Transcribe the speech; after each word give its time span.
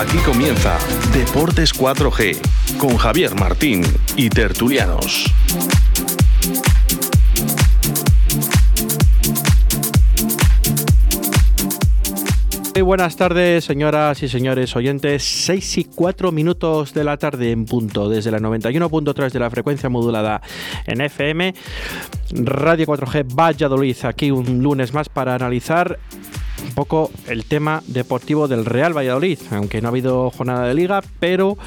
Aquí 0.00 0.16
comienza 0.24 0.78
Deportes 1.12 1.74
4G 1.74 2.78
con 2.78 2.96
Javier 2.96 3.34
Martín 3.34 3.82
y 4.16 4.30
Tertulianos. 4.30 5.30
Muy 12.74 12.80
buenas 12.80 13.14
tardes, 13.16 13.66
señoras 13.66 14.22
y 14.22 14.28
señores 14.28 14.74
oyentes. 14.74 15.22
6 15.22 15.76
y 15.76 15.84
4 15.84 16.32
minutos 16.32 16.94
de 16.94 17.04
la 17.04 17.18
tarde 17.18 17.50
en 17.50 17.66
punto, 17.66 18.08
desde 18.08 18.30
la 18.30 18.38
91.3 18.38 19.30
de 19.30 19.38
la 19.38 19.50
frecuencia 19.50 19.90
modulada 19.90 20.40
en 20.86 21.02
FM. 21.02 21.54
Radio 22.32 22.86
4G 22.86 23.26
Valladolid, 23.34 23.96
aquí 24.04 24.30
un 24.30 24.62
lunes 24.62 24.94
más 24.94 25.10
para 25.10 25.34
analizar 25.34 25.98
poco 26.80 27.10
el 27.28 27.44
tema 27.44 27.82
deportivo 27.88 28.48
del 28.48 28.64
Real 28.64 28.96
Valladolid, 28.96 29.38
aunque 29.50 29.82
no 29.82 29.88
ha 29.88 29.90
habido 29.90 30.30
jornada 30.30 30.66
de 30.66 30.72
liga, 30.72 31.02
pero 31.18 31.58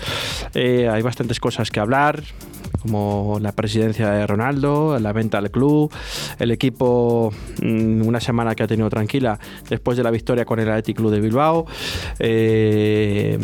eh, 0.55 0.89
hay 0.89 1.03
bastantes 1.03 1.39
cosas 1.39 1.69
que 1.69 1.79
hablar 1.79 2.23
como 2.83 3.39
la 3.41 3.53
presidencia 3.53 4.11
de 4.11 4.27
Ronaldo, 4.27 4.99
la 4.99 5.13
venta 5.13 5.37
al 5.37 5.49
club, 5.49 5.91
el 6.37 6.51
equipo 6.51 7.33
mm, 7.61 8.05
una 8.05 8.19
semana 8.19 8.55
que 8.55 8.63
ha 8.63 8.67
tenido 8.67 8.89
tranquila 8.89 9.39
después 9.69 9.97
de 9.97 10.03
la 10.03 10.11
victoria 10.11 10.43
con 10.43 10.59
el 10.59 10.69
Athletic 10.69 10.97
Club 10.97 11.11
de 11.11 11.21
Bilbao. 11.21 11.65
Eh, 12.19 13.39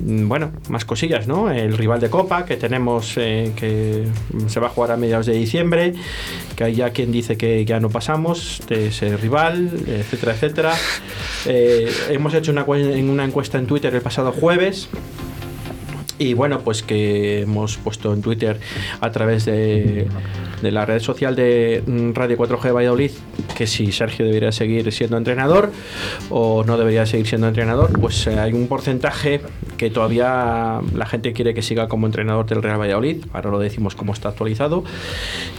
bueno, 0.00 0.52
más 0.70 0.86
cosillas, 0.86 1.26
¿no? 1.26 1.50
El 1.50 1.76
rival 1.76 2.00
de 2.00 2.08
Copa 2.08 2.46
que 2.46 2.56
tenemos 2.56 3.14
eh, 3.18 3.52
que 3.54 4.06
se 4.46 4.58
va 4.58 4.68
a 4.68 4.70
jugar 4.70 4.92
a 4.92 4.96
mediados 4.96 5.26
de 5.26 5.34
diciembre, 5.34 5.92
que 6.56 6.64
hay 6.64 6.74
ya 6.74 6.90
quien 6.90 7.12
dice 7.12 7.36
que 7.36 7.64
ya 7.66 7.80
no 7.80 7.90
pasamos 7.90 8.62
de 8.68 8.88
ese 8.88 9.16
rival, 9.18 9.70
etcétera, 9.86 10.32
etcétera. 10.32 10.74
Eh, 11.46 11.92
hemos 12.08 12.32
hecho 12.32 12.52
una, 12.52 12.64
una 12.64 13.24
encuesta 13.24 13.58
en 13.58 13.66
Twitter 13.66 13.94
el 13.94 14.00
pasado 14.00 14.32
jueves 14.32 14.88
y 16.18 16.34
bueno, 16.34 16.60
pues 16.60 16.82
que 16.82 17.42
hemos 17.42 17.76
puesto 17.76 18.12
en 18.12 18.22
Twitter 18.22 18.58
a 19.00 19.10
través 19.10 19.44
de, 19.44 20.08
la 20.62 20.84
red 20.84 21.00
social 21.00 21.36
de 21.36 21.82
mm, 21.86 22.12
Radio 22.14 22.36
4G 22.36 22.74
Valladolid 22.74 23.10
que 23.56 23.66
si 23.66 23.92
Sergio 23.92 24.24
debería 24.24 24.52
seguir 24.52 24.90
siendo 24.92 25.16
entrenador 25.16 25.70
o 26.30 26.64
no 26.64 26.76
debería 26.76 27.06
seguir 27.06 27.26
siendo 27.26 27.48
entrenador, 27.48 27.98
pues 28.00 28.26
eh, 28.26 28.38
hay 28.38 28.52
un 28.52 28.68
porcentaje 28.68 29.40
que 29.76 29.90
todavía 29.90 30.80
la 30.94 31.06
gente 31.06 31.32
quiere 31.32 31.54
que 31.54 31.62
siga 31.62 31.88
como 31.88 32.06
entrenador 32.06 32.46
del 32.46 32.62
Real 32.62 32.80
Valladolid. 32.80 33.24
Ahora 33.32 33.50
lo 33.50 33.58
decimos 33.58 33.94
como 33.94 34.12
está 34.12 34.28
actualizado. 34.28 34.84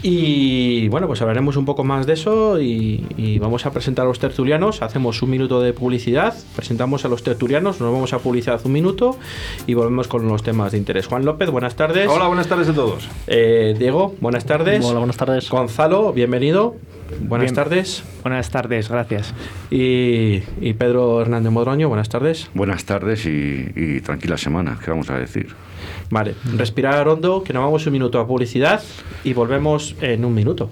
Y 0.02 0.88
bueno, 0.90 1.08
pues 1.08 1.22
hablaremos 1.22 1.56
un 1.58 1.66
poco 1.66 1.84
más 1.84 2.06
de 2.06 2.14
eso 2.14 2.62
y, 2.62 3.40
vamos 3.40 3.66
a 3.66 3.72
presentar 3.72 4.06
a 4.06 4.10
los 4.10 4.20
tertulianos. 4.20 4.82
Hacemos 4.82 5.22
un 5.22 5.30
minuto 5.30 5.62
de 5.62 5.72
publicidad, 5.72 6.36
presentamos 6.56 7.06
a 7.06 7.08
los 7.08 7.24
tertulianos, 7.24 7.80
nos 7.80 7.92
vamos 7.92 8.14
a 8.14 8.20
publicidad 8.20 8.60
un 8.66 8.74
minuto 8.74 9.18
y 9.66 9.74
volvemos 9.74 10.08
con 10.08 10.28
los 10.28 10.44
temas 10.50 10.72
de 10.72 10.80
interés. 10.80 11.06
Juan 11.06 11.26
López, 11.26 11.52
buenas 11.52 11.76
tardes. 11.76 12.08
Hola, 12.08 12.26
buenas 12.26 12.48
tardes 12.48 12.68
a 12.70 12.74
todos. 12.74 13.08
Eh, 13.28 13.76
Diego, 13.78 14.16
buenas 14.20 14.46
tardes. 14.46 14.84
Hola, 14.84 14.98
buenas 14.98 15.16
tardes. 15.16 15.48
Gonzalo, 15.48 16.12
bienvenido. 16.12 16.76
Buenas 17.22 17.52
Bien. 17.52 17.56
tardes. 17.56 18.04
Buenas 18.24 18.50
tardes, 18.50 18.90
gracias. 18.90 19.36
Y, 19.70 20.42
y 20.60 20.74
Pedro 20.74 21.22
Hernández 21.22 21.52
Modroño, 21.52 21.88
buenas 21.88 22.10
tardes. 22.10 22.50
Buenas 22.56 22.84
tardes 22.86 23.28
y, 23.28 23.72
y 23.76 24.02
tranquila 24.02 24.38
semana, 24.38 24.80
¿qué 24.84 24.90
vamos 24.90 25.12
a 25.12 25.20
decir? 25.20 25.54
Vale, 26.10 26.34
respirar 26.58 27.08
hondo, 27.08 27.44
que 27.44 27.54
nos 27.54 27.64
vamos 27.64 27.86
un 27.86 27.94
minuto 27.94 28.20
a 28.20 28.26
publicidad 28.26 28.82
y 29.24 29.34
volvemos 29.34 29.96
en 30.02 30.26
un 30.26 30.34
minuto. 30.34 30.72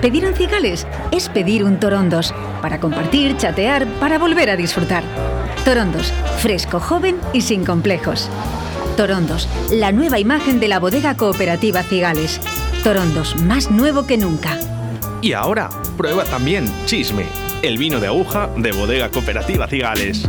Pedir 0.00 0.26
un 0.26 0.34
cigales 0.34 0.86
es 1.10 1.28
pedir 1.28 1.64
un 1.64 1.80
torondos, 1.80 2.34
para 2.60 2.80
compartir, 2.80 3.36
chatear, 3.36 3.86
para 3.98 4.18
volver 4.18 4.50
a 4.50 4.56
disfrutar. 4.56 5.02
Torondos, 5.64 6.12
fresco, 6.38 6.80
joven 6.80 7.16
y 7.32 7.40
sin 7.40 7.64
complejos. 7.64 8.28
Torondos, 8.96 9.48
la 9.70 9.92
nueva 9.92 10.18
imagen 10.18 10.60
de 10.60 10.68
la 10.68 10.78
bodega 10.78 11.16
cooperativa 11.16 11.82
Cigales. 11.82 12.40
Torondos, 12.84 13.36
más 13.42 13.70
nuevo 13.70 14.06
que 14.06 14.16
nunca. 14.16 14.58
Y 15.22 15.32
ahora, 15.32 15.70
prueba 15.96 16.24
también 16.24 16.70
Chisme, 16.84 17.26
el 17.62 17.78
vino 17.78 17.98
de 17.98 18.06
aguja 18.06 18.50
de 18.56 18.72
bodega 18.72 19.10
cooperativa 19.10 19.66
Cigales. 19.66 20.28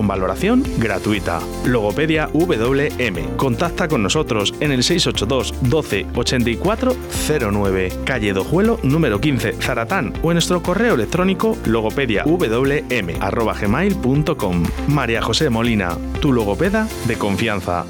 valoración 0.07 0.63
gratuita. 0.77 1.39
Logopedia 1.65 2.29
WM. 2.33 3.37
Contacta 3.37 3.87
con 3.87 4.03
nosotros 4.03 4.53
en 4.59 4.71
el 4.71 4.83
682 4.83 5.53
12 5.61 6.05
84 6.15 6.95
09, 7.51 7.91
calle 8.05 8.33
Dojuelo 8.33 8.79
número 8.83 9.19
15, 9.21 9.53
Zaratán 9.53 10.13
o 10.21 10.31
en 10.31 10.35
nuestro 10.35 10.61
correo 10.61 10.95
electrónico 10.95 11.57
logopediawm@gmail.com. 11.65 14.63
María 14.87 15.21
José 15.21 15.49
Molina, 15.49 15.97
tu 16.19 16.33
logopeda 16.33 16.89
de 17.07 17.17
confianza. 17.17 17.85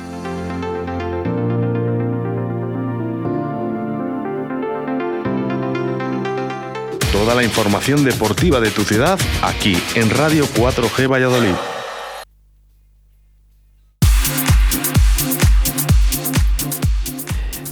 Toda 7.12 7.36
la 7.36 7.44
información 7.44 8.04
deportiva 8.04 8.60
de 8.60 8.72
tu 8.72 8.84
ciudad 8.84 9.20
aquí 9.44 9.78
en 9.96 10.10
Radio 10.10 10.46
4G 10.56 11.08
Valladolid. 11.08 11.54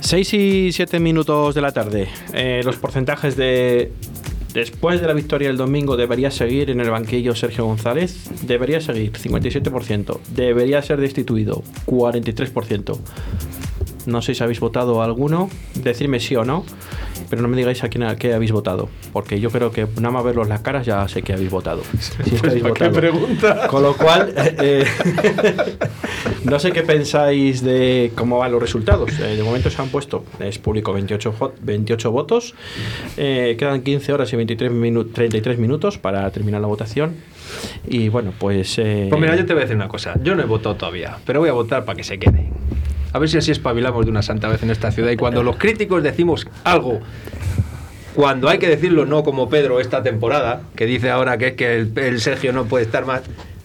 Seis 0.09 0.33
y 0.33 0.71
siete 0.71 0.99
minutos 0.99 1.53
de 1.53 1.61
la 1.61 1.71
tarde. 1.71 2.07
Eh, 2.33 2.63
los 2.65 2.77
porcentajes 2.77 3.35
de. 3.35 3.91
Después 4.55 5.01
de 5.01 5.05
la 5.05 5.13
victoria 5.13 5.49
del 5.49 5.57
domingo, 5.57 5.97
debería 5.97 6.31
seguir 6.31 6.71
en 6.71 6.79
el 6.79 6.89
banquillo 6.89 7.35
Sergio 7.35 7.65
González. 7.65 8.27
Debería 8.41 8.81
seguir, 8.81 9.11
57%. 9.11 10.19
Debería 10.33 10.81
ser 10.81 10.99
destituido, 10.99 11.61
43%. 11.85 12.97
No 14.07 14.23
sé 14.23 14.33
si 14.33 14.43
habéis 14.43 14.59
votado 14.59 15.03
alguno. 15.03 15.47
Decidme 15.75 16.19
sí 16.19 16.35
o 16.35 16.43
no. 16.43 16.65
Pero 17.29 17.41
no 17.43 17.47
me 17.47 17.55
digáis 17.57 17.83
a 17.83 17.89
quién 17.89 18.03
a 18.03 18.15
qué 18.15 18.33
habéis 18.33 18.51
votado. 18.51 18.89
Porque 19.13 19.39
yo 19.39 19.49
creo 19.51 19.71
que 19.71 19.85
nada 19.97 20.11
más 20.11 20.23
verlos 20.23 20.47
las 20.47 20.61
caras 20.61 20.85
ya 20.85 21.07
sé 21.07 21.21
que 21.21 21.33
habéis 21.33 21.51
votado. 21.51 21.81
Si 21.99 22.35
es 22.35 22.41
que 22.41 22.47
habéis 22.47 22.63
¿Para 22.63 22.73
qué 22.73 22.83
votado. 22.87 22.93
pregunta? 22.93 23.67
Con 23.67 23.83
lo 23.83 23.95
cual, 23.95 24.33
eh, 24.35 24.55
eh, 24.61 24.85
no 26.43 26.59
sé 26.59 26.71
qué 26.71 26.83
pensáis 26.83 27.61
de 27.63 28.11
cómo 28.15 28.39
van 28.39 28.51
los 28.51 28.61
resultados. 28.61 29.11
Eh, 29.19 29.35
de 29.35 29.43
momento 29.43 29.69
se 29.69 29.81
han 29.81 29.89
puesto, 29.89 30.23
es 30.39 30.57
público, 30.57 30.91
28, 30.93 31.33
vo- 31.37 31.51
28 31.61 32.11
votos. 32.11 32.55
Eh, 33.17 33.55
quedan 33.59 33.81
15 33.81 34.11
horas 34.13 34.31
y 34.33 34.35
23 34.35 34.71
minu- 34.71 35.11
33 35.13 35.57
minutos 35.59 35.97
para 35.97 36.29
terminar 36.31 36.61
la 36.61 36.67
votación. 36.67 37.15
Y 37.87 38.09
bueno, 38.09 38.31
pues... 38.37 38.75
Pues 38.75 39.21
mira, 39.21 39.35
yo 39.35 39.45
te 39.45 39.53
voy 39.53 39.61
a 39.61 39.65
decir 39.65 39.75
una 39.75 39.87
cosa. 39.87 40.15
Yo 40.23 40.35
no 40.35 40.41
he 40.43 40.45
votado 40.45 40.75
todavía, 40.75 41.17
pero 41.25 41.39
voy 41.39 41.49
a 41.49 41.53
votar 41.53 41.85
para 41.85 41.95
que 41.95 42.03
se 42.03 42.17
quede. 42.19 42.49
A 43.11 43.19
ver 43.19 43.29
si 43.29 43.37
así 43.37 43.51
espabilamos 43.51 44.05
de 44.05 44.11
una 44.11 44.21
santa 44.21 44.47
vez 44.47 44.61
en 44.63 44.69
esta 44.69 44.91
ciudad. 44.91 45.11
Y 45.11 45.17
cuando 45.17 45.43
los 45.43 45.57
críticos 45.57 46.03
decimos 46.03 46.47
algo, 46.63 46.99
cuando 48.15 48.49
hay 48.49 48.59
que 48.59 48.67
decirlo 48.67 49.05
no 49.05 49.23
como 49.23 49.49
Pedro 49.49 49.79
esta 49.79 50.03
temporada, 50.03 50.61
que 50.75 50.85
dice 50.85 51.09
ahora 51.09 51.37
que 51.37 51.47
es 51.47 51.53
que 51.53 51.75
el, 51.75 51.91
el 51.97 52.21
Sergio 52.21 52.53
no 52.53 52.65
puede 52.65 52.85
estar 52.85 53.05
más, 53.05 53.21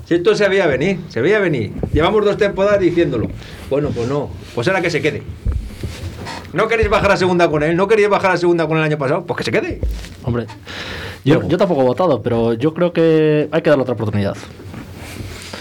Si 0.06 0.14
esto 0.14 0.34
se 0.34 0.48
veía 0.48 0.66
venir, 0.66 0.98
se 1.08 1.20
veía 1.20 1.38
venir. 1.38 1.72
Llevamos 1.92 2.24
dos 2.24 2.36
temporadas 2.36 2.80
diciéndolo. 2.80 3.28
Bueno, 3.70 3.90
pues 3.90 4.08
no. 4.08 4.30
Pues 4.54 4.66
era 4.68 4.80
que 4.80 4.90
se 4.90 5.00
quede. 5.00 5.22
¿No 6.52 6.68
queréis 6.68 6.88
bajar 6.88 7.12
a 7.12 7.16
segunda 7.16 7.48
con 7.50 7.62
él? 7.62 7.76
¿No 7.76 7.88
queréis 7.88 8.08
bajar 8.08 8.32
a 8.32 8.36
segunda 8.36 8.66
con 8.66 8.78
el 8.78 8.84
año 8.84 8.96
pasado? 8.96 9.24
Pues 9.26 9.38
que 9.38 9.44
se 9.44 9.50
quede. 9.50 9.80
Hombre, 10.22 10.46
yo, 11.24 11.46
yo 11.48 11.58
tampoco 11.58 11.82
he 11.82 11.84
votado, 11.84 12.22
pero 12.22 12.52
yo 12.52 12.72
creo 12.74 12.92
que 12.92 13.48
hay 13.50 13.62
que 13.62 13.70
darle 13.70 13.82
otra 13.82 13.94
oportunidad. 13.94 14.36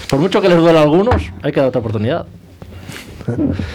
Por 0.09 0.19
mucho 0.19 0.41
que 0.41 0.49
les 0.49 0.57
duela 0.59 0.81
a 0.81 0.83
algunos, 0.83 1.31
hay 1.41 1.51
que 1.51 1.59
dar 1.59 1.69
otra 1.69 1.79
oportunidad. 1.79 2.27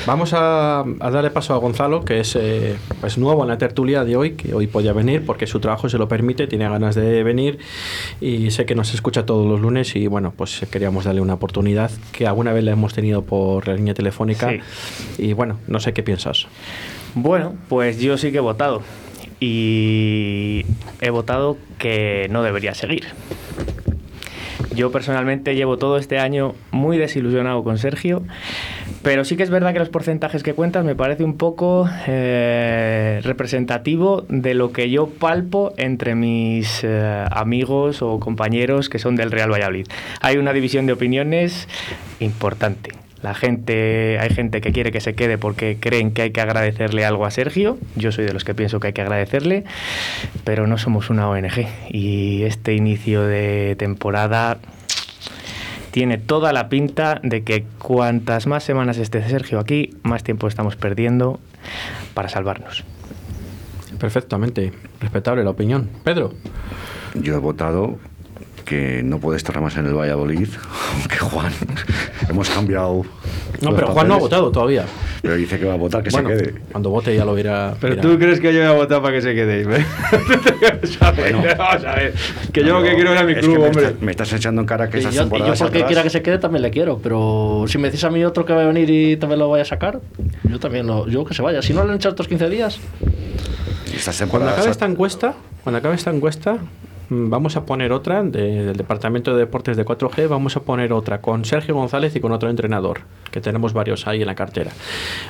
Vamos 0.07 0.33
a, 0.35 0.81
a 0.81 1.11
darle 1.11 1.31
paso 1.31 1.55
a 1.55 1.57
Gonzalo, 1.59 2.05
que 2.05 2.21
es 2.21 2.37
eh, 2.37 2.77
pues 3.01 3.19
nuevo 3.19 3.43
en 3.43 3.49
la 3.49 3.59
tertulia 3.59 4.05
de 4.05 4.17
hoy, 4.17 4.33
que 4.33 4.55
hoy 4.55 4.67
podía 4.67 4.93
venir 4.93 5.25
porque 5.25 5.47
su 5.47 5.61
trabajo 5.61 5.89
se 5.89 5.99
lo 5.99 6.09
permite, 6.09 6.47
tiene 6.47 6.69
ganas 6.69 6.95
de 6.95 7.23
venir 7.23 7.59
y 8.21 8.51
sé 8.51 8.67
que 8.67 8.75
nos 8.75 8.93
escucha 8.95 9.25
todos 9.27 9.47
los 9.47 9.61
lunes 9.61 9.97
y 9.97 10.07
bueno, 10.07 10.33
pues 10.37 10.67
queríamos 10.71 11.05
darle 11.05 11.21
una 11.21 11.35
oportunidad 11.35 11.91
que 12.13 12.27
alguna 12.27 12.53
vez 12.53 12.65
la 12.65 12.73
hemos 12.73 12.93
tenido 12.95 13.23
por 13.23 13.67
la 13.69 13.75
línea 13.75 13.95
telefónica 13.95 14.51
Sí. 14.51 14.61
y 15.23 15.33
bueno, 15.33 15.59
no 15.67 15.81
sé 15.81 15.93
qué 15.93 16.03
piensas. 16.03 16.47
Bueno, 17.15 17.55
pues 17.69 17.99
yo 18.01 18.17
sí 18.19 18.31
que 18.33 18.39
he 18.39 18.41
votado. 18.41 18.83
Y 19.41 20.67
he 21.01 21.11
votado 21.11 21.57
que 21.79 22.27
no 22.31 22.43
debería 22.43 22.75
seguir. 22.75 23.05
Yo 24.79 24.93
personalmente 24.93 25.57
llevo 25.57 25.77
todo 25.77 25.99
este 25.99 26.21
año 26.21 26.55
muy 26.71 26.99
desilusionado 26.99 27.65
con 27.65 27.79
Sergio, 27.79 28.23
pero 29.03 29.25
sí 29.25 29.37
que 29.37 29.43
es 29.43 29.51
verdad 29.51 29.73
que 29.73 29.81
los 29.81 29.89
porcentajes 29.89 30.45
que 30.45 30.55
cuentas 30.55 30.85
me 30.85 30.95
parece 30.95 31.25
un 31.25 31.37
poco 31.37 31.91
eh, 32.07 33.19
representativo 33.25 34.25
de 34.29 34.55
lo 34.55 34.71
que 34.71 34.89
yo 34.89 35.09
palpo 35.09 35.75
entre 35.79 36.15
mis 36.15 36.85
eh, 36.85 37.25
amigos 37.29 38.03
o 38.03 38.21
compañeros 38.21 38.89
que 38.89 39.01
son 39.01 39.17
del 39.17 39.33
Real 39.33 39.51
Valladolid. 39.51 39.89
Hay 40.21 40.37
una 40.37 40.53
división 40.53 40.87
de 40.87 40.93
opiniones 40.93 41.67
importante. 42.21 42.98
La 43.23 43.35
gente, 43.35 44.19
hay 44.21 44.31
gente 44.31 44.61
que 44.61 44.73
quiere 44.73 44.93
que 44.93 45.01
se 45.01 45.15
quede 45.15 45.39
porque 45.39 45.79
creen 45.81 46.13
que 46.13 46.23
hay 46.23 46.31
que 46.31 46.41
agradecerle 46.41 47.05
algo 47.05 47.27
a 47.27 47.31
Sergio. 47.31 47.79
Yo 47.97 48.13
soy 48.13 48.25
de 48.25 48.33
los 48.33 48.45
que 48.45 48.55
pienso 48.55 48.79
que 48.79 48.89
hay 48.89 48.93
que 48.93 49.03
agradecerle, 49.03 49.65
pero 50.45 50.67
no 50.67 50.79
somos 50.79 51.11
una 51.11 51.29
ONG. 51.29 51.67
Y 51.91 52.45
este 52.45 52.75
inicio 52.75 53.23
de 53.23 53.75
temporada 53.77 54.59
tiene 55.91 56.19
toda 56.19 56.53
la 56.53 56.69
pinta 56.69 57.21
de 57.25 57.43
que 57.43 57.65
cuantas 57.79 58.47
más 58.47 58.63
semanas 58.63 58.99
esté 58.99 59.27
Sergio 59.29 59.59
aquí, 59.59 59.97
más 60.03 60.23
tiempo 60.23 60.47
estamos 60.47 60.77
perdiendo 60.77 61.41
para 62.15 62.29
salvarnos. 62.29 62.85
Perfectamente, 63.99 64.73
respetable 65.01 65.43
la 65.43 65.51
opinión. 65.51 65.91
Pedro. 66.05 66.35
Yo 67.15 67.35
he 67.35 67.39
votado 67.39 67.99
que 68.69 69.03
no 69.03 69.19
puede 69.19 69.39
estar 69.39 69.59
más 69.61 69.77
en 69.79 69.87
el 69.87 69.95
Valladolid, 69.95 70.49
aunque 71.01 71.17
Juan, 71.17 71.53
hemos 72.29 72.51
cambiado. 72.51 73.05
No, 73.63 73.75
pero 73.75 73.89
Juan 73.89 74.07
no 74.09 74.15
ha 74.15 74.19
votado 74.19 74.51
todavía. 74.53 74.85
Pero 75.23 75.35
dice 75.35 75.59
que 75.59 75.65
va 75.65 75.73
a 75.75 75.77
votar, 75.77 76.03
que 76.03 76.11
Bueno, 76.11 76.29
se 76.29 76.37
quede. 76.37 76.55
Cuando 76.71 76.91
vote 76.91 77.17
ya 77.17 77.25
lo 77.25 77.35
verá. 77.35 77.75
Pero 77.81 77.97
verá. 77.97 78.03
tú 78.03 78.17
crees 78.19 78.39
que 78.41 78.53
yo 78.53 78.61
voy 78.61 78.69
a 78.69 78.73
votar 78.73 79.03
para 79.03 79.15
que 79.15 79.23
se 79.23 79.35
quede. 79.35 79.63
A 81.01 81.11
ver, 81.13 81.57
vamos 81.57 81.85
a 81.85 81.95
ver. 81.97 82.15
Que 82.53 82.63
yo 82.65 82.79
lo 82.79 82.85
que 82.85 82.95
quiero 82.95 83.11
mi 83.25 83.33
Es 83.33 83.39
club, 83.39 83.53
que 83.55 83.59
me, 83.59 83.67
hombre. 83.67 83.85
está- 83.87 84.05
me 84.05 84.11
estás 84.13 84.33
echando 84.35 84.61
en 84.61 84.67
cara 84.67 84.89
que 84.89 84.99
Y 84.99 85.01
esas 85.01 85.15
yo, 85.15 85.23
y 85.23 85.25
yo 85.25 85.29
temporadas 85.31 85.59
porque 85.61 85.79
atrás- 85.79 85.89
quiera 85.89 86.03
que 86.05 86.11
se 86.11 86.23
quede 86.23 86.39
también 86.39 86.63
le 86.63 86.71
quiero, 86.71 86.99
pero 87.03 87.65
si 87.67 87.79
me 87.79 87.89
decís 87.89 88.05
a 88.05 88.11
mí 88.11 88.25
otro 88.25 88.45
que 88.45 88.53
va 88.53 88.63
a 88.63 88.67
venir 88.67 88.89
y 88.91 89.17
también 89.17 89.41
lo 89.41 89.49
vaya 89.49 89.63
a 89.63 89.67
sacar, 89.67 90.01
yo 90.45 90.61
también 90.61 90.87
lo, 90.87 91.09
yo 91.09 91.25
que 91.25 91.35
se 91.35 91.43
vaya. 91.43 91.61
Si 91.63 91.73
no 91.73 91.83
le 91.85 91.91
han 91.91 91.97
echado 91.97 92.11
estos 92.15 92.29
15 92.29 92.49
días, 92.49 92.79
Cuando 93.91 94.13
temporadas 94.19 94.53
acabe 94.55 94.71
esta 94.71 94.87
encuesta, 94.87 95.35
cuando 95.65 95.79
acabe 95.79 95.95
esta 95.97 96.11
encuesta, 96.11 96.59
vamos 97.11 97.57
a 97.57 97.65
poner 97.65 97.93
otra 97.93 98.23
de- 98.23 98.65
del 98.65 98.77
Departamento 98.77 99.33
de 99.33 99.39
Deportes 99.41 99.77
de 99.77 99.85
4G, 99.85 100.27
vamos 100.29 100.57
a 100.57 100.61
poner 100.61 100.93
otra 100.93 101.21
con 101.21 101.45
Sergio 101.45 101.75
González 101.75 102.15
y 102.17 102.21
con 102.21 102.33
otro 102.33 102.51
entrenador, 102.51 103.01
que 103.31 103.41
tenemos 103.41 103.73
varios 103.73 104.07
ahí 104.07 104.21
en 104.21 104.27
la 104.27 104.35
cartera. 104.35 104.71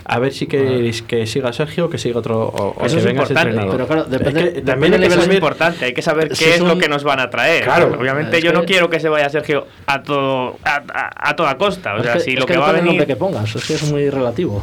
A 0.05 0.19
ver 0.19 0.33
si 0.33 0.47
queréis 0.47 1.03
que 1.03 1.27
siga 1.27 1.53
Sergio, 1.53 1.89
que 1.89 1.99
siga 1.99 2.19
otro 2.19 2.41
o, 2.49 2.75
o 2.77 2.85
Eso 2.85 2.95
que 2.97 3.01
es 3.01 3.05
venga 3.07 3.23
ese 3.23 3.33
entrenador. 3.35 3.71
pero 3.73 3.87
claro, 3.87 4.05
depende- 4.05 4.41
Es 4.45 4.53
que 4.55 4.61
también 4.63 4.95
hay 4.95 5.01
que 5.01 5.07
es 5.07 5.29
importante, 5.35 5.85
hay 5.85 5.95
que 5.95 6.03
saber 6.03 6.35
Si 6.35 6.45
qué 6.45 6.55
es 6.55 6.61
lo 6.61 6.79
que 6.79 6.89
nos 6.89 7.05
van 7.05 7.21
a 7.21 7.31
traer. 7.31 7.65
Claro. 7.65 7.97
Obviamente 7.99 8.41
yo 8.43 8.53
no 8.53 8.65
quiero 8.65 8.91
que 8.91 9.01
se 9.01 9.09
vaya 9.09 9.29
Sergio 9.29 9.67
a 9.87 10.03
todo 10.03 10.57
a, 10.65 10.83
a- 10.93 11.31
a 11.31 11.37
toda 11.37 11.57
costa. 11.57 11.95
O 11.95 12.03
sea, 12.03 12.19
si 12.19 12.35
lo 12.37 12.47
que 12.47 12.57
va 12.57 12.69
a 12.71 12.73
venir... 12.73 12.87
nombre 12.89 13.07
que 13.07 13.17
pongas, 13.17 13.55
es 13.55 13.65
que 13.67 13.75
es 13.75 13.91
muy 13.91 14.11
relativo. 14.11 14.63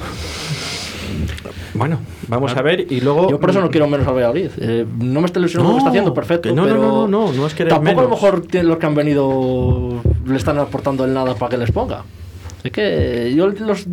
Bueno, 1.73 1.99
vamos 2.27 2.55
a 2.55 2.61
ver 2.61 2.91
y 2.91 3.01
luego... 3.01 3.29
Yo 3.29 3.39
por 3.39 3.49
eso 3.49 3.61
no 3.61 3.69
quiero 3.69 3.87
menos 3.87 4.07
al 4.07 4.15
Valladolid. 4.15 4.51
Eh, 4.57 4.85
no 4.99 5.21
me 5.21 5.25
está 5.25 5.39
ilusionando 5.39 5.71
lo 5.71 5.75
que 5.75 5.79
está 5.79 5.89
haciendo, 5.89 6.13
perfecto. 6.13 6.49
que 6.49 6.55
no, 6.55 6.63
no, 6.63 6.67
pero 6.67 6.81
no, 6.81 7.07
no, 7.07 7.27
no, 7.27 7.33
no 7.33 7.47
es 7.47 7.53
querer 7.53 7.73
Tampoco 7.73 7.99
a 7.99 8.03
lo 8.03 8.09
mejor 8.09 8.43
los 8.63 8.77
que 8.77 8.85
han 8.85 8.95
venido 8.95 10.01
le 10.25 10.37
están 10.37 10.57
aportando 10.57 11.05
el 11.05 11.13
nada 11.13 11.35
para 11.35 11.49
que 11.49 11.57
les 11.57 11.71
ponga. 11.71 12.03
Es 12.65 12.71
que 12.71 13.31
yo 13.35 13.47
los 13.47 13.85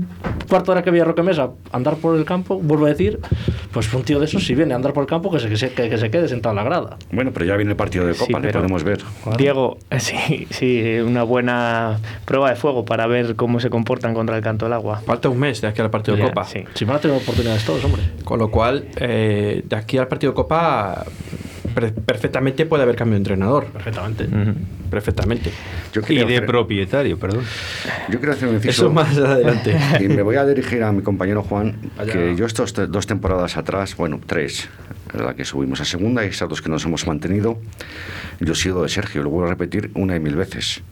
cuarto 0.49 0.73
hora 0.73 0.83
que 0.83 0.91
vi 0.91 0.99
a 1.01 1.05
Roque 1.05 1.23
Mesa 1.23 1.51
andar 1.73 1.97
por 1.97 2.17
el 2.17 2.25
campo, 2.25 2.59
vuelvo 2.59 2.87
a 2.87 2.89
decir, 2.89 3.21
pues 3.71 3.93
un 3.93 4.03
tío 4.03 4.19
de 4.19 4.25
esos 4.25 4.45
si 4.45 4.55
viene 4.55 4.73
a 4.73 4.77
andar 4.77 4.95
por 4.95 5.03
el 5.03 5.09
campo 5.09 5.31
que 5.31 5.39
se, 5.41 5.49
que 5.51 5.57
se, 5.59 5.73
que, 5.73 5.91
que 5.91 5.99
se 5.99 6.11
quede 6.11 6.27
sentado 6.27 6.53
en 6.53 6.57
la 6.57 6.65
grada. 6.65 6.97
Bueno, 7.11 7.33
pero 7.35 7.45
ya 7.45 7.57
viene 7.57 7.73
el 7.73 7.77
partido 7.77 8.07
de 8.07 8.15
Sí, 8.15 8.21
Copa, 8.21 8.41
le 8.41 8.49
pero- 8.49 8.61
podemos 8.61 8.83
ver. 8.83 9.01
Diego, 9.37 9.77
eh, 9.91 10.01
sí, 10.01 10.47
sí, 10.51 10.99
una 11.05 11.23
buena 11.23 11.99
prueba 12.25 12.49
de 12.49 12.57
fuego 12.57 12.85
para 12.87 13.07
ver 13.07 13.37
cómo 13.37 13.61
se 13.61 13.69
comportan 13.69 14.15
contra 14.15 14.37
el 14.37 14.43
canto 14.43 14.65
del 14.65 14.73
agua. 14.73 15.03
Falta 15.05 15.29
un 15.29 15.39
mes 15.39 15.61
de 15.61 15.69
aquí 15.69 15.83
al 15.83 15.91
partido 15.91 16.17
de 16.17 16.23
Copa. 16.25 16.45
sí. 16.45 16.65
Si 16.75 16.87
van 16.87 16.97
a 16.97 16.99
tener 17.01 17.17
oportunidades 17.19 17.65
todos, 17.67 17.85
hombre. 17.85 18.01
Con 18.25 18.39
lo 18.39 18.51
cual, 18.51 18.87
eh, 18.97 19.63
de 19.67 19.77
aquí 19.77 19.99
al 19.99 20.09
partido 20.09 20.33
de 20.33 20.37
Copa, 20.37 21.05
perfectamente 21.73 22.67
puede 22.67 22.83
haber 22.83 22.97
cambio 22.97 23.15
de 23.15 23.19
entrenador. 23.19 23.67
Perfectamente. 23.67 24.29
Perfectamente. 24.91 25.51
Yo 25.93 26.03
Y 26.09 26.17
de 26.17 26.23
hacer- 26.25 26.47
propietario, 26.47 27.19
perdón. 27.19 27.45
Yo 28.11 28.19
quiero 28.19 28.33
hacer 28.33 28.49
un 28.49 28.57
inciso. 28.57 28.71
Eso 28.87 28.93
más 28.93 29.17
adelante. 29.17 29.77
Y 30.01 30.09
me 30.09 30.23
voy 30.23 30.37
a 30.37 30.45
dirigir 30.45 30.83
a 30.83 30.93
mi 30.93 31.03
compañero 31.03 31.43
Juan, 31.43 31.77
Allá. 31.99 32.13
que 32.13 32.37
yo 32.37 32.47
estos 32.47 32.73
te- 32.75 32.87
dos 32.87 33.07
temporadas 33.07 33.57
atrás, 33.57 33.97
bueno, 33.97 34.21
tres, 34.25 34.69
la 35.15 35.35
que 35.35 35.45
subimos 35.45 35.81
a 35.81 35.85
segunda 35.85 36.25
y 36.25 36.29
estas 36.29 36.49
dos 36.49 36.61
que 36.63 36.69
nos 36.69 36.85
hemos 36.85 37.07
mantenido, 37.07 37.59
yo 38.41 38.53
he 38.53 38.57
sido 38.57 38.83
de 38.83 38.89
Sergio, 38.89 39.23
lo 39.23 39.31
vuelvo 39.31 39.47
a 39.47 39.51
repetir 39.51 39.91
una 39.95 40.17
y 40.17 40.21
mil 40.21 40.37
veces. 40.37 40.83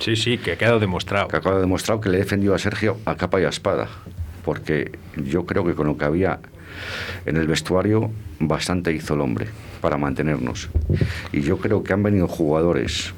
Sí, 0.00 0.16
sí, 0.16 0.38
que 0.38 0.52
ha 0.52 0.56
quedado 0.56 0.80
demostrado. 0.80 1.28
Que 1.28 1.36
acabo 1.36 1.54
de 1.56 1.60
demostrar 1.62 2.00
que 2.00 2.08
le 2.08 2.16
he 2.16 2.20
defendido 2.20 2.54
a 2.54 2.58
Sergio 2.58 2.98
a 3.04 3.14
capa 3.16 3.40
y 3.40 3.44
a 3.44 3.48
espada, 3.48 3.88
porque 4.44 4.92
yo 5.16 5.46
creo 5.46 5.64
que 5.64 5.74
con 5.74 5.86
lo 5.86 5.96
que 5.96 6.04
había 6.04 6.40
en 7.26 7.36
el 7.36 7.46
vestuario, 7.46 8.10
bastante 8.40 8.92
hizo 8.92 9.14
el 9.14 9.20
hombre 9.20 9.48
para 9.80 9.96
mantenernos. 9.96 10.68
Y 11.32 11.42
yo 11.42 11.58
creo 11.58 11.82
que 11.82 11.92
han 11.92 12.02
venido 12.02 12.28
jugadores, 12.28 13.12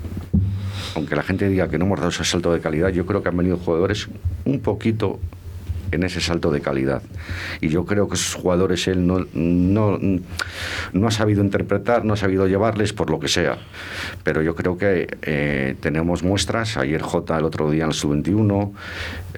aunque 0.94 1.16
la 1.16 1.22
gente 1.22 1.48
diga 1.48 1.68
que 1.68 1.78
no 1.78 1.86
hemos 1.86 1.98
dado 1.98 2.10
ese 2.10 2.24
salto 2.24 2.52
de 2.52 2.60
calidad, 2.60 2.90
yo 2.90 3.06
creo 3.06 3.22
que 3.22 3.28
han 3.28 3.36
venido 3.36 3.56
jugadores 3.56 4.08
un 4.44 4.60
poquito 4.60 5.20
en 5.92 6.02
ese 6.02 6.20
salto 6.20 6.50
de 6.50 6.60
calidad. 6.60 7.02
Y 7.60 7.68
yo 7.68 7.84
creo 7.84 8.08
que 8.08 8.14
esos 8.14 8.34
jugadores 8.34 8.86
él 8.88 9.06
no, 9.06 9.26
no, 9.34 9.98
no 10.92 11.06
ha 11.06 11.10
sabido 11.10 11.42
interpretar, 11.42 12.04
no 12.04 12.14
ha 12.14 12.16
sabido 12.16 12.46
llevarles 12.46 12.92
por 12.92 13.10
lo 13.10 13.20
que 13.20 13.28
sea. 13.28 13.58
Pero 14.24 14.42
yo 14.42 14.54
creo 14.54 14.76
que 14.78 15.06
eh, 15.22 15.76
tenemos 15.80 16.22
muestras. 16.22 16.76
Ayer 16.76 17.00
J 17.02 17.38
el 17.38 17.44
otro 17.44 17.70
día 17.70 17.84
en 17.84 17.90
el 17.90 17.94
sub-21. 17.94 18.72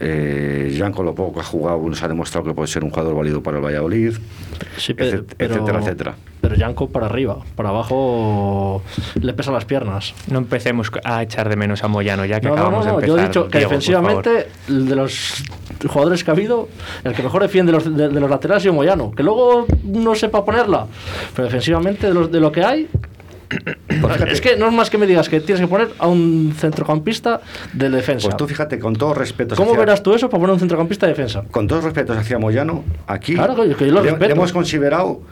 Eh, 0.01 0.75
Janko 0.79 1.03
lo 1.03 1.15
poco 1.15 1.35
que 1.35 1.41
ha 1.41 1.45
jugado 1.45 1.81
nos 1.89 2.03
ha 2.03 2.09
demostrado 2.09 2.47
que 2.47 2.55
puede 2.55 2.69
ser 2.69 2.85
un 2.85 2.91
jugador 2.91 3.15
válido 3.17 3.43
para 3.43 3.59
el 3.59 3.65
Valladolid. 3.65 4.15
Sí, 4.77 4.95
pe- 4.95 5.05
Etcét- 5.11 5.35
etcétera, 5.39 5.79
etcétera. 5.81 6.15
Pero 6.41 6.55
Yanko 6.55 6.89
para 6.89 7.07
arriba, 7.07 7.39
para 7.57 7.71
abajo 7.71 8.83
le 9.21 9.33
pesan 9.33 9.55
las 9.55 9.65
piernas. 9.65 10.15
No 10.31 10.39
empecemos 10.39 10.91
a 11.05 11.23
echar 11.23 11.49
de 11.49 11.57
menos 11.57 11.83
a 11.83 11.89
Moyano, 11.89 12.25
ya 12.25 12.41
que 12.41 12.47
No, 12.47 12.55
acabamos 12.55 12.87
no, 12.87 12.93
no, 12.93 13.01
de 13.01 13.07
yo 13.09 13.19
empezar. 13.19 13.25
he 13.25 13.29
dicho 13.29 13.49
Diego, 13.51 13.69
defensivamente, 13.69 14.49
de 14.69 14.95
los 14.97 15.43
jugadores 15.89 16.23
que 16.23 16.31
ha 16.31 16.35
habido, 16.35 16.69
el 17.05 17.13
que 17.15 17.23
mejor 17.23 17.43
defiende 17.43 17.73
los, 17.73 17.85
de, 17.97 18.09
de 18.09 18.21
los 18.21 18.31
laterales 18.31 18.61
ha 18.61 18.63
sido 18.63 18.75
Moyano. 18.75 19.11
Que 19.11 19.23
luego 19.25 19.67
no 19.85 20.15
sepa 20.15 20.45
ponerla, 20.45 20.87
pero 21.35 21.47
defensivamente 21.47 22.07
de, 22.07 22.15
los, 22.15 22.31
de 22.31 22.41
lo 22.41 22.53
que 22.53 22.65
hay. 22.65 22.89
es 24.31 24.41
que 24.41 24.57
no 24.57 24.67
es 24.69 24.73
más 24.75 24.91
que 24.91 24.99
me 24.99 25.07
digas 25.07 25.29
que 25.29 25.41
tienes 25.41 25.61
que 25.63 25.69
poner 25.69 25.89
a 25.99 26.07
un 26.07 26.53
centrocampista 26.57 27.41
de 27.73 27.89
defensa. 27.91 28.27
Pues 28.29 28.37
tú 28.37 28.47
fíjate, 28.47 28.79
con 28.79 28.95
todos 28.95 29.17
respetos. 29.17 29.57
¿Cómo 29.57 29.71
hacia- 29.71 29.81
verás 29.81 30.03
tú 30.03 30.15
eso 30.15 30.29
para 30.29 30.41
poner 30.41 30.55
un 30.55 30.61
centrocampista 30.61 31.07
de 31.07 31.13
defensa? 31.13 31.43
Con 31.51 31.67
todos 31.67 31.83
respetos 31.85 32.17
hacia 32.17 32.39
Moyano, 32.39 32.85
aquí 33.07 33.35
Claro, 33.35 33.57
que- 33.57 33.87
yo 33.87 33.93
lo 33.93 34.03
le, 34.03 34.11
respeto. 34.11 34.27
le 34.27 34.33
hemos 34.35 34.53
considerado 34.53 35.23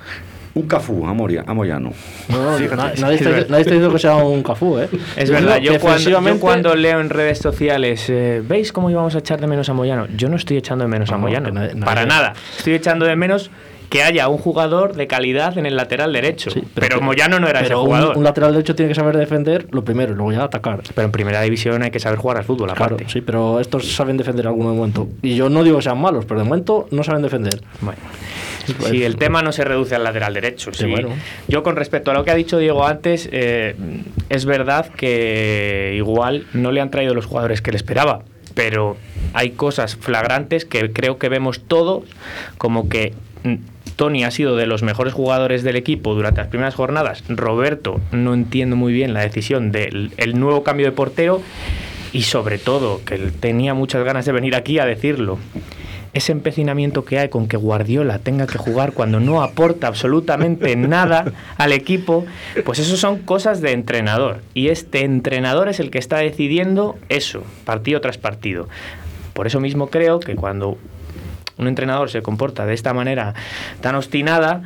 un 0.56 0.66
Cafú 0.66 1.06
a, 1.06 1.12
Moria, 1.14 1.44
a 1.46 1.54
Moyano. 1.54 1.92
No, 2.28 2.58
na- 2.58 2.58
nadie, 2.58 2.64
está, 2.66 3.06
nadie 3.06 3.14
está 3.40 3.56
diciendo 3.58 3.92
que 3.92 3.98
sea 3.98 4.16
un 4.16 4.42
cafú, 4.42 4.78
¿eh? 4.78 4.88
Es 5.16 5.30
verdad, 5.30 5.58
yo 5.58 5.78
cuando, 5.78 6.10
yo 6.10 6.40
cuando 6.40 6.74
leo 6.74 7.00
en 7.00 7.10
redes 7.10 7.38
sociales, 7.38 8.06
eh, 8.08 8.42
¿veis 8.46 8.72
cómo 8.72 8.90
íbamos 8.90 9.14
a 9.14 9.18
echar 9.18 9.40
de 9.40 9.46
menos 9.46 9.68
a 9.68 9.74
Moyano? 9.74 10.06
Yo 10.16 10.28
no 10.28 10.36
estoy 10.36 10.56
echando 10.56 10.84
de 10.84 10.88
menos 10.90 11.10
a 11.10 11.12
No, 11.12 11.18
Moyano, 11.20 11.46
que 11.46 11.52
nadie- 11.52 11.74
nadie- 11.74 11.84
para 11.84 12.06
nada. 12.06 12.32
Estoy 12.58 12.74
echando 12.74 13.04
de 13.06 13.16
menos 13.16 13.50
que 13.90 14.02
haya 14.02 14.26
un 14.28 14.38
jugador 14.38 14.94
de 14.96 15.06
calidad 15.06 15.56
en 15.58 15.64
el 15.66 15.76
lateral 15.76 16.12
derecho. 16.12 16.50
Sí, 16.50 16.60
pero 16.74 16.98
que- 16.98 17.04
Moyano 17.04 17.38
no 17.38 17.46
era 17.48 17.60
ese 17.60 17.68
pero 17.68 17.82
jugador. 17.84 18.16
Un, 18.18 18.24
lateral 18.24 18.50
derecho 18.52 18.74
tiene 18.74 18.88
que 18.88 18.96
saber 18.96 19.16
defender 19.16 19.68
lo 19.70 19.84
primero 19.84 20.12
y 20.12 20.16
luego 20.16 20.32
ya 20.32 20.42
atacar. 20.42 20.80
Pero 20.94 21.04
en 21.04 21.12
primera 21.12 21.40
división 21.42 21.82
hay 21.84 21.90
que 21.92 22.00
saber 22.00 22.18
jugar 22.18 22.38
al 22.38 22.44
fútbol, 22.44 22.66
Claro, 22.72 22.96
aparte. 22.96 23.04
sí, 23.12 23.20
pero 23.20 23.60
estos 23.60 23.94
saben 23.94 24.16
defender 24.16 24.46
en 24.46 24.48
algún 24.48 24.74
momento. 24.76 25.06
Y 25.22 25.36
yo 25.36 25.48
no 25.50 25.62
digo 25.62 25.76
que 25.76 25.82
sean 25.82 26.00
malos, 26.00 26.24
pero 26.24 26.40
de 26.40 26.44
momento 26.44 26.88
no 26.90 27.04
saben 27.04 27.22
defender. 27.22 27.60
Bueno. 27.80 27.98
Si 28.90 29.04
el 29.04 29.16
tema 29.16 29.42
no 29.42 29.52
se 29.52 29.64
reduce 29.64 29.94
al 29.94 30.04
lateral 30.04 30.34
derecho. 30.34 30.72
Sí, 30.72 30.84
sí. 30.84 30.90
bueno. 30.90 31.10
Yo 31.48 31.62
con 31.62 31.76
respecto 31.76 32.10
a 32.10 32.14
lo 32.14 32.24
que 32.24 32.30
ha 32.30 32.34
dicho 32.34 32.58
Diego 32.58 32.86
antes, 32.86 33.28
eh, 33.32 33.74
es 34.28 34.44
verdad 34.44 34.88
que 34.90 35.94
igual 35.96 36.46
no 36.52 36.72
le 36.72 36.80
han 36.80 36.90
traído 36.90 37.14
los 37.14 37.26
jugadores 37.26 37.62
que 37.62 37.70
le 37.70 37.76
esperaba, 37.76 38.22
pero 38.54 38.96
hay 39.32 39.50
cosas 39.50 39.96
flagrantes 39.96 40.64
que 40.64 40.92
creo 40.92 41.18
que 41.18 41.28
vemos 41.28 41.60
todos, 41.60 42.04
como 42.58 42.88
que 42.88 43.12
Tony 43.96 44.24
ha 44.24 44.30
sido 44.30 44.56
de 44.56 44.66
los 44.66 44.82
mejores 44.82 45.14
jugadores 45.14 45.62
del 45.62 45.76
equipo 45.76 46.14
durante 46.14 46.40
las 46.40 46.48
primeras 46.48 46.74
jornadas. 46.74 47.24
Roberto 47.28 48.00
no 48.12 48.34
entiendo 48.34 48.76
muy 48.76 48.92
bien 48.92 49.14
la 49.14 49.20
decisión 49.20 49.72
del 49.72 50.12
el 50.18 50.38
nuevo 50.38 50.62
cambio 50.62 50.86
de 50.86 50.92
portero 50.92 51.40
y 52.12 52.22
sobre 52.22 52.58
todo 52.58 53.02
que 53.04 53.14
él 53.14 53.32
tenía 53.32 53.74
muchas 53.74 54.04
ganas 54.04 54.24
de 54.26 54.32
venir 54.32 54.54
aquí 54.54 54.78
a 54.78 54.84
decirlo. 54.84 55.38
Ese 56.16 56.32
empecinamiento 56.32 57.04
que 57.04 57.18
hay 57.18 57.28
con 57.28 57.46
que 57.46 57.58
Guardiola 57.58 58.18
tenga 58.18 58.46
que 58.46 58.56
jugar 58.56 58.92
cuando 58.92 59.20
no 59.20 59.42
aporta 59.42 59.86
absolutamente 59.86 60.74
nada 60.74 61.26
al 61.58 61.72
equipo, 61.72 62.24
pues 62.64 62.78
eso 62.78 62.96
son 62.96 63.18
cosas 63.18 63.60
de 63.60 63.72
entrenador. 63.72 64.40
Y 64.54 64.68
este 64.68 65.04
entrenador 65.04 65.68
es 65.68 65.78
el 65.78 65.90
que 65.90 65.98
está 65.98 66.16
decidiendo 66.16 66.96
eso, 67.10 67.42
partido 67.66 68.00
tras 68.00 68.16
partido. 68.16 68.66
Por 69.34 69.46
eso 69.46 69.60
mismo 69.60 69.88
creo 69.88 70.18
que 70.18 70.36
cuando 70.36 70.78
un 71.58 71.68
entrenador 71.68 72.08
se 72.08 72.22
comporta 72.22 72.64
de 72.64 72.72
esta 72.72 72.94
manera 72.94 73.34
tan 73.82 73.94
obstinada, 73.94 74.62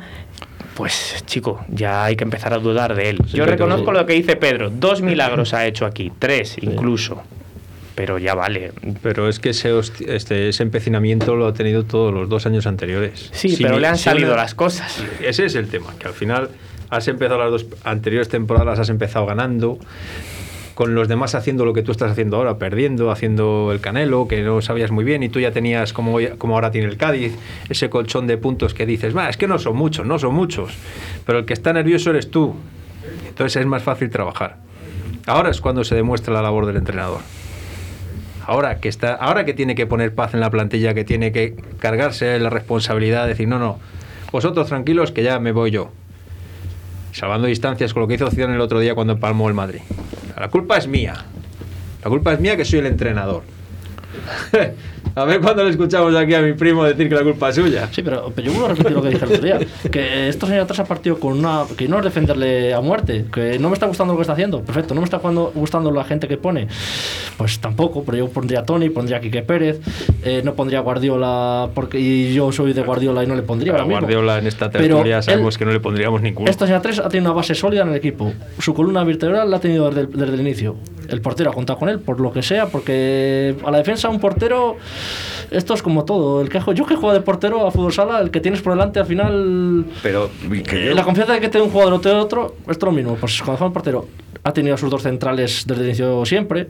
pues 0.73 1.21
chico, 1.25 1.65
ya 1.67 2.05
hay 2.05 2.15
que 2.15 2.23
empezar 2.23 2.53
a 2.53 2.59
dudar 2.59 2.95
de 2.95 3.09
él. 3.09 3.17
Yo 3.25 3.45
reconozco 3.45 3.91
lo 3.91 4.05
que 4.05 4.13
dice 4.13 4.37
Pedro, 4.37 4.69
dos 4.69 5.01
milagros 5.01 5.53
ha 5.53 5.65
hecho 5.65 5.85
aquí, 5.85 6.13
tres 6.17 6.55
incluso, 6.61 7.21
pero 7.95 8.17
ya 8.17 8.35
vale. 8.35 8.71
Pero 9.01 9.27
es 9.27 9.39
que 9.39 9.49
ese, 9.49 9.71
este, 10.07 10.49
ese 10.49 10.63
empecinamiento 10.63 11.35
lo 11.35 11.47
ha 11.47 11.53
tenido 11.53 11.83
todos 11.83 12.13
los 12.13 12.29
dos 12.29 12.45
años 12.45 12.67
anteriores. 12.67 13.29
Sí, 13.33 13.49
Si 13.55 13.63
pero 13.63 13.79
le 13.79 13.87
han 13.87 13.97
salido 13.97 14.35
las 14.35 14.55
cosas. 14.55 15.03
Ese 15.21 15.45
es 15.45 15.55
el 15.55 15.67
tema, 15.67 15.93
que 15.99 16.07
al 16.07 16.13
final 16.13 16.49
has 16.89 17.07
empezado 17.07 17.39
las 17.39 17.51
dos 17.51 17.65
anteriores 17.83 18.29
temporadas, 18.29 18.79
has 18.79 18.89
empezado 18.89 19.25
ganando, 19.25 19.79
con 20.73 20.95
los 20.95 21.07
demás 21.07 21.35
haciendo 21.35 21.65
lo 21.65 21.73
que 21.73 21.83
tú 21.83 21.91
estás 21.91 22.11
haciendo 22.11 22.37
ahora, 22.37 22.57
perdiendo, 22.57 23.11
haciendo 23.11 23.71
el 23.71 23.79
canelo, 23.81 24.27
que 24.27 24.41
no 24.41 24.61
sabías 24.61 24.91
muy 24.91 25.03
bien, 25.03 25.23
y 25.23 25.29
tú 25.29 25.39
ya 25.39 25.51
tenías, 25.51 25.93
como, 25.93 26.17
como 26.37 26.55
ahora 26.55 26.71
tiene 26.71 26.87
el 26.87 26.97
Cádiz, 26.97 27.33
ese 27.69 27.89
colchón 27.89 28.27
de 28.27 28.37
puntos 28.37 28.73
que 28.73 28.85
dices, 28.85 29.15
va, 29.15 29.29
es 29.29 29.37
que 29.37 29.47
no 29.47 29.59
son 29.59 29.75
muchos, 29.75 30.05
no 30.05 30.19
son 30.19 30.33
muchos, 30.33 30.73
pero 31.25 31.39
el 31.39 31.45
que 31.45 31.53
está 31.53 31.71
nervioso 31.71 32.09
eres 32.09 32.31
tú. 32.31 32.55
Entonces 33.27 33.61
es 33.61 33.65
más 33.65 33.83
fácil 33.83 34.09
trabajar. 34.09 34.57
Ahora 35.25 35.51
es 35.51 35.61
cuando 35.61 35.83
se 35.83 35.95
demuestra 35.95 36.33
la 36.33 36.41
labor 36.41 36.65
del 36.65 36.77
entrenador. 36.77 37.21
Ahora 38.51 38.81
que 38.81 38.89
está, 38.89 39.13
ahora 39.13 39.45
que 39.45 39.53
tiene 39.53 39.75
que 39.75 39.87
poner 39.87 40.13
paz 40.13 40.33
en 40.33 40.41
la 40.41 40.49
plantilla, 40.49 40.93
que 40.93 41.05
tiene 41.05 41.31
que 41.31 41.55
cargarse 41.79 42.37
la 42.37 42.49
responsabilidad 42.49 43.21
de 43.23 43.29
decir, 43.29 43.47
no, 43.47 43.59
no, 43.59 43.79
vosotros 44.29 44.67
tranquilos 44.67 45.13
que 45.13 45.23
ya 45.23 45.39
me 45.39 45.53
voy 45.53 45.71
yo. 45.71 45.89
Salvando 47.13 47.47
distancias 47.47 47.93
con 47.93 48.01
lo 48.01 48.09
que 48.09 48.15
hizo 48.15 48.29
Zidane 48.29 48.55
el 48.55 48.59
otro 48.59 48.81
día 48.81 48.93
cuando 48.93 49.13
empalmó 49.13 49.47
el 49.47 49.53
Madrid. 49.53 49.79
La 50.37 50.49
culpa 50.49 50.75
es 50.75 50.89
mía. 50.89 51.13
La 52.03 52.09
culpa 52.09 52.33
es 52.33 52.41
mía 52.41 52.57
que 52.57 52.65
soy 52.65 52.79
el 52.79 52.87
entrenador. 52.87 53.43
A 55.13 55.25
ver 55.25 55.41
cuando 55.41 55.65
le 55.65 55.71
escuchamos 55.71 56.15
aquí 56.15 56.33
a 56.33 56.41
mi 56.41 56.53
primo 56.53 56.85
decir 56.85 57.09
que 57.09 57.15
la 57.15 57.23
culpa 57.23 57.49
es 57.49 57.55
suya. 57.55 57.89
Sí, 57.91 58.01
pero, 58.01 58.31
pero 58.33 58.47
yo 58.47 58.53
vuelvo 58.53 58.67
a 58.67 58.69
repetir 58.69 58.91
lo 58.93 59.01
que 59.01 59.09
dije 59.09 59.25
el 59.25 59.31
otro 59.31 59.43
día. 59.43 59.59
Que 59.91 60.29
estos 60.29 60.49
años 60.49 60.63
atrás 60.63 60.79
ha 60.79 60.85
partido 60.85 61.19
con 61.19 61.37
una. 61.37 61.63
que 61.77 61.89
no 61.89 61.97
es 61.97 62.05
defenderle 62.05 62.73
a 62.73 62.79
muerte. 62.79 63.25
Que 63.33 63.59
no 63.59 63.67
me 63.67 63.73
está 63.73 63.87
gustando 63.87 64.13
lo 64.13 64.17
que 64.19 64.21
está 64.21 64.31
haciendo. 64.33 64.61
Perfecto. 64.61 64.93
No 64.93 65.01
me 65.01 65.05
está 65.05 65.19
jugando- 65.19 65.51
gustando 65.53 65.91
la 65.91 66.05
gente 66.05 66.29
que 66.29 66.37
pone. 66.37 66.67
Pues 67.37 67.59
tampoco. 67.59 68.03
Pero 68.05 68.19
yo 68.19 68.29
pondría 68.29 68.59
a 68.61 68.63
Tony, 68.65 68.89
pondría 68.89 69.17
a 69.17 69.19
Quique 69.19 69.41
Pérez. 69.41 69.81
eh, 70.23 70.41
no 70.45 70.53
pondría 70.53 70.79
a 70.79 70.81
Guardiola. 70.81 71.69
porque 71.75 71.99
y 71.99 72.33
yo 72.33 72.49
soy 72.53 72.71
de 72.71 72.81
Guardiola 72.81 73.21
y 73.21 73.27
no 73.27 73.35
le 73.35 73.41
pondría. 73.41 73.73
A 73.73 73.75
ahora 73.75 73.85
mismo. 73.85 73.99
Guardiola 73.99 74.37
en 74.37 74.47
esta 74.47 74.69
tertulia 74.69 75.17
él- 75.17 75.23
sabemos 75.23 75.57
que 75.57 75.65
no 75.65 75.71
le 75.73 75.81
pondríamos 75.81 76.21
ninguno. 76.21 76.49
Estos 76.49 76.69
años 76.69 76.79
atrás 76.79 76.99
ha 76.99 77.09
tenido 77.09 77.29
una 77.31 77.35
base 77.35 77.53
sólida 77.53 77.81
en 77.81 77.89
el 77.89 77.95
equipo. 77.95 78.31
Su 78.59 78.73
columna 78.73 79.03
vertebral 79.03 79.51
la 79.51 79.57
ha 79.57 79.59
tenido 79.59 79.89
desde 79.89 80.01
el, 80.01 80.11
desde 80.13 80.33
el 80.35 80.39
inicio. 80.39 80.77
El 81.09 81.19
portero 81.19 81.49
ha 81.49 81.53
contado 81.53 81.77
con 81.77 81.89
él 81.89 81.99
por 81.99 82.21
lo 82.21 82.31
que 82.31 82.41
sea, 82.41 82.67
porque 82.67 83.55
a 83.65 83.71
la 83.71 83.79
defensa 83.79 84.00
un 84.09 84.19
portero, 84.19 84.77
esto 85.51 85.73
es 85.73 85.81
como 85.83 86.05
todo. 86.05 86.41
El 86.41 86.49
que, 86.49 86.59
yo 86.73 86.85
que 86.85 86.95
juego 86.95 87.13
de 87.13 87.21
portero 87.21 87.67
a 87.67 87.71
fútbol 87.71 87.93
sala, 87.93 88.19
el 88.19 88.31
que 88.31 88.39
tienes 88.39 88.61
por 88.61 88.73
delante 88.73 88.99
al 88.99 89.05
final... 89.05 89.85
Pero 90.03 90.29
que 90.65 90.83
eh, 90.83 90.85
yo- 90.87 90.95
La 90.95 91.03
confianza 91.03 91.33
de 91.33 91.39
que 91.41 91.49
tenga 91.49 91.65
un 91.65 91.71
jugador 91.71 91.93
o 91.93 91.99
te 92.01 92.09
otro, 92.11 92.55
esto 92.61 92.71
es 92.71 92.81
lo 92.83 92.91
mismo. 92.91 93.15
Pues 93.15 93.37
cuando 93.41 93.57
juega 93.57 93.67
el 93.67 93.73
portero, 93.73 94.07
ha 94.43 94.53
tenido 94.53 94.75
a 94.75 94.77
sus 94.77 94.89
dos 94.89 95.03
centrales 95.03 95.63
desde 95.67 95.81
el 95.81 95.87
inicio 95.89 96.25
siempre, 96.25 96.69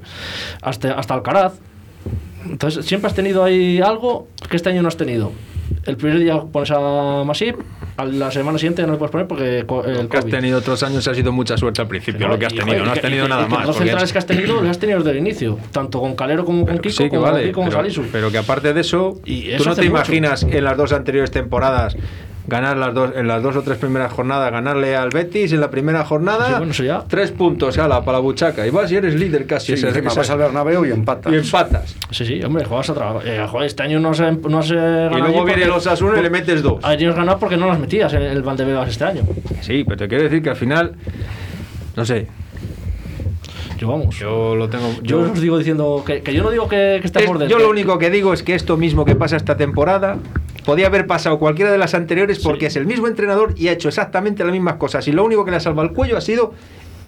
hasta, 0.62 0.94
hasta 0.94 1.14
Alcaraz. 1.14 1.54
Entonces, 2.46 2.86
siempre 2.86 3.08
has 3.08 3.16
tenido 3.16 3.44
ahí 3.44 3.80
algo 3.82 4.28
que 4.50 4.56
este 4.58 4.70
año 4.70 4.82
no 4.82 4.88
has 4.88 4.98
tenido. 4.98 5.32
El 5.86 5.96
primer 5.98 6.20
día 6.20 6.40
pones 6.42 6.70
a 6.72 7.24
Masip, 7.26 7.56
a 7.98 8.06
la 8.06 8.30
semana 8.30 8.58
siguiente 8.58 8.86
no 8.86 8.92
le 8.94 8.98
puedes 8.98 9.12
poner 9.12 9.28
porque 9.28 9.60
el 9.60 10.10
que 10.10 10.18
has 10.18 10.26
tenido 10.26 10.60
otros 10.60 10.84
años 10.84 11.08
ha 11.08 11.14
sido 11.16 11.32
mucha 11.32 11.58
suerte 11.58 11.82
al 11.82 11.88
principio, 11.88 12.28
lo 12.28 12.38
que 12.38 12.46
has 12.46 12.54
Y, 12.54 12.58
tenido, 12.58 12.74
joder, 12.78 12.86
no 12.88 12.92
has 12.94 13.02
tenido 13.02 13.26
y- 13.26 13.30
nada 13.30 13.46
y 13.48 13.50
más. 13.50 13.66
Los 13.68 13.78
centrales 13.78 14.12
que 14.12 14.18
has 14.20 14.26
tenido, 14.28 14.56
los 14.62 14.70
has 14.70 14.80
tenido 14.80 15.00
desde 15.00 15.12
el 15.12 15.18
inicio, 15.18 15.58
tanto 15.72 16.00
con 16.02 16.16
Calero 16.16 16.44
como 16.46 16.66
con 16.66 16.78
Kiko, 16.80 16.96
Sí, 16.96 17.10
como 17.10 17.22
vale, 17.22 17.52
con 17.52 17.66
pero, 17.66 17.78
Salisu. 17.78 18.04
pero 18.12 18.30
que 18.32 18.38
aparte 18.38 18.74
de 18.74 18.82
eso, 18.82 19.20
Y 19.26 19.44
tú 19.52 19.56
eso 19.56 19.70
no 19.70 19.76
te 19.76 19.82
mucho. 19.84 19.92
imaginas 19.92 20.44
en 20.44 20.64
las 20.64 20.78
dos 20.78 20.92
anteriores 20.92 21.32
temporadas 21.32 21.96
ganar 22.48 22.76
las 22.78 22.94
dos 22.94 23.12
en 23.16 23.28
las 23.28 23.42
dos 23.44 23.56
o 23.56 23.62
tres 23.62 23.78
primeras 23.78 24.12
jornadas, 24.12 24.52
ganarle 24.52 24.96
al 24.96 25.10
Betis 25.10 25.54
en 25.54 25.62
la 25.62 25.70
primera 25.70 26.04
jornada, 26.04 26.48
Sí, 26.48 26.54
bueno, 26.58 26.74
ya. 26.74 27.04
tres 27.08 27.32
puntos, 27.32 27.78
ala, 27.78 28.04
para 28.04 28.18
la 28.18 28.22
buchaca, 28.22 28.66
y 28.66 28.72
vas 28.72 28.92
y 28.92 28.96
eres 28.96 29.16
líder 29.16 29.46
casi. 29.46 29.78
Sí, 29.78 29.86
encima 29.86 30.14
vas 30.14 30.30
al 30.30 30.38
Bernabéu 30.40 30.86
y 30.86 30.92
empatas. 30.92 31.32
y 31.32 31.36
empatas. 31.38 31.96
Sí, 32.10 32.26
sí, 32.26 32.44
hombre, 32.44 32.66
juegas 32.66 32.90
a 32.90 32.94
trabajo. 32.94 33.22
Eh, 33.24 33.46
joder, 33.50 33.68
este 33.68 33.84
año 33.84 34.00
no 34.00 34.14
se, 34.14 34.32
no 34.32 34.64
se 34.64 34.76
gana 34.76 35.12
Y 35.12 35.14
allí 35.14 35.20
luego 35.22 35.46
viene 35.46 35.52
porque- 35.52 35.66
los 35.68 35.78
Osasuna 35.88 36.20
y 36.20 36.24
le 36.24 36.30
metes 36.30 36.62
dos. 36.64 36.84
Ayer 36.84 37.10
has 37.10 37.16
ganado 37.16 37.38
porque 37.40 37.58
no 37.58 37.68
las 37.68 37.80
metías 37.80 38.12
en 38.14 38.24
el 38.24 38.42
Valdebebas 38.42 38.90
este 38.90 39.04
año. 39.04 39.22
Sí, 39.62 39.84
pero 39.86 39.98
te 39.98 40.08
quiero 40.08 40.24
decir 40.24 40.42
que 40.42 40.50
al 40.50 40.56
final, 40.56 40.94
no 41.96 42.06
sé, 42.06 42.28
Yo 43.78 43.88
vamos. 43.88 44.16
Yo, 44.20 44.56
lo 44.56 44.70
tengo. 44.70 44.88
Yo, 45.02 45.22
os 45.22 45.42
digo 45.42 45.58
diciendo 45.58 46.04
que, 46.06 46.22
que 46.22 46.34
yo 46.36 46.44
no 46.44 46.52
digo 46.52 46.68
que, 46.70 47.00
que 47.02 47.08
esté 47.08 47.24
Es- 47.24 47.48
yo 47.50 47.58
lo 47.58 47.68
único 47.70 47.98
que 47.98 48.12
digo 48.12 48.32
es 48.32 48.44
que 48.44 48.54
esto 48.54 48.78
mismo 48.78 49.06
que 49.06 49.16
pasa 49.16 49.38
esta 49.38 49.58
temporada 49.58 50.18
podía 50.72 50.88
haber 50.88 51.06
pasado 51.06 51.38
cualquiera 51.38 51.70
de 51.70 51.78
las 51.78 51.94
anteriores 51.96 52.40
porque 52.40 52.68
es 52.68 52.78
el 52.78 52.86
mismo 52.86 53.08
entrenador 53.08 53.54
y 53.58 53.68
ha 53.68 53.74
hecho 53.74 53.90
exactamente 53.90 54.46
las 54.46 54.54
mismas 54.54 54.76
cosas. 54.76 55.06
Y 55.10 55.12
lo 55.12 55.26
único 55.26 55.44
que 55.44 55.52
le 55.52 55.58
ha 55.58 55.60
salvado 55.60 55.90
el 55.90 55.94
cuello 55.94 56.16
ha 56.16 56.22
sido 56.22 56.54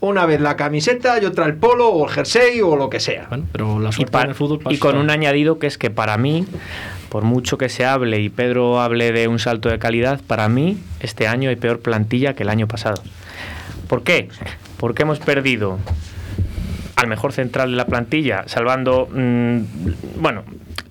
una 0.01 0.25
vez 0.25 0.41
la 0.41 0.57
camiseta 0.57 1.17
y 1.21 1.23
otra 1.23 1.45
el 1.45 1.55
polo 1.55 1.87
o 1.87 2.05
el 2.05 2.11
jersey 2.11 2.59
o 2.59 2.75
lo 2.75 2.89
que 2.89 2.99
sea. 2.99 3.27
Bueno, 3.29 3.45
pero 3.53 3.79
la 3.79 3.91
Y, 3.97 4.03
en 4.03 4.27
el 4.27 4.35
fútbol 4.35 4.59
y 4.69 4.79
con 4.79 4.97
un 4.97 5.09
añadido 5.09 5.59
que 5.59 5.67
es 5.67 5.77
que 5.77 5.89
para 5.89 6.17
mí, 6.17 6.45
por 7.07 7.23
mucho 7.23 7.57
que 7.57 7.69
se 7.69 7.85
hable 7.85 8.19
y 8.19 8.27
Pedro 8.27 8.81
hable 8.81 9.13
de 9.13 9.29
un 9.29 9.39
salto 9.39 9.69
de 9.69 9.79
calidad, 9.79 10.19
para 10.27 10.49
mí 10.49 10.77
este 10.99 11.27
año 11.27 11.47
hay 11.47 11.55
peor 11.55 11.79
plantilla 11.79 12.33
que 12.33 12.43
el 12.43 12.49
año 12.49 12.67
pasado. 12.67 13.01
¿Por 13.87 14.03
qué? 14.03 14.27
Porque 14.75 15.03
hemos 15.03 15.19
perdido 15.19 15.79
al 16.97 17.07
mejor 17.07 17.31
central 17.31 17.71
de 17.71 17.77
la 17.77 17.85
plantilla, 17.85 18.43
salvando, 18.45 19.07
mm, 19.09 19.59
bueno, 20.17 20.43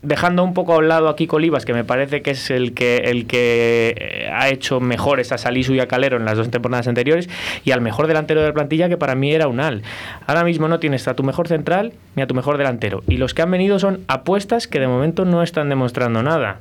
dejando 0.02 0.42
un 0.42 0.54
poco 0.54 0.74
a 0.74 0.78
un 0.78 0.88
lado 0.88 1.08
a 1.08 1.16
Kiko 1.16 1.36
Olivas, 1.36 1.64
que 1.64 1.72
me 1.72 1.84
parece 1.84 2.22
que 2.22 2.32
es 2.32 2.50
el 2.50 2.74
que, 2.74 2.96
el 3.04 3.26
que 3.26 3.94
eh, 3.96 4.30
ha 4.32 4.48
hecho 4.48 4.80
mejores 4.80 5.32
a 5.32 5.38
Salisu 5.38 5.74
y 5.74 5.80
a 5.80 5.86
Calero 5.86 6.16
en 6.16 6.24
las 6.24 6.36
dos 6.36 6.50
temporadas 6.50 6.88
anteriores, 6.88 7.28
y 7.64 7.70
al 7.70 7.80
mejor 7.80 8.06
delantero 8.06 8.40
de 8.40 8.48
la 8.48 8.54
plantilla, 8.54 8.88
que 8.88 8.96
para 8.96 9.14
mí 9.14 9.32
era 9.32 9.48
Unal. 9.48 9.82
Ahora 10.26 10.44
mismo 10.44 10.68
no 10.68 10.80
tienes 10.80 11.06
a 11.08 11.14
tu 11.14 11.22
mejor 11.22 11.48
central 11.48 11.92
ni 12.16 12.22
a 12.22 12.26
tu 12.26 12.34
mejor 12.34 12.58
delantero, 12.58 13.02
y 13.08 13.16
los 13.16 13.34
que 13.34 13.42
han 13.42 13.50
venido 13.50 13.78
son 13.78 14.00
apuestas 14.08 14.66
que 14.66 14.80
de 14.80 14.88
momento 14.88 15.24
no 15.24 15.42
están 15.42 15.68
demostrando 15.68 16.22
nada. 16.22 16.60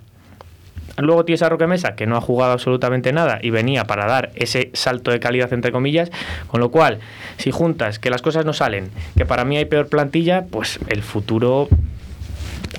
Luego 0.98 1.26
tienes 1.26 1.42
a 1.42 1.50
Roque 1.50 1.68
Mesa, 1.68 1.96
que 1.96 2.06
no 2.06 2.18
ha 2.18 2.22
jugado 2.22 2.52
absolutamente 2.52 3.14
nada 3.14 3.40
y 3.42 3.50
venía 3.50 3.86
para 3.86 4.06
dar 4.06 4.32
ese 4.36 4.70
salto 4.74 5.12
de 5.12 5.20
calidad, 5.20 5.52
entre 5.54 5.72
comillas. 5.72 6.12
Con 6.48 6.60
lo 6.60 6.70
cual, 6.70 7.00
si 7.38 7.52
juntas 7.52 7.98
que 7.98 8.10
las 8.10 8.22
cosas 8.22 8.46
no 8.46 8.54
salen, 8.54 8.92
que 9.18 9.26
para 9.26 9.46
mí 9.46 9.58
hay 9.58 9.66
peor 9.66 9.88
plantilla, 9.88 10.46
pues 10.50 10.80
el 10.90 11.02
futuro, 11.02 11.70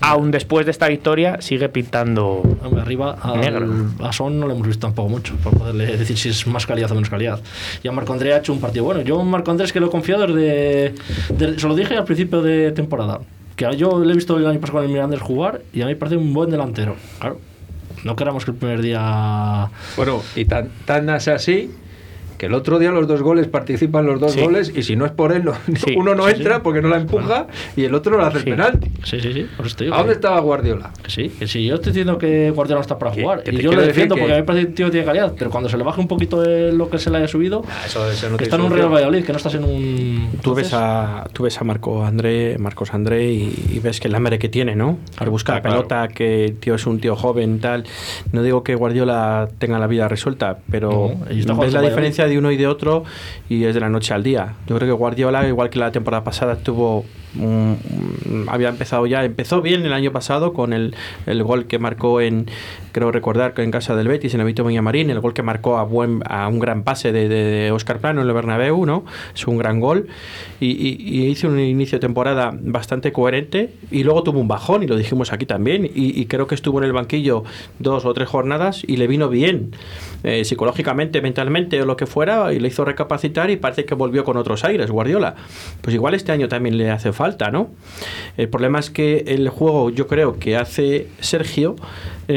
aún 0.01 0.31
después 0.31 0.65
de 0.67 0.73
esta 0.73 0.89
victoria, 0.89 1.41
sigue 1.41 1.69
pintando. 1.69 2.43
Arriba 2.81 3.17
al- 3.21 3.41
Negro. 3.41 3.67
a 4.01 4.13
Son 4.13 4.39
no 4.41 4.47
le 4.47 4.55
hemos 4.55 4.67
visto 4.67 4.87
tampoco 4.87 5.09
mucho 5.09 5.35
para 5.43 5.57
poderle 5.57 5.97
decir 5.97 6.17
si 6.19 6.29
es 6.31 6.47
más 6.47 6.67
calidad 6.67 6.91
o 6.91 6.95
menos 6.95 7.11
calidad. 7.11 7.41
Y 7.83 7.89
a 7.89 7.93
Marco 7.93 8.13
André 8.13 8.33
ha 8.35 8.39
hecho 8.39 8.53
un 8.53 8.61
partido 8.61 8.85
bueno. 8.85 9.03
Yo 9.03 9.23
Marco 9.23 9.51
Andrés 9.51 9.73
que 9.73 9.81
lo 9.81 9.87
he 9.87 9.91
confiado 9.91 10.27
desde, 10.27 10.95
desde- 11.37 11.59
Se 11.59 11.69
lo 11.69 11.75
dije 11.75 11.97
al 11.97 12.05
principio 12.05 12.43
de 12.43 12.73
temporada. 12.73 13.21
Que 13.57 13.77
yo 13.77 14.03
le 14.03 14.13
he 14.13 14.15
visto 14.17 14.37
el 14.39 14.47
año 14.47 14.59
pasado 14.61 14.79
con 14.79 14.87
el 14.87 14.93
Mirandés 14.93 15.21
jugar 15.21 15.61
y 15.73 15.83
a 15.83 15.87
mí 15.87 15.93
me 15.93 15.97
parece 15.97 16.17
un 16.17 16.33
buen 16.33 16.51
delantero. 16.51 16.97
Claro. 17.21 17.39
No 18.05 18.17
queramos 18.17 18.45
que 18.45 18.51
el 18.51 18.57
primer 18.57 18.83
día. 18.83 19.69
Bueno, 19.97 20.23
y 20.35 20.45
tan, 20.47 20.71
tan 20.87 21.09
es 21.11 21.29
así 21.29 21.71
que 22.43 22.47
el 22.47 22.55
otro 22.55 22.81
día 22.81 22.91
los 22.91 23.07
dos 23.07 23.23
goles 23.23 23.47
participan 23.47 24.05
los 24.05 24.19
dos 24.19 24.33
Sí. 24.33 24.41
goles 24.41 24.73
y 24.75 24.83
si 24.83 24.97
no 24.97 25.07
es 25.07 25.13
por 25.13 25.31
él, 25.31 25.45
no- 25.45 25.55
Sí, 25.77 25.95
uno 25.97 26.17
no 26.17 26.27
sí, 26.27 26.35
entra 26.39 26.57
sí. 26.57 26.61
porque 26.65 26.83
no 26.83 26.89
la 26.89 26.97
empuja 26.97 27.47
y 27.77 27.85
el 27.85 27.95
otro 27.95 28.11
no 28.11 28.19
le 28.19 28.25
hace 28.25 28.39
el 28.39 28.45
penalti. 28.45 28.91
Sí, 29.05 29.21
sí, 29.21 29.33
sí. 29.33 29.47
Digo 29.79 29.95
¿A 29.95 29.99
dónde 29.99 30.15
estaba 30.15 30.41
Guardiola? 30.41 30.91
que 31.05 31.09
sí, 31.09 31.29
que 31.29 31.47
sí. 31.47 31.65
Yo 31.65 31.77
estoy 31.77 31.93
diciendo 31.93 32.19
que 32.19 32.51
Guardiola 32.51 32.79
no 32.79 32.83
está 32.83 32.99
para 32.99 33.13
Que- 33.13 33.23
jugar. 33.23 33.45
que 33.45 33.53
y 33.53 33.59
yo 33.59 33.71
lo 33.71 33.81
defiendo 33.81 34.17
que- 34.17 34.23
porque 34.23 34.33
a 34.33 34.37
mí 34.39 34.41
me 34.43 34.47
parece 34.47 34.65
que 34.65 34.69
el 34.71 34.75
tío 34.75 34.91
tiene 34.91 35.07
calidad. 35.07 35.33
Pero 35.39 35.51
cuando 35.53 35.69
se 35.69 35.77
le 35.79 35.85
baje 35.85 36.01
un 36.01 36.09
poquito 36.09 36.41
de 36.43 36.73
lo 36.73 36.91
que 36.91 36.99
se 36.99 37.11
le 37.11 37.19
haya 37.19 37.29
subido, 37.29 37.63
Ah, 37.71 37.83
Eso, 37.87 38.11
eso 38.11 38.29
no 38.29 38.37
que 38.37 38.43
está 38.45 38.57
en 38.57 38.63
un. 38.63 38.73
Real 38.73 38.93
Valladolid, 38.93 39.25
que 39.25 39.31
no 39.33 39.37
estás 39.37 39.55
en 39.55 39.63
un. 39.63 40.31
Tú 40.43 40.53
ves, 40.57 40.73
a, 40.75 41.29
tú 41.33 41.45
ves 41.45 41.61
a 41.61 41.65
Marco 41.65 42.05
André, 42.05 42.57
Marcos 42.59 42.93
André 42.93 43.31
y, 43.31 43.55
y 43.75 43.79
ves 43.79 44.01
que 44.01 44.09
el 44.09 44.15
hambre 44.17 44.41
que 44.41 44.49
tiene, 44.49 44.75
¿no? 44.75 44.99
Que 45.17 45.29
busca 45.29 45.53
la 45.55 45.61
claro. 45.63 45.77
pelota, 45.77 46.09
que 46.09 46.47
el 46.47 46.57
tío 46.57 46.75
es 46.75 46.87
un 46.87 46.99
tío 46.99 47.15
joven, 47.15 47.61
tal. 47.61 47.85
No 48.33 48.43
digo 48.43 48.65
que 48.65 48.75
Guardiola 48.75 49.49
tenga 49.59 49.79
la 49.79 49.87
vida 49.87 50.09
resuelta, 50.09 50.59
pero 50.71 51.13
No, 51.47 51.57
ves 51.59 51.73
la 51.73 51.83
diferencia 51.83 52.27
de 52.27 52.32
uno 52.39 52.51
y 52.51 52.57
de 52.57 52.67
otro 52.67 53.05
y 53.49 53.65
es 53.65 53.75
de 53.75 53.81
la 53.81 53.89
noche 53.89 54.15
al 54.15 54.23
día. 54.23 54.55
Yo 54.67 54.77
creo 54.77 54.89
que 54.89 54.93
Guardiola, 54.99 55.47
igual 55.47 55.71
que 55.71 55.79
la 55.79 55.93
temporada 55.93 56.25
pasada, 56.25 56.57
tuvo 56.57 57.05
un- 57.39 57.79
un- 58.31 58.47
había 58.49 58.69
empezado 58.69 59.07
ya, 59.07 59.25
empezó 59.25 59.63
bien 59.63 59.85
el 59.87 59.93
año 59.93 60.13
pasado 60.13 60.53
con 60.53 60.73
el, 60.73 60.95
el 61.27 61.43
gol 61.43 61.67
que 61.67 61.79
marcó 61.79 62.21
en, 62.21 62.47
creo 62.93 63.11
recordar 63.11 63.55
que 63.55 63.63
en 63.63 63.71
casa 63.71 63.97
del 63.97 64.09
Betis, 64.09 64.35
en 64.35 64.41
el 64.41 64.47
Vito 64.47 64.65
Marín, 64.65 65.11
el 65.11 65.21
gol 65.21 65.35
que 65.35 65.43
marcó 65.43 65.79
a, 65.79 65.85
buen, 65.85 66.23
a 66.27 66.49
un 66.49 66.59
gran 66.59 66.85
pase 66.85 67.13
de, 67.13 67.71
Oscar 67.73 67.99
Plano 67.99 68.23
en 68.23 68.29
el 68.29 68.35
Bernabéu, 68.35 68.87
¿no? 68.87 69.05
Es 69.35 69.47
un 69.47 69.59
gran 69.59 69.81
gol 69.81 70.09
y, 70.61 71.27
hizo 71.33 71.49
un 71.49 71.59
inicio 71.59 71.97
de 71.97 72.01
temporada 72.01 72.53
bastante 72.61 73.13
coherente 73.13 73.71
y 73.91 74.05
luego 74.05 74.23
tuvo 74.23 74.41
un 74.41 74.49
bajón 74.49 74.83
y 74.83 74.87
lo 74.87 74.97
dijimos 74.97 75.33
aquí 75.33 75.47
también 75.47 75.91
y, 75.93 76.27
creo 76.27 76.47
que 76.47 76.55
estuvo 76.55 76.79
en 76.79 76.85
el 76.85 76.93
banquillo 76.93 77.45
dos 77.79 78.05
o 78.05 78.15
tres 78.15 78.29
jornadas 78.29 78.83
y 78.87 78.97
le 78.97 79.07
vino 79.07 79.29
bien 79.29 79.73
eh, 80.23 80.45
psicológicamente, 80.45 81.21
mentalmente 81.21 81.83
o 81.83 81.87
lo 81.87 81.97
que 81.97 82.07
fuera 82.07 82.53
y 82.53 82.61
le 82.61 82.69
hizo 82.69 82.85
recapacitar 82.85 83.51
y 83.51 83.57
parece 83.57 83.85
que 83.85 83.95
volvió 83.95 84.25
con 84.25 84.37
otros 84.37 84.65
aires 84.65 84.91
Guardiola. 84.91 85.35
Pues 85.81 85.95
igual 85.95 86.15
este 86.15 86.33
año 86.33 86.49
también 86.49 86.79
le 86.79 86.91
hace 86.91 87.13
falta, 87.13 87.51
¿no? 87.51 87.71
El 88.37 88.49
problema 88.49 88.79
es 88.79 88.91
que 88.91 89.25
el 89.27 89.49
juego 89.49 89.91
yo 89.91 90.07
creo 90.07 90.39
que 90.39 90.57
hace 90.57 91.09
Sergio 91.21 91.77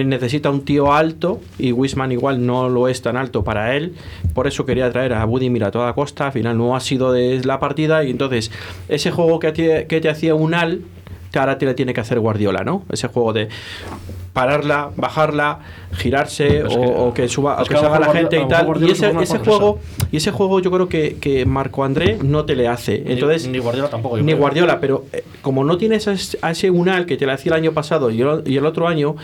necesita 0.04 0.50
un 0.50 0.66
tío 0.66 0.92
alto 0.94 1.40
y 1.58 1.72
Wisman 1.72 2.12
igual 2.12 2.46
no 2.46 2.68
lo 2.70 2.88
es 2.88 3.02
tan 3.02 3.16
alto 3.18 3.44
para 3.44 3.76
él. 3.76 3.94
Por 4.34 4.48
eso 4.48 4.66
quería 4.66 4.92
traer 4.92 5.14
a 5.14 5.24
Budimir 5.26 5.64
a 5.64 5.72
toda 5.72 5.94
costa. 5.94 6.28
Al 6.28 6.32
final 6.34 6.58
no 6.58 6.76
ha 6.76 6.80
sido 6.80 7.12
de 7.12 7.42
la 7.46 7.60
partida 7.60 8.04
y 8.04 8.12
entonces 8.12 8.52
ese 8.90 9.12
juego 9.12 9.40
que 9.40 9.52
te, 9.52 9.88
que 9.88 10.02
te 10.02 10.10
hacía 10.10 10.36
un 10.36 10.54
al 10.54 10.82
ahora 11.38 11.58
te 11.58 11.66
le 11.66 11.74
tiene 11.74 11.94
que 11.94 12.00
hacer 12.00 12.18
Guardiola, 12.22 12.64
¿no? 12.64 12.84
Ese 12.90 13.10
juego 13.10 13.34
de 13.34 13.50
pararla, 14.32 14.92
bajarla, 14.96 15.60
girarse 15.98 16.64
o, 16.64 16.68
que- 16.70 16.76
o 16.98 17.14
que 17.14 17.28
suba, 17.28 17.62
o 17.62 17.66
que 17.66 17.76
salga 17.76 18.00
la 18.00 18.14
gente 18.14 18.40
y 18.40 18.48
tal. 18.48 18.68
Y 18.82 18.92
ese, 18.92 19.12
ese 19.22 19.40
juego 19.40 19.80
y 20.12 20.18
ese 20.18 20.32
juego 20.32 20.62
yo 20.62 20.72
creo 20.72 20.88
que, 20.90 21.18
que 21.20 21.46
Marco 21.46 21.84
André 21.84 22.18
no 22.22 22.46
te 22.46 22.56
le 22.56 22.70
hace. 22.70 23.04
Entonces 23.06 23.48
ni 23.50 23.60
Guardiola 23.60 23.90
tampoco, 23.90 24.18
Ni 24.18 24.24
creo. 24.24 24.38
Guardiola, 24.38 24.80
pero 24.80 25.06
eh, 25.12 25.24
como 25.42 25.64
no 25.66 25.78
tienes 25.78 26.08
a 26.08 26.14
ese- 26.14 26.38
a 26.42 26.52
ese 26.52 26.72
unal 26.72 27.06
que 27.06 27.18
te 27.18 27.26
le 27.26 27.34
hacía 27.34 27.52
el 27.52 27.58
año 27.62 27.74
pasado 27.74 28.12
y 28.12 28.22
el, 28.22 28.44
y 28.46 28.56
el 28.58 28.66
otro 28.66 28.88
año, 28.88 29.16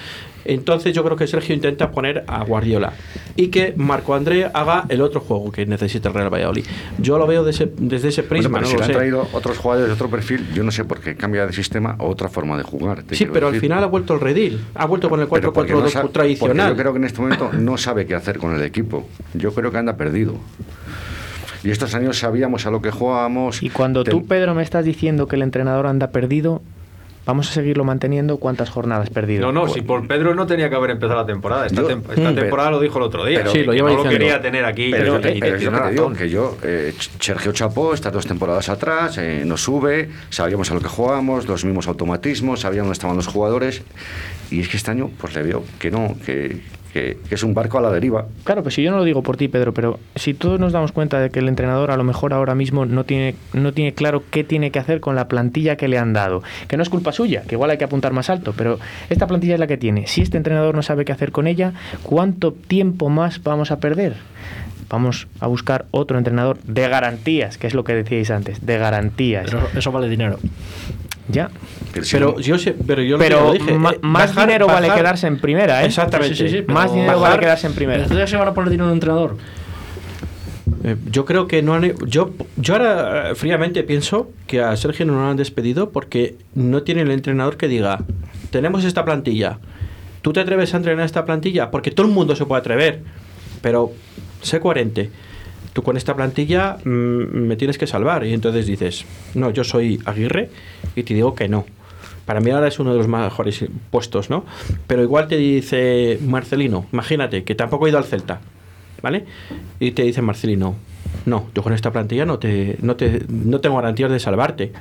entonces 0.46 0.94
yo 0.94 1.04
creo 1.04 1.16
que 1.18 1.28
Sergio 1.28 1.54
intenta 1.56 1.92
poner 1.92 2.24
a 2.28 2.44
Guardiola 2.44 2.94
y 3.36 3.48
que 3.48 3.74
Marco 3.78 4.14
André 4.16 4.50
haga 4.54 4.86
el 4.90 5.02
otro 5.02 5.22
juego 5.22 5.52
que 5.52 5.66
necesita 5.66 6.10
el 6.10 6.16
Real 6.16 6.30
Valladolid. 6.34 6.66
Yo 7.00 7.18
lo 7.18 7.28
veo 7.28 7.44
desde, 7.44 7.72
desde 7.78 8.10
ese 8.10 8.22
Bueno, 8.24 8.30
prisma, 8.30 8.60
pero 8.60 8.62
no 8.62 8.68
si 8.68 8.74
lo 8.74 8.80
le 8.80 8.84
han 8.86 8.88
sé. 8.92 8.94
traído 8.98 9.28
otros 9.34 9.58
jugadores 9.58 9.88
de 9.90 9.94
otro 9.94 10.10
perfil, 10.10 10.48
yo 10.54 10.64
no 10.64 10.72
sé 10.72 10.86
por 10.86 11.00
qué 11.00 11.16
cambia 11.16 11.46
de 11.46 11.54
sistema 11.54 11.96
o 12.00 12.08
otra 12.08 12.30
forma 12.30 12.58
de 12.58 12.64
jugar. 12.64 13.04
te 13.04 13.16
Sí, 13.16 13.26
pero 13.32 13.48
al 13.48 13.56
final 13.60 13.84
ha 13.84 13.88
vuelto 13.88 14.14
el 14.14 14.20
redil, 14.20 14.60
ha 14.76 14.86
vuelto 14.86 15.10
con 15.10 15.20
el 15.22 15.28
Pero 15.28 15.54
porque 15.54 15.74
4-4-2 15.74 15.82
no 15.84 15.90
sa- 15.90 16.02
porque 16.02 16.14
tradicional. 16.14 16.70
Yo 16.72 16.76
creo 16.78 16.92
que 16.94 17.00
en 17.00 17.06
este 17.06 17.22
momento 17.22 17.52
no 17.54 17.78
sabe 17.78 18.06
qué 18.06 18.16
hacer 18.16 18.38
con 18.40 18.54
el 18.56 18.62
equipo. 18.64 19.08
Yo 19.34 19.54
creo 19.54 19.72
que 19.72 19.78
anda 19.78 19.96
perdido. 19.98 20.36
Y 21.64 21.70
estos 21.70 21.94
años 21.94 22.18
sabíamos 22.18 22.66
a 22.66 22.72
lo 22.72 22.82
que 22.82 22.90
jugábamos. 22.90 23.62
Y 23.62 23.70
cuando 23.70 24.04
tú, 24.04 24.26
Pedro, 24.26 24.56
me 24.56 24.64
estás 24.64 24.84
diciendo 24.84 25.28
que 25.28 25.36
el 25.36 25.44
entrenador 25.44 25.86
anda 25.86 26.10
perdido, 26.10 26.64
¿vamos 27.26 27.50
a 27.50 27.54
seguirlo 27.54 27.84
manteniendo? 27.84 28.38
¿Cuántas 28.38 28.70
jornadas 28.70 29.10
perdido? 29.10 29.42
No, 29.46 29.52
no, 29.52 29.68
si 29.72 29.82
por 29.82 30.08
Pedro 30.08 30.34
no 30.36 30.46
tenía 30.48 30.70
que 30.70 30.76
haber 30.76 30.92
empezado 30.92 31.20
la 31.20 31.26
temporada. 31.26 31.66
Esta, 31.68 31.82
Yo- 31.82 31.90
tem- 31.90 32.02
esta 32.10 32.32
Mm, 32.32 32.36
temporada 32.36 32.70
pero- 32.70 32.78
lo 32.78 32.80
dijo 32.80 32.98
el 32.98 33.04
otro 33.04 33.26
día. 33.26 33.40
pero- 33.40 33.52
Sí, 33.52 33.64
lo 33.64 33.72
que 33.72 33.78
lleva 33.78 33.90
no 33.90 33.96
lo 33.98 34.04
diciendo. 34.04 34.20
quería 34.26 34.42
tener 34.42 34.66
aquí. 34.66 34.92
Pero, 34.92 35.06
yo 35.06 35.14
te- 35.20 35.30
pero 35.34 35.40
tiene 35.40 35.60
yo 35.60 35.72
no 35.72 35.82
te 35.84 35.92
digo 35.92 36.14
que 36.14 36.30
yo, 36.30 36.58
eh, 36.64 36.94
Sergio 37.20 37.52
Chapó, 37.52 37.94
estas 37.94 38.12
dos 38.14 38.26
temporadas 38.26 38.70
atrás, 38.70 39.18
eh, 39.18 39.44
nos 39.46 39.62
sube, 39.62 40.10
sabíamos 40.30 40.72
a 40.72 40.74
lo 40.74 40.82
que 40.82 40.88
jugábamos, 40.88 41.48
los 41.48 41.64
mismos 41.66 41.88
automatismos, 41.88 42.62
sabíamos 42.62 42.88
dónde 42.88 42.94
estaban 42.94 43.16
los 43.16 43.28
jugadores, 43.28 43.84
y 44.50 44.60
es 44.62 44.68
que 44.70 44.78
este 44.78 44.92
año 44.92 45.10
pues 45.20 45.34
le 45.36 45.44
veo 45.44 45.64
que 45.80 45.92
no, 45.92 46.16
que, 46.26 46.60
que- 46.94 47.18
que 47.30 47.36
es 47.36 47.44
un 47.44 47.54
barco 47.54 47.78
a 47.78 47.82
la 47.82 47.90
deriva. 47.92 48.26
Claro, 48.44 48.64
pues 48.64 48.76
si 48.76 48.84
yo 48.84 48.92
no 48.92 48.98
lo 48.98 49.04
digo 49.04 49.24
por 49.24 49.38
ti, 49.38 49.48
Pedro, 49.48 49.74
pero 49.74 50.00
si 50.16 50.34
todos 50.34 50.60
nos 50.60 50.74
damos 50.74 50.92
cuenta 50.92 51.20
de 51.20 51.30
que 51.30 51.40
el 51.40 51.48
entrenador 51.48 51.92
a 51.92 51.98
lo 51.98 52.04
mejor 52.04 52.34
ahora 52.34 52.56
mismo 52.56 52.86
no 52.86 53.04
tiene, 53.06 53.36
no 53.54 53.72
tiene 53.74 53.94
claro 53.94 54.24
qué 54.30 54.44
tiene 54.44 54.72
que 54.72 54.80
hacer 54.80 55.00
con 55.00 55.16
la 55.16 55.28
plantilla 55.28 55.76
que 55.76 55.88
le 55.88 55.98
han 55.98 56.14
dado, 56.14 56.44
que 56.68 56.78
no 56.78 56.84
es 56.84 56.90
culpa 56.90 57.12
suya, 57.12 57.44
que 57.48 57.56
igual 57.56 57.72
hay 57.72 57.78
que 57.78 57.84
apuntar 57.86 58.14
más 58.14 58.30
alto, 58.30 58.54
pero 58.58 58.80
esta 59.10 59.28
plantilla 59.28 59.54
es 59.54 59.60
la 59.60 59.68
que 59.68 59.78
tiene. 59.78 60.08
Si 60.08 60.22
este 60.22 60.38
entrenador 60.38 60.76
no 60.76 60.82
sabe 60.82 61.06
qué 61.06 61.12
hacer 61.12 61.32
con 61.32 61.48
ella, 61.48 61.74
¿cuánto 62.04 62.52
tiempo 62.52 63.10
más 63.10 63.42
vamos 63.44 63.72
a 63.72 63.80
perder? 63.80 64.16
Vamos 64.90 65.28
a 65.40 65.48
buscar 65.48 65.86
otro 65.92 66.18
entrenador 66.18 66.58
de 66.64 66.90
garantías, 66.90 67.58
que 67.58 67.68
es 67.68 67.74
lo 67.74 67.86
que 67.86 67.94
decíais 67.96 68.30
antes, 68.30 68.66
de 68.66 68.78
garantías. 68.78 69.46
Pero 69.46 69.68
eso 69.74 69.92
vale 69.94 70.10
dinero. 70.10 70.38
Ya. 71.32 71.50
Pero 71.94 72.06
Pero 72.12 72.40
yo 72.40 72.58
sé, 72.58 72.74
pero 72.88 73.02
yo 73.02 73.18
Pero 73.18 73.46
lo 73.48 73.54
dije, 73.54 73.72
eh, 73.74 73.78
más 73.78 73.96
bajar- 74.02 74.48
dinero 74.48 74.68
vale 74.68 74.90
quedarse 74.94 75.28
en 75.28 75.40
primera, 75.40 75.84
¿eh? 75.84 75.88
Exactamente. 75.88 76.36
Sí, 76.36 76.44
sí, 76.48 76.50
sí, 76.58 76.62
pero- 76.62 76.74
Más 76.74 76.94
dinero 76.94 77.20
vale 77.20 77.40
quedarse 77.40 77.68
en 77.68 77.74
primera. 77.74 78.04
entonces 78.04 78.30
se 78.30 78.38
van 78.38 78.48
a 78.48 78.54
poner 78.54 78.70
dinero 78.70 78.86
en 78.86 78.90
un 78.92 78.96
entrenador. 78.96 79.38
Eh, 80.84 80.96
yo 81.12 81.26
creo 81.26 81.48
que 81.48 81.62
no 81.62 81.74
han. 81.76 81.94
Yo, 82.08 82.32
yo 82.58 82.74
ahora 82.74 83.32
eh, 83.32 83.36
fríamente 83.36 83.84
pienso 83.84 84.32
que 84.48 84.62
a 84.62 84.76
Sergio 84.78 85.06
no 85.06 85.14
lo 85.14 85.28
han 85.30 85.38
despedido 85.38 85.92
porque 85.92 86.36
no 86.56 86.82
tiene 86.84 87.02
el 87.02 87.12
entrenador 87.12 87.58
que 87.58 87.68
diga: 87.68 88.00
Tenemos 88.50 88.84
esta 88.84 89.06
plantilla. 89.06 89.60
¿Tú 90.22 90.34
te 90.34 90.40
atreves 90.40 90.74
a 90.74 90.78
entrenar 90.78 91.06
esta 91.06 91.26
plantilla? 91.26 91.72
Porque 91.72 91.92
todo 91.92 92.08
el 92.08 92.14
mundo 92.14 92.36
se 92.36 92.46
puede 92.46 92.62
atrever. 92.62 93.00
Pero 93.62 93.92
sé 94.42 94.60
coherente. 94.60 95.10
Tú 95.74 95.84
con 95.84 95.98
esta 95.98 96.16
plantilla 96.16 96.78
mm, 96.84 96.90
me 96.90 97.56
tienes 97.58 97.78
que 97.78 97.86
salvar. 97.86 98.26
Y 98.26 98.34
entonces 98.34 98.66
dices: 98.66 99.06
No, 99.36 99.52
yo 99.52 99.64
soy 99.64 100.00
Aguirre 100.06 100.50
y 100.96 101.04
te 101.04 101.14
digo 101.14 101.36
que 101.36 101.48
no. 101.48 101.66
Para 102.26 102.40
mí 102.40 102.52
ahora 102.52 102.68
es 102.68 102.80
uno 102.80 102.92
de 102.92 102.98
los 102.98 103.08
mejores 103.08 103.66
puestos, 103.90 104.30
¿no? 104.30 104.46
Pero 104.88 105.02
igual 105.04 105.28
te 105.28 105.38
dice 105.38 106.20
Marcelino, 106.22 106.86
imagínate, 106.94 107.44
que 107.44 107.56
tampoco 107.56 107.86
ha 107.86 107.90
ido 107.90 107.98
al 107.98 108.06
Celta. 108.06 108.42
¿vale? 109.02 109.26
Y 109.80 109.92
te 109.92 110.04
dice 110.04 110.22
Marcelino, 110.22 110.76
no, 111.26 111.48
yo 111.54 111.64
con 111.64 111.74
esta 111.74 111.92
plantilla 111.92 112.26
no, 112.26 112.40
te, 112.40 112.78
no, 112.82 112.96
te, 112.96 113.24
no 113.28 113.60
tengo 113.60 113.76
garantías 113.78 114.12
de 114.12 114.20
salvarte. 114.20 114.72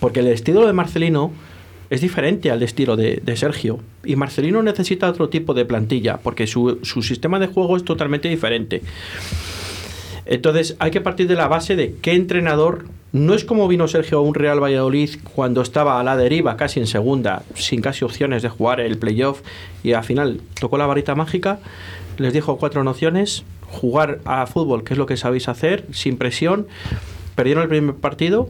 Porque 0.00 0.20
el 0.20 0.28
estilo 0.28 0.66
de 0.66 0.72
Marcelino 0.72 1.32
es 1.90 2.00
diferente 2.00 2.50
al 2.50 2.62
estilo 2.62 2.96
de, 2.96 3.20
de 3.22 3.36
Sergio. 3.36 3.80
Y 4.04 4.16
Marcelino 4.16 4.62
necesita 4.62 5.08
otro 5.08 5.28
tipo 5.28 5.54
de 5.54 5.64
plantilla, 5.64 6.18
porque 6.18 6.46
su, 6.46 6.78
su 6.82 7.02
sistema 7.02 7.38
de 7.38 7.48
juego 7.48 7.76
es 7.76 7.84
totalmente 7.84 8.28
diferente. 8.28 8.82
Entonces 10.26 10.76
hay 10.78 10.90
que 10.90 11.00
partir 11.00 11.28
de 11.28 11.34
la 11.34 11.48
base 11.48 11.76
de 11.76 11.96
qué 12.00 12.12
entrenador, 12.12 12.86
no 13.12 13.34
es 13.34 13.44
como 13.44 13.68
vino 13.68 13.86
Sergio 13.88 14.18
a 14.18 14.22
un 14.22 14.34
Real 14.34 14.62
Valladolid 14.62 15.10
cuando 15.34 15.62
estaba 15.62 16.00
a 16.00 16.04
la 16.04 16.16
deriva, 16.16 16.56
casi 16.56 16.80
en 16.80 16.86
segunda, 16.86 17.42
sin 17.54 17.80
casi 17.80 18.04
opciones 18.04 18.42
de 18.42 18.48
jugar 18.48 18.80
el 18.80 18.98
playoff 18.98 19.42
y 19.82 19.92
al 19.92 20.04
final 20.04 20.40
tocó 20.58 20.78
la 20.78 20.86
varita 20.86 21.14
mágica, 21.14 21.60
les 22.18 22.32
dijo 22.32 22.56
cuatro 22.56 22.82
nociones, 22.84 23.44
jugar 23.70 24.20
a 24.24 24.46
fútbol, 24.46 24.84
que 24.84 24.94
es 24.94 24.98
lo 24.98 25.06
que 25.06 25.16
sabéis 25.16 25.48
hacer, 25.48 25.84
sin 25.92 26.16
presión, 26.16 26.66
perdieron 27.34 27.62
el 27.62 27.68
primer 27.68 27.94
partido, 27.96 28.48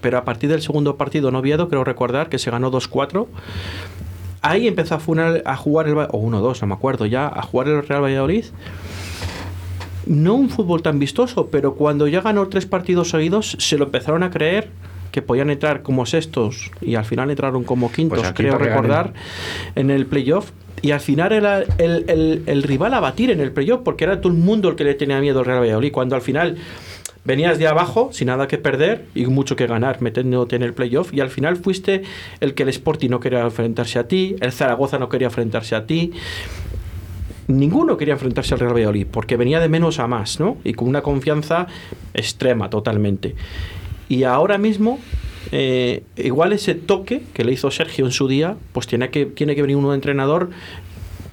pero 0.00 0.18
a 0.18 0.24
partir 0.24 0.50
del 0.50 0.62
segundo 0.62 0.96
partido 0.96 1.30
no 1.30 1.38
Oviedo, 1.38 1.68
creo 1.68 1.84
recordar 1.84 2.28
que 2.28 2.38
se 2.38 2.50
ganó 2.50 2.70
2-4. 2.70 3.26
Ahí 4.42 4.68
empezó 4.68 4.96
a, 4.96 4.98
jugar 5.56 5.88
el 5.88 5.96
o 5.96 6.06
1-2, 6.06 6.60
no 6.60 6.66
me 6.66 6.74
acuerdo 6.74 7.06
ya, 7.06 7.26
a 7.26 7.42
jugar 7.42 7.68
el 7.68 7.86
Real 7.86 8.02
Valladolid 8.02 8.44
no 10.06 10.34
un 10.34 10.48
fútbol 10.50 10.82
tan 10.82 10.98
vistoso, 10.98 11.48
pero 11.50 11.74
cuando 11.74 12.06
ya 12.08 12.20
ganó 12.20 12.48
tres 12.48 12.66
partidos 12.66 13.10
seguidos, 13.10 13.56
se 13.58 13.78
lo 13.78 13.84
empezaron 13.84 14.22
a 14.22 14.30
creer 14.30 14.68
que 15.12 15.22
podían 15.22 15.50
entrar 15.50 15.82
como 15.82 16.06
sextos 16.06 16.70
y 16.80 16.96
al 16.96 17.04
final 17.04 17.30
entraron 17.30 17.62
como 17.64 17.92
quintos, 17.92 18.18
Pues 18.18 18.32
creo 18.32 18.58
recordar, 18.58 19.12
en 19.76 19.90
el 19.90 20.06
playoff. 20.06 20.50
Y 20.82 20.90
al 20.90 21.00
final 21.00 21.32
era 21.32 21.60
el, 21.78 22.04
el- 22.08 22.42
el 22.46 22.62
rival 22.62 22.92
a 22.94 23.00
batir 23.00 23.30
en 23.30 23.40
el 23.40 23.52
playoff, 23.52 23.80
porque 23.84 24.04
era 24.04 24.20
todo 24.20 24.32
el 24.32 24.38
mundo 24.38 24.68
el 24.68 24.76
que 24.76 24.84
le 24.84 24.94
tenía 24.94 25.20
miedo 25.20 25.38
al 25.38 25.44
Real 25.46 25.60
Valladolid. 25.60 25.92
Cuando 25.92 26.14
al 26.16 26.20
final 26.22 26.56
venías 27.24 27.58
de 27.58 27.66
abajo, 27.66 28.10
sin 28.12 28.26
nada 28.26 28.48
que 28.48 28.58
perder 28.58 29.06
y 29.14 29.24
mucho 29.26 29.56
que 29.56 29.66
ganar, 29.66 30.02
metiéndote 30.02 30.56
en 30.56 30.62
el 30.62 30.74
playoff, 30.74 31.14
y 31.14 31.20
al 31.20 31.30
final 31.30 31.56
fuiste 31.56 32.02
el 32.40 32.52
que 32.54 32.64
el 32.64 32.68
Sporting 32.68 33.08
no 33.08 33.20
quería 33.20 33.40
enfrentarse 33.40 33.98
a 33.98 34.08
ti, 34.08 34.36
el 34.40 34.52
Zaragoza 34.52 34.98
no 34.98 35.08
quería 35.08 35.28
enfrentarse 35.28 35.74
a 35.74 35.86
ti, 35.86 36.12
ninguno 37.48 37.96
quería 37.96 38.14
enfrentarse 38.14 38.54
al 38.54 38.60
Real 38.60 38.74
Valladolid 38.74 39.06
porque 39.10 39.36
venía 39.36 39.60
de 39.60 39.68
menos 39.68 39.98
a 39.98 40.06
más, 40.06 40.40
¿no? 40.40 40.56
Y 40.64 40.74
con 40.74 40.88
una 40.88 41.02
confianza 41.02 41.66
extrema 42.12 42.70
totalmente. 42.70 43.34
Y 44.08 44.24
ahora 44.24 44.58
mismo, 44.58 44.98
eh, 45.52 46.02
igual 46.16 46.52
ese 46.52 46.74
toque 46.74 47.22
que 47.32 47.44
le 47.44 47.52
hizo 47.52 47.70
Sergio 47.70 48.04
en 48.04 48.12
su 48.12 48.28
día, 48.28 48.56
pues 48.72 48.86
tiene 48.86 49.10
que, 49.10 49.26
tiene 49.26 49.54
que 49.54 49.62
venir 49.62 49.76
un 49.76 49.82
nuevo 49.82 49.94
entrenador 49.94 50.50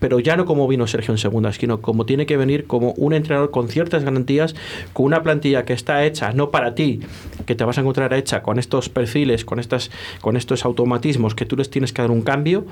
pero 0.01 0.19
ya 0.19 0.35
no 0.35 0.45
como 0.45 0.67
vino 0.67 0.87
Sergio 0.87 1.13
en 1.13 1.19
segunda, 1.19 1.53
sino 1.53 1.79
como 1.79 2.07
tiene 2.07 2.25
que 2.25 2.35
venir 2.35 2.65
como 2.65 2.93
un 2.93 3.13
entrenador 3.13 3.51
con 3.51 3.69
ciertas 3.69 4.03
garantías, 4.03 4.55
con 4.93 5.05
una 5.05 5.21
plantilla 5.21 5.63
que 5.63 5.73
está 5.73 6.03
hecha 6.03 6.33
no 6.33 6.49
para 6.49 6.73
ti, 6.73 7.01
que 7.45 7.53
te 7.53 7.63
vas 7.63 7.77
a 7.77 7.81
encontrar 7.81 8.11
hecha 8.15 8.41
con 8.41 8.57
estos 8.57 8.89
perfiles, 8.89 9.45
con 9.45 9.59
estas, 9.59 9.91
con 10.19 10.37
estos 10.37 10.65
automatismos 10.65 11.35
que 11.35 11.45
tú 11.45 11.55
les 11.55 11.69
tienes 11.69 11.93
que 11.93 12.01
dar 12.01 12.09
un 12.09 12.23
cambio. 12.23 12.65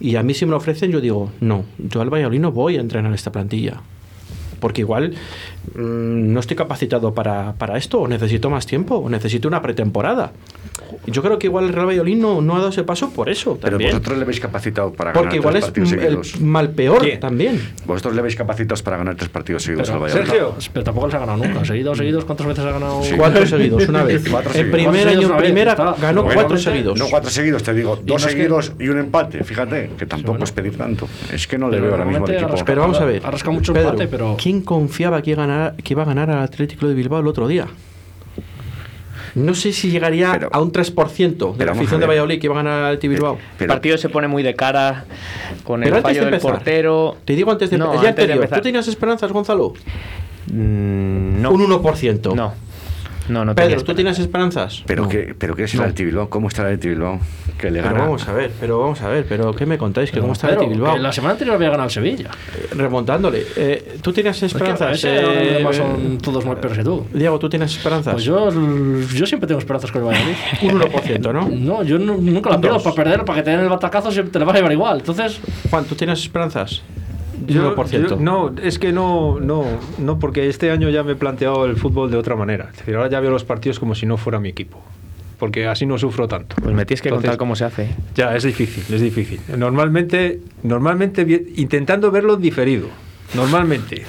Y 0.00 0.16
a 0.16 0.22
mí 0.22 0.34
si 0.34 0.46
me 0.46 0.52
lo 0.52 0.56
ofrecen, 0.56 0.90
yo 0.90 1.00
digo, 1.00 1.30
no, 1.40 1.64
yo 1.78 2.00
al 2.00 2.10
Valladolid 2.10 2.40
no 2.40 2.52
voy 2.52 2.76
a 2.76 2.80
entrenar 2.80 3.12
esta 3.12 3.30
plantilla 3.30 3.80
porque 4.60 4.82
igual 4.82 5.14
mm, 5.74 6.32
no 6.32 6.38
estoy 6.38 6.56
capacitado 6.56 7.12
para, 7.14 7.54
para, 7.54 7.76
esto, 7.76 8.00
o 8.02 8.08
necesito 8.08 8.50
más 8.50 8.66
tiempo, 8.66 8.96
o 8.96 9.08
necesito 9.08 9.48
una 9.48 9.62
pretemporada. 9.62 10.32
Yo 11.06 11.22
creo 11.22 11.38
que 11.38 11.46
igual 11.46 11.64
el 11.66 11.72
Real 11.72 11.86
Valladolid 11.86 12.16
no, 12.16 12.40
no 12.40 12.54
ha 12.54 12.58
dado 12.58 12.70
ese 12.70 12.84
paso 12.84 13.10
por 13.10 13.28
eso. 13.28 13.58
Pero 13.60 13.72
también. 13.72 13.90
vosotros 13.90 14.18
le 14.18 14.22
habéis 14.24 14.40
capacitado 14.40 14.92
para 14.92 15.12
Porque 15.12 15.36
ganar 15.36 15.36
igual 15.36 15.52
tres 15.54 15.64
es 15.64 15.68
partidos 15.70 15.88
seguidos. 15.90 16.34
el 16.34 16.40
mal 16.44 16.70
peor 16.70 17.06
también. 17.20 17.60
Vosotros 17.86 18.14
le 18.14 18.20
habéis 18.20 18.36
capacitados 18.36 18.82
para 18.82 18.96
ganar 18.96 19.16
tres 19.16 19.28
partidos 19.28 19.62
seguidos 19.62 19.88
Pero, 19.88 19.96
al 19.96 20.02
Valladolid. 20.04 20.26
Sergio, 20.30 20.54
pero 20.72 20.84
tampoco 20.84 21.06
les 21.08 21.14
ha 21.16 21.18
ganado 21.18 21.38
nunca. 21.44 21.64
Seguidos, 21.64 21.98
seguidos, 21.98 22.24
¿cuántas 22.24 22.46
veces 22.46 22.64
ha 22.64 22.70
ganado? 22.72 23.02
Sí. 23.02 23.14
Cuatro 23.16 23.46
seguidos, 23.46 23.88
una 23.88 24.04
vez. 24.04 24.24
Cuatro 24.30 24.50
el 24.50 24.56
seguidos. 24.56 24.72
primer 24.92 25.08
año 25.08 25.30
en 25.30 25.36
primera 25.36 25.70
está. 25.72 25.94
ganó 26.00 26.22
Bueno, 26.22 26.40
cuatro 26.40 26.56
seguidos. 26.58 26.98
No, 26.98 27.06
cuatro 27.08 27.30
seguidos, 27.30 27.62
te 27.62 27.74
digo. 27.74 27.96
Dos 27.96 28.06
no 28.06 28.16
es 28.16 28.24
que- 28.26 28.30
seguidos 28.32 28.72
y 28.78 28.88
un 28.88 28.98
empate. 28.98 29.42
Fíjate, 29.44 29.90
que 29.98 30.06
tampoco 30.06 30.32
bueno. 30.32 30.44
es 30.44 30.52
pedir 30.52 30.76
tanto. 30.76 31.08
Es 31.32 31.46
que 31.46 31.58
no 31.58 31.68
le 31.68 31.76
Pero 31.78 31.82
veo 31.84 31.92
ahora 31.94 32.04
mismo 32.04 32.26
al 32.26 32.34
equipo. 32.34 32.64
Pero 32.64 32.80
vamos 32.82 33.00
a 33.00 33.04
ver. 33.04 33.22
Ha 33.24 33.50
mucho 33.50 33.74
empate, 33.76 34.06
pero- 34.08 34.36
¿quién 34.40 34.62
confiaba 34.62 35.20
que 35.22 35.30
iba 35.30 36.02
a 36.02 36.06
ganar 36.06 36.30
al 36.30 36.42
Atlético 36.42 36.86
de 36.86 36.94
Bilbao 36.94 37.20
el 37.20 37.26
otro 37.26 37.48
día? 37.48 37.66
No 39.34 39.54
sé 39.54 39.72
si 39.72 39.90
llegaría 39.90 40.32
Pero- 40.32 40.48
a 40.52 40.60
un 40.60 40.72
3% 40.72 41.52
de 41.52 41.58
pero 41.58 41.72
la 41.72 41.78
afición 41.78 42.00
de. 42.00 42.06
Valladolid 42.06 42.40
que 42.40 42.46
iba 42.46 42.54
a 42.54 42.62
ganar 42.62 42.84
al 42.84 42.96
Bilbao. 42.98 43.34
El 43.34 43.40
Pero- 43.58 43.68
partido 43.74 43.98
se 43.98 44.08
pone 44.08 44.28
muy 44.28 44.42
de 44.42 44.54
cara 44.54 45.04
con 45.64 45.80
Pero 45.80 45.94
el 45.96 45.98
antes 45.98 46.02
fallo 46.02 46.20
de 46.20 46.24
del 46.26 46.34
empezar, 46.34 46.52
portero. 46.56 47.16
Te 47.24 47.34
digo 47.34 47.50
antes 47.50 47.70
de 47.70 47.78
No, 47.78 47.92
el 47.94 48.00
día 48.00 48.08
antes 48.10 48.26
de 48.26 48.32
anterior. 48.32 48.56
¿tú 48.58 48.62
tenías 48.62 48.88
esperanzas, 48.88 49.32
Gonzalo? 49.32 49.74
Mm, 50.52 51.42
no. 51.42 51.50
Un 51.52 51.60
1%. 51.62 52.34
No. 52.34 52.52
No, 53.30 53.44
no 53.44 53.54
tenía 53.54 53.70
Pedro, 53.70 53.84
¿tú 53.84 53.94
tienes 53.94 54.18
esperanzas? 54.18 54.82
Pero, 54.86 55.04
No. 55.04 55.08
¿qué, 55.08 55.34
pero 55.38 55.54
¿qué 55.56 55.64
es 55.64 55.74
el 55.74 55.80
No. 55.80 55.86
Bilbao? 55.92 56.28
¿Cómo 56.28 56.48
está 56.48 56.68
el 56.70 56.76
Bilbao? 56.78 57.20
Que 57.58 57.70
le 57.70 57.80
Pero 57.82 57.92
gana. 57.94 58.04
vamos 58.06 58.26
a 58.26 58.32
ver, 58.32 58.50
pero 58.58 58.78
vamos 58.80 59.00
a 59.02 59.08
ver, 59.08 59.26
pero 59.28 59.54
¿qué 59.54 59.66
me 59.66 59.76
contáis? 59.78 60.10
¿Que 60.10 60.18
¿Cómo 60.20 60.32
está 60.32 60.46
el 60.48 60.52
Pero, 60.54 60.62
Athletic 60.62 60.78
Bilbao? 60.82 60.96
la 60.98 61.12
semana 61.12 61.32
anterior 61.32 61.56
había 61.56 61.68
ganado 61.70 61.86
el 61.88 61.90
Sevilla. 61.92 62.30
Remontándole. 62.74 63.44
Eh, 63.56 63.98
¿Tú 64.02 64.12
tienes 64.12 64.36
Es 64.36 64.40
que 64.52 64.58
esperanzas? 64.58 64.92
ese, 64.98 65.18
ahora 65.20 65.42
Eh, 65.42 65.50
además 65.56 65.76
son 65.76 66.18
todos 66.18 66.44
más 66.46 66.56
peores 66.56 66.78
que 66.78 66.84
tú. 66.84 67.06
Diego, 67.12 67.38
¿tú 67.38 67.48
tienes 67.48 67.70
esperanzas? 67.76 68.14
Pues 68.14 68.24
yo, 68.24 68.48
yo 68.50 69.26
siempre 69.26 69.46
tengo 69.46 69.58
esperanzas 69.60 69.92
con 69.92 70.02
el 70.02 70.08
Valladolid. 70.08 70.36
Un 70.62 70.80
1%, 70.80 71.32
¿no? 71.32 71.48
No, 71.48 71.82
yo 71.82 71.98
nu- 71.98 72.20
nunca 72.20 72.50
la 72.50 72.60
pierdo 72.60 72.82
para 72.82 72.94
perder, 72.96 73.24
para 73.24 73.38
que 73.38 73.42
te 73.44 73.50
den 73.50 73.60
el 73.60 73.68
batacazo, 73.68 74.10
siempre 74.10 74.32
te 74.32 74.38
la 74.38 74.44
vas 74.46 74.54
a 74.54 74.58
llevar 74.58 74.72
igual. 74.72 74.98
Entonces, 75.00 75.38
Juan, 75.70 75.84
¿tú 75.84 75.94
tienes 75.94 76.18
esperanzas? 76.20 76.82
Yo- 77.46 77.74
1%. 77.76 78.08
yo- 78.10 78.16
no, 78.16 78.54
es 78.62 78.78
que 78.78 78.92
no, 78.92 79.38
no, 79.40 79.64
no, 79.98 80.18
porque 80.18 80.48
este 80.48 80.70
año 80.70 80.88
ya 80.90 81.02
me 81.02 81.12
he 81.12 81.16
planteado 81.16 81.64
el 81.66 81.76
fútbol 81.76 82.10
de 82.10 82.16
otra 82.16 82.36
manera. 82.36 82.68
Es 82.72 82.78
decir, 82.78 82.94
ahora 82.96 83.08
ya 83.10 83.20
veo 83.20 83.30
los 83.30 83.44
partidos 83.44 83.78
como 83.78 83.94
si 83.94 84.06
no 84.06 84.16
fuera 84.16 84.38
mi 84.40 84.48
equipo. 84.50 84.82
Porque 85.38 85.66
así 85.66 85.86
no 85.86 85.96
sufro 85.96 86.28
tanto. 86.28 86.54
Pues 86.62 86.74
me 86.74 86.84
tienes 86.84 87.00
que 87.00 87.08
Entonces- 87.08 87.28
contar 87.30 87.38
cómo 87.38 87.56
se 87.56 87.64
hace. 87.64 87.88
Ya, 88.14 88.36
es 88.36 88.42
difícil, 88.44 88.84
es 88.94 89.00
difícil. 89.00 89.40
Normalmente, 89.56 90.40
normalmente 90.62 91.22
intentando 91.56 92.10
verlo 92.10 92.36
diferido. 92.36 92.88
Normalmente. 93.34 94.02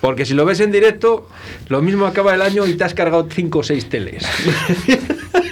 Porque 0.00 0.24
si 0.24 0.34
lo 0.34 0.44
ves 0.44 0.60
en 0.60 0.72
directo, 0.72 1.28
lo 1.68 1.82
mismo 1.82 2.06
acaba 2.06 2.34
el 2.34 2.40
año 2.40 2.66
y 2.66 2.74
te 2.74 2.84
has 2.84 2.94
cargado 2.94 3.26
5 3.30 3.58
o 3.58 3.62
6 3.62 3.88
teles. 3.90 4.24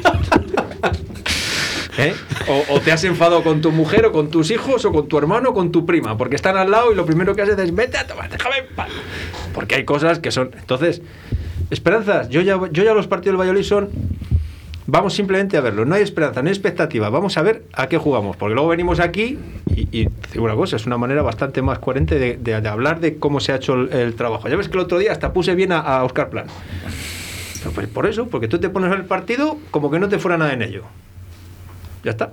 ¿Eh? 1.99 2.13
O, 2.49 2.75
o 2.75 2.81
te 2.81 2.91
has 2.93 3.05
enfadado 3.05 3.43
con 3.43 3.61
tu 3.61 3.71
mujer 3.71 4.07
o 4.07 4.13
con 4.13 4.29
tus 4.31 4.51
hijos 4.51 4.85
o 4.85 4.93
con 4.93 5.07
tu 5.07 5.17
hermano 5.19 5.51
o 5.51 5.55
con 5.55 5.71
tu 5.71 5.87
prima, 5.87 6.17
porque 6.17 6.35
están 6.37 6.57
al 6.57 6.71
lado 6.71 6.93
y 6.93 6.97
lo 6.97 7.07
primero 7.07 7.35
que 7.37 7.43
haces 7.43 7.57
es 7.59 7.75
vete 7.75 7.97
a 7.99 8.07
tomar, 8.07 8.29
déjame 8.31 8.59
en 8.59 8.75
paz. 8.75 8.89
Porque 9.55 9.77
hay 9.77 9.85
cosas 9.85 10.19
que 10.19 10.31
son. 10.33 10.51
Entonces, 10.59 11.03
esperanzas, 11.71 12.29
yo 12.31 12.41
ya, 12.41 12.59
yo 12.73 12.83
ya 12.83 12.95
los 12.95 13.07
partidos 13.07 13.35
del 13.35 13.41
Valladolid 13.41 13.65
son. 13.65 13.91
Vamos 14.87 15.15
simplemente 15.15 15.57
a 15.57 15.63
verlo, 15.63 15.87
no 15.87 15.95
hay 15.95 16.03
esperanza, 16.03 16.43
no 16.43 16.49
hay 16.49 16.53
expectativa, 16.53 17.09
vamos 17.09 17.39
a 17.39 17.43
ver 17.43 17.63
a 17.73 17.87
qué 17.87 17.97
jugamos, 17.97 18.37
porque 18.37 18.53
luego 18.55 18.69
venimos 18.69 19.01
aquí 19.01 19.39
y, 19.75 19.99
y 20.03 20.09
una 20.37 20.55
cosa, 20.55 20.77
es 20.77 20.85
una 20.85 20.99
manera 20.99 21.23
bastante 21.23 21.63
más 21.63 21.79
coherente 21.79 22.19
de, 22.19 22.37
de- 22.37 22.61
de 22.61 22.69
hablar 22.69 23.01
de 23.01 23.17
cómo 23.17 23.41
se 23.41 23.53
ha 23.53 23.57
hecho 23.57 23.73
el, 23.75 23.91
el 23.95 24.15
trabajo. 24.15 24.47
Ya 24.47 24.57
ves 24.57 24.69
que 24.69 24.75
el 24.75 24.81
otro 24.81 24.99
día 24.99 25.11
hasta 25.13 25.33
puse 25.33 25.55
bien 25.55 25.73
a, 25.73 25.79
a 25.79 26.05
Oscar 26.05 26.29
Plan. 26.29 26.45
Pues 27.75 27.87
por 27.89 28.05
eso, 28.07 28.27
porque 28.27 28.47
tú 28.47 28.59
te 28.59 28.69
pones 28.69 28.93
al 28.93 29.07
partido 29.07 29.57
como 29.71 29.91
que 29.91 29.99
no 29.99 30.11
te 30.11 30.19
fuera 30.19 30.37
nada 30.37 30.53
en 30.53 30.61
ello. 30.61 30.83
Ya 32.05 32.13
está. 32.13 32.33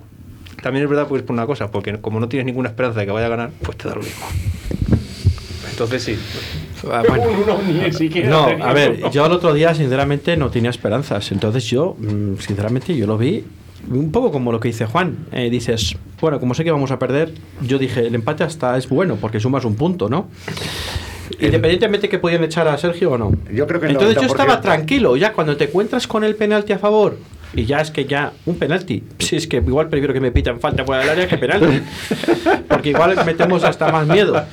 También 0.61 0.83
es 0.83 0.89
verdad, 0.89 1.07
pues 1.07 1.23
por 1.23 1.33
una 1.33 1.45
cosa, 1.45 1.71
porque 1.71 1.99
como 1.99 2.19
no 2.19 2.27
tienes 2.29 2.45
ninguna 2.45 2.69
esperanza 2.69 2.99
de 2.99 3.05
que 3.05 3.11
vaya 3.11 3.25
a 3.25 3.29
ganar, 3.29 3.49
pues 3.61 3.77
te 3.77 3.87
da 3.87 3.95
lo 3.95 4.01
mismo. 4.01 4.25
Entonces 5.71 6.03
sí. 6.03 6.17
Ah, 6.91 7.03
bueno. 7.07 7.23
No, 8.29 8.47
a 8.63 8.73
ver, 8.73 9.09
yo 9.11 9.25
el 9.25 9.31
otro 9.31 9.53
día 9.53 9.73
sinceramente 9.73 10.37
no 10.37 10.49
tenía 10.49 10.69
esperanzas. 10.69 11.31
Entonces 11.31 11.65
yo, 11.65 11.95
mm, 11.97 12.37
sinceramente, 12.39 12.95
yo 12.95 13.07
lo 13.07 13.17
vi 13.17 13.43
un 13.89 14.11
poco 14.11 14.31
como 14.31 14.51
lo 14.51 14.59
que 14.59 14.67
dice 14.67 14.85
Juan. 14.85 15.25
Eh, 15.31 15.49
dices, 15.49 15.95
bueno, 16.19 16.39
como 16.39 16.53
sé 16.53 16.63
que 16.63 16.71
vamos 16.71 16.91
a 16.91 16.99
perder, 16.99 17.33
yo 17.61 17.79
dije, 17.79 18.05
el 18.05 18.15
empate 18.15 18.43
hasta 18.43 18.77
es 18.77 18.87
bueno 18.87 19.15
porque 19.15 19.39
sumas 19.39 19.65
un 19.65 19.75
punto, 19.75 20.09
¿no? 20.09 20.29
Independientemente 21.39 22.09
que 22.09 22.19
podían 22.19 22.43
echar 22.43 22.67
a 22.67 22.77
Sergio 22.77 23.11
o 23.11 23.17
no. 23.17 23.31
Yo 23.51 23.65
creo 23.65 23.79
que 23.79 23.87
Entonces 23.87 24.15
yo 24.15 24.21
90%. 24.21 24.25
estaba 24.25 24.61
tranquilo, 24.61 25.15
ya 25.17 25.33
cuando 25.33 25.57
te 25.57 25.63
encuentras 25.65 26.05
con 26.05 26.23
el 26.23 26.35
penalti 26.35 26.73
a 26.73 26.77
favor, 26.77 27.17
y 27.53 27.65
ya 27.65 27.81
es 27.81 27.91
que 27.91 28.05
ya 28.05 28.31
un 28.45 28.55
penalti, 28.57 29.03
si 29.19 29.35
es 29.35 29.47
que 29.47 29.57
igual 29.57 29.89
prefiero 29.89 30.13
que 30.13 30.21
me 30.21 30.31
pitan 30.31 30.59
falta 30.59 30.85
fuera 30.85 31.01
del 31.01 31.09
área 31.11 31.27
que 31.27 31.37
penalti, 31.37 31.81
porque 32.67 32.89
igual 32.89 33.15
metemos 33.25 33.63
hasta 33.63 33.91
más 33.91 34.07
miedo. 34.07 34.43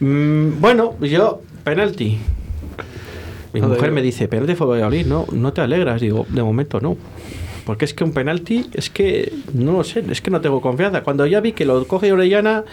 Mm, 0.00 0.60
bueno, 0.60 0.94
yo, 1.00 1.42
penalti. 1.64 2.18
Mi 3.52 3.60
No, 3.60 3.68
mujer 3.68 3.84
digo- 3.84 3.94
me 3.94 4.02
dice, 4.02 4.28
penalti 4.28 4.54
fue 4.54 4.66
Valladolid, 4.66 5.06
no, 5.06 5.24
no 5.32 5.52
te 5.52 5.60
alegras, 5.60 6.00
digo, 6.00 6.26
de 6.28 6.42
momento 6.42 6.80
no. 6.80 6.96
Porque 7.64 7.84
es 7.84 7.94
que 7.94 8.04
un 8.04 8.12
penalti, 8.12 8.68
es 8.74 8.90
que 8.90 9.32
no 9.52 9.72
lo 9.72 9.82
sé, 9.84 10.04
es 10.10 10.20
que 10.20 10.30
no 10.30 10.40
tengo 10.40 10.60
confianza. 10.60 11.02
Cuando 11.02 11.26
ya 11.26 11.40
vi 11.40 11.52
que 11.52 11.64
lo 11.64 11.84
coge 11.88 12.12
Orellana 12.12 12.64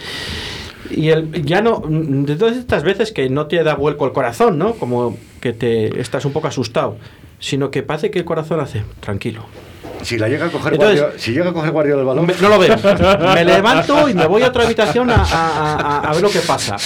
y 0.91 1.09
el, 1.09 1.43
ya 1.45 1.61
no, 1.61 1.81
de 1.87 2.35
todas 2.35 2.57
estas 2.57 2.83
veces 2.83 3.11
que 3.11 3.27
no 3.29 3.47
te 3.47 3.63
da 3.63 3.73
vuelco 3.73 4.05
el 4.05 4.11
corazón, 4.11 4.59
¿no? 4.59 4.73
Como 4.75 5.17
que 5.41 5.51
te 5.53 5.99
estás 5.99 6.25
un 6.25 6.31
poco 6.33 6.47
asustado, 6.47 6.97
sino 7.43 7.69
que 7.69 7.83
parece 7.83 8.09
que 8.09 8.19
el 8.19 8.25
corazón 8.25 8.61
hace, 8.61 8.85
tranquilo. 9.01 9.43
Si 10.01 10.17
la 10.17 10.29
llega 10.29 10.45
a 10.45 10.49
coger 10.49 10.73
Entonces- 10.73 10.99
Guardiola, 10.99 11.19
si 11.21 11.31
llega 11.33 11.49
a 11.49 11.53
coger 11.53 11.71
Guardiola 11.71 12.01
el 12.01 12.07
balón, 12.07 12.25
Me- 12.25 12.33
no 12.41 12.47
lo 12.49 12.57
veo. 12.57 12.73
Me 13.35 13.43
levanto 13.43 14.07
y 14.07 14.13
me 14.13 14.25
voy 14.27 14.43
a 14.43 14.47
otra 14.47 14.63
habitación 14.63 15.09
a, 15.09 15.15
a- 15.15 15.75
a- 15.75 15.99
a 16.09 16.13
ver 16.13 16.21
lo 16.21 16.29
que 16.29 16.39
pasa. 16.39 16.77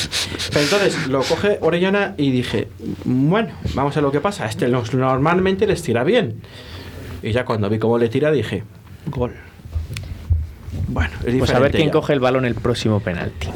Pero 0.50 0.62
entonces 0.62 1.08
lo 1.08 1.22
coge 1.22 1.60
Orellana 1.62 2.16
y 2.18 2.32
dije, 2.32 2.70
bueno, 3.06 3.50
vamos 3.76 3.94
a 3.96 4.00
ver 4.00 4.04
lo 4.04 4.12
que 4.12 4.20
pasa. 4.20 4.48
Este 4.48 4.68
normalmente 4.68 5.68
les 5.68 5.82
tira 5.84 6.04
bien. 6.04 6.42
Y 7.22 7.32
ya 7.34 7.46
cuando 7.46 7.70
vi 7.70 7.78
cómo 7.78 7.98
le 8.00 8.10
tira 8.10 8.32
dije, 8.32 8.64
gol. 9.08 9.36
Bueno, 10.88 11.12
es 11.26 11.36
Pues 11.36 11.52
a 11.52 11.60
ver 11.60 11.72
quién 11.72 11.88
ya. 11.88 11.92
coge 11.94 12.14
el 12.14 12.20
balón 12.20 12.46
el 12.46 12.56
próximo 12.56 13.00
penalti. 13.00 13.48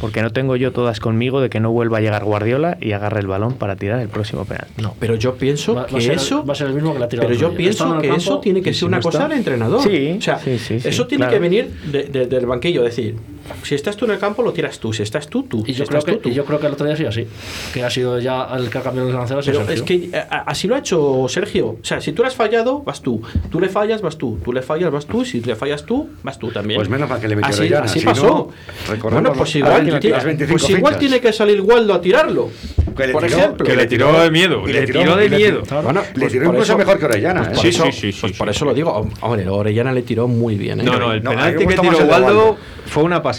Porque 0.00 0.22
no 0.22 0.30
tengo 0.30 0.54
yo 0.56 0.70
todas 0.72 1.00
conmigo 1.00 1.40
de 1.40 1.50
que 1.50 1.58
no 1.60 1.72
vuelva 1.72 1.98
a 1.98 2.00
llegar 2.00 2.24
Guardiola 2.24 2.78
y 2.80 2.92
agarre 2.92 3.20
el 3.20 3.26
balón 3.26 3.54
para 3.54 3.76
tirar 3.76 4.00
el 4.00 4.08
próximo 4.08 4.44
penalti. 4.44 4.80
No, 4.82 4.94
pero 5.00 5.16
yo 5.16 5.34
pienso 5.34 5.74
Va- 5.74 5.82
va 5.82 5.86
a 5.86 5.90
que 5.90 6.00
ser- 6.00 6.12
eso. 6.16 6.44
va 6.44 6.52
a 6.52 6.56
ser 6.56 6.68
el 6.68 6.74
mismo 6.74 6.92
que 6.92 7.00
la 7.00 7.08
Pero 7.08 7.32
yo 7.34 7.52
pienso 7.54 7.98
que 7.98 8.10
eso 8.14 8.38
tiene 8.40 8.60
que 8.62 8.70
ser 8.72 8.78
si 8.80 8.84
una 8.84 8.98
no 8.98 9.02
cosa 9.02 9.26
del 9.28 9.38
entrenador. 9.38 9.82
Sí, 9.82 10.16
o 10.18 10.22
sea, 10.22 10.38
sí, 10.38 10.58
sí, 10.58 10.78
sí, 10.80 10.88
eso 10.88 11.06
tiene 11.06 11.22
claro. 11.22 11.34
que 11.34 11.40
venir 11.40 11.70
de- 11.90 12.04
de- 12.04 12.26
del 12.26 12.46
banquillo. 12.46 12.82
Decir, 12.82 13.16
si 13.62 13.74
estás 13.74 13.96
tú 13.96 14.04
en 14.04 14.12
el 14.12 14.18
campo, 14.18 14.42
lo 14.42 14.52
tiras 14.52 14.78
tú. 14.78 14.92
Si 14.92 15.02
estás 15.02 15.28
tú, 15.28 15.42
tú. 15.44 15.62
Y 15.66 15.72
Si 15.72 15.80
yo, 15.80 15.84
creo 15.86 15.98
estás 15.98 16.04
que, 16.04 16.12
tú, 16.18 16.22
tú. 16.24 16.28
y 16.30 16.34
yo 16.34 16.44
creo 16.44 16.58
que 16.60 16.66
el 16.66 16.72
otro 16.72 16.84
día 16.86 16.94
ha 16.94 16.96
sido 16.96 17.08
así. 17.08 17.26
Que 17.72 17.84
ha 17.84 17.90
sido 17.90 18.18
ya 18.18 18.48
el 18.56 18.70
que 18.70 18.78
ha 18.78 18.82
cambiado 18.82 19.08
los 19.10 19.18
lanceros. 19.18 19.44
Pero 19.46 19.68
es 19.68 19.82
que 19.82 20.10
eh, 20.12 20.24
así 20.46 20.68
lo 20.68 20.74
ha 20.74 20.78
hecho 20.78 21.26
Sergio. 21.28 21.68
O 21.68 21.78
sea, 21.84 22.00
si 22.00 22.12
tú 22.12 22.22
le 22.22 22.28
has 22.28 22.34
fallado, 22.34 22.82
vas 22.82 23.02
tú. 23.02 23.20
Tú 23.50 23.60
le 23.60 23.68
fallas, 23.68 24.00
vas 24.02 24.16
tú. 24.18 24.38
Tú 24.44 24.52
le 24.52 24.62
fallas, 24.62 24.90
vas 24.90 25.06
tú. 25.06 25.22
Y 25.22 25.24
si 25.26 25.40
le 25.40 25.56
fallas 25.56 25.84
tú, 25.84 26.08
vas 26.22 26.38
tú 26.38 26.50
también. 26.50 26.78
Pues 26.78 26.88
menos 26.88 27.08
mal 27.08 27.20
que 27.20 27.28
le 27.28 27.36
metió 27.36 27.50
Así, 27.50 27.60
Orellana, 27.60 27.84
así 27.86 28.00
si 28.00 28.06
pasó. 28.06 28.50
no, 28.88 29.00
bueno, 29.10 29.32
pues 29.32 29.54
igual, 29.56 29.82
20, 29.82 30.00
tiene, 30.00 30.16
las 30.16 30.24
25 30.24 30.58
pues 30.58 30.70
igual 30.70 30.94
fichas. 30.94 30.98
tiene 31.00 31.20
que 31.20 31.32
salir 31.32 31.60
Waldo 31.60 31.94
a 31.94 32.00
tirarlo. 32.00 32.50
Que 32.96 33.06
le 33.06 33.12
por 33.12 33.22
tiró- 33.24 33.36
ejemplo. 33.38 33.66
Que 33.66 33.76
le 33.76 33.86
tiró 33.86 34.12
de 34.20 34.30
miedo, 34.30 34.68
y 34.68 34.72
le 34.72 34.86
tiró 34.86 35.16
de 35.16 35.28
le- 35.28 35.36
miedo. 35.36 35.62
Bueno, 35.82 36.02
le 36.14 36.20
pues 36.20 36.32
tiró 36.32 36.44
por 36.46 36.54
incluso 36.54 36.72
eso- 36.72 36.78
mejor 36.78 36.98
que 36.98 37.04
Orellana. 37.04 37.42
pues 37.48 37.58
¿eh? 37.58 37.60
Sí, 37.62 37.68
eso, 37.68 37.84
sí, 37.86 37.92
sí, 38.12 38.18
pues 38.20 38.32
sí, 38.32 38.38
por 38.38 38.48
sí. 38.48 38.56
eso 38.56 38.64
lo 38.64 38.74
digo. 38.74 39.08
Hombre, 39.20 39.48
Orellana 39.48 39.92
le 39.92 40.02
tiró 40.02 40.26
muy 40.26 40.56
bien. 40.56 40.80
¿eh? 40.80 40.82
No, 40.84 40.98
no, 40.98 41.12
el 41.12 41.22
penalti 41.22 41.66
que 41.66 41.76
tiró 41.76 41.98
Waldo. 42.06 42.56
fue 42.86 43.02
una 43.04 43.22
pasada. 43.22 43.37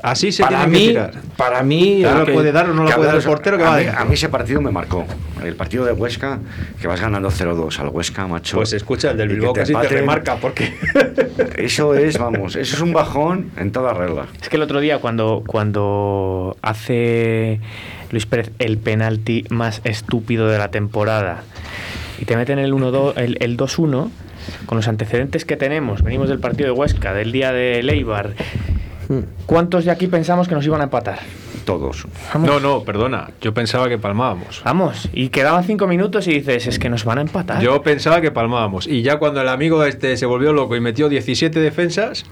Así 0.00 0.30
se 0.30 0.44
para 0.44 0.58
tiene 0.64 0.72
mí, 0.72 0.78
que 0.84 0.88
tirar. 0.90 1.10
para 1.36 1.62
mí, 1.64 2.02
lo 2.02 2.24
que- 2.24 2.32
puede 2.32 2.52
dar 2.52 2.70
o 2.70 2.74
no 2.74 2.84
lo 2.84 2.90
puede 2.90 3.06
dar 3.08 3.16
el 3.16 3.22
portero 3.22 3.56
que 3.58 3.64
a 3.64 3.68
va 3.70 3.74
a 3.76 3.78
mí, 3.78 3.86
a 3.96 4.04
mí 4.04 4.14
ese 4.14 4.28
partido 4.28 4.60
me 4.60 4.70
marcó. 4.70 5.04
El 5.44 5.54
partido 5.56 5.84
de 5.84 5.92
Huesca, 5.92 6.38
que 6.80 6.86
vas 6.86 7.00
ganando 7.00 7.30
0-2 7.30 7.78
al 7.80 7.88
Huesca, 7.88 8.26
macho. 8.28 8.56
Pues 8.56 8.72
escucha, 8.72 9.10
el 9.10 9.16
del 9.16 9.26
y 9.26 9.30
que 9.30 9.36
Bilbao 9.40 9.52
casi 9.54 9.72
te 9.74 9.88
remarca 9.88 10.36
porque 10.36 10.72
Eso 11.56 11.94
es, 11.94 12.16
vamos, 12.18 12.54
eso 12.56 12.76
es 12.76 12.80
un 12.80 12.92
bajón 12.92 13.50
en 13.56 13.72
toda 13.72 13.92
regla. 13.92 14.26
Es 14.40 14.48
que 14.48 14.56
el 14.56 14.62
otro 14.62 14.80
día 14.80 14.98
cuando, 14.98 15.42
cuando 15.46 16.56
hace 16.62 17.60
Luis 18.10 18.26
Pérez 18.26 18.50
el 18.58 18.78
penalti 18.78 19.44
más 19.50 19.80
estúpido 19.84 20.48
de 20.48 20.58
la 20.58 20.68
temporada 20.70 21.42
y 22.20 22.24
te 22.24 22.36
meten 22.36 22.58
el 22.58 22.72
1-2, 22.72 23.14
el, 23.16 23.36
el 23.40 23.56
2-1, 23.56 24.10
con 24.66 24.76
los 24.76 24.88
antecedentes 24.88 25.44
que 25.44 25.56
tenemos, 25.56 26.02
venimos 26.02 26.28
del 26.28 26.38
partido 26.40 26.72
de 26.72 26.78
Huesca, 26.78 27.12
del 27.12 27.32
día 27.32 27.52
de 27.52 27.82
Leibar, 27.82 28.30
¿Cuántos 29.46 29.84
de 29.84 29.90
aquí 29.90 30.06
pensamos 30.06 30.48
que 30.48 30.54
nos 30.54 30.64
iban 30.66 30.80
a 30.80 30.84
empatar? 30.84 31.18
Todos. 31.64 32.06
No, 32.38 32.60
no, 32.60 32.82
perdona. 32.82 33.30
Yo 33.40 33.52
pensaba 33.54 33.88
que 33.88 33.98
palmábamos. 33.98 34.62
Vamos, 34.64 35.08
y 35.12 35.28
quedaban 35.28 35.64
cinco 35.64 35.86
minutos 35.86 36.26
y 36.28 36.32
dices, 36.34 36.66
es 36.66 36.78
que 36.78 36.88
nos 36.90 37.04
van 37.04 37.18
a 37.18 37.20
empatar. 37.22 37.62
Yo 37.62 37.82
pensaba 37.82 38.20
que 38.20 38.30
palmábamos. 38.30 38.86
Y 38.86 39.02
ya 39.02 39.18
cuando 39.18 39.40
el 39.40 39.48
amigo 39.48 39.82
este 39.84 40.16
se 40.16 40.26
volvió 40.26 40.52
loco 40.52 40.76
y 40.76 40.80
metió 40.80 41.08
17 41.08 41.58
defensas. 41.60 42.24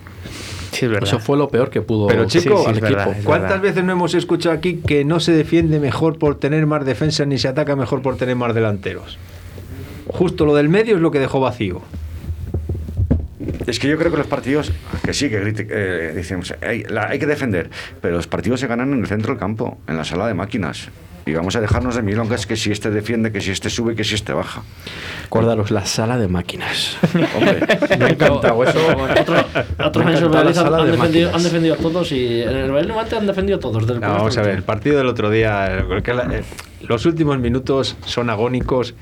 Sí, 0.72 0.84
es 0.84 0.90
verdad. 0.90 1.08
Eso 1.08 1.18
fue 1.18 1.38
lo 1.38 1.48
peor 1.48 1.70
que 1.70 1.80
pudo 1.80 2.06
Pero 2.08 2.26
chico, 2.26 2.58
sí, 2.58 2.64
al 2.68 2.76
es 2.76 2.82
equipo. 2.82 2.98
verdad, 2.98 3.16
¿cuántas 3.24 3.50
verdad. 3.50 3.62
veces 3.62 3.84
no 3.84 3.92
hemos 3.92 4.14
escuchado 4.14 4.54
aquí 4.54 4.82
que 4.86 5.04
no 5.04 5.20
se 5.20 5.32
defiende 5.32 5.80
mejor 5.80 6.18
por 6.18 6.38
tener 6.38 6.66
más 6.66 6.84
defensas 6.84 7.26
ni 7.26 7.38
se 7.38 7.48
ataca 7.48 7.76
mejor 7.76 8.02
por 8.02 8.16
tener 8.16 8.36
más 8.36 8.54
delanteros? 8.54 9.18
Justo 10.08 10.44
lo 10.44 10.54
del 10.54 10.68
medio 10.68 10.96
es 10.96 11.00
lo 11.00 11.10
que 11.10 11.18
dejó 11.18 11.40
vacío. 11.40 11.80
Es 13.66 13.79
que 13.81 13.88
yo 13.88 13.98
creo 13.98 14.11
que 14.12 14.18
los 14.18 14.26
partidos, 14.29 14.70
que 15.05 15.12
sí, 15.12 15.29
que 15.29 15.40
grite- 15.42 15.66
eh, 15.68 16.12
decimos, 16.14 16.55
hay, 16.62 16.85
la- 16.85 17.09
hay 17.09 17.18
que 17.18 17.26
defender, 17.26 17.68
pero 18.00 18.16
los 18.16 18.26
partidos 18.26 18.61
se 18.61 18.66
ganan 18.66 18.92
en 18.92 19.00
el 19.00 19.07
centro 19.07 19.33
del 19.33 19.38
campo, 19.40 19.79
en 19.88 19.96
la 19.96 20.05
sala 20.05 20.26
de 20.29 20.35
máquinas. 20.35 20.88
Y 21.29 21.33
vamos 21.35 21.57
a 21.57 21.61
dejarnos 21.61 21.96
de 21.96 22.02
milongas 22.02 22.46
que 22.46 22.55
si 22.55 22.70
este 22.70 22.88
defiende, 22.92 23.33
que 23.33 23.40
si 23.40 23.50
este 23.50 23.68
sube, 23.68 23.96
que 23.96 24.05
si 24.05 24.14
este 24.14 24.33
baja. 24.33 24.62
Acordaros, 25.24 25.72
la 25.72 25.85
sala 25.85 26.16
de 26.18 26.29
máquinas. 26.29 26.96
Hombre, 27.37 27.59
Me 27.98 28.05
ha 28.05 28.09
encantado 28.11 28.62
eso. 28.62 28.79
Otros 28.87 29.44
otros 29.85 30.07
años 30.07 30.55
sala 30.55 30.79
han, 30.79 30.85
de 30.87 30.92
defendido, 30.92 31.35
han 31.35 31.42
defendido 31.42 31.74
todos 31.74 32.12
y 32.12 32.42
en 32.42 32.50
el 32.50 32.70
Valladolid 32.70 32.87
Levante 32.87 33.16
han 33.16 33.26
defendido 33.26 33.59
todos. 33.59 33.83
Desde 33.83 33.94
el 33.94 34.00
No, 34.02 34.12
vamos 34.12 34.38
a 34.38 34.42
ver, 34.42 34.55
el 34.55 34.62
partido 34.62 34.98
del 34.98 35.09
otro 35.09 35.29
día, 35.29 35.85
que 36.05 36.14
la- 36.14 36.33
eh, 36.33 36.44
los 36.83 37.05
últimos 37.07 37.40
minutos 37.40 37.96
son 38.05 38.31
agónicos, 38.31 38.94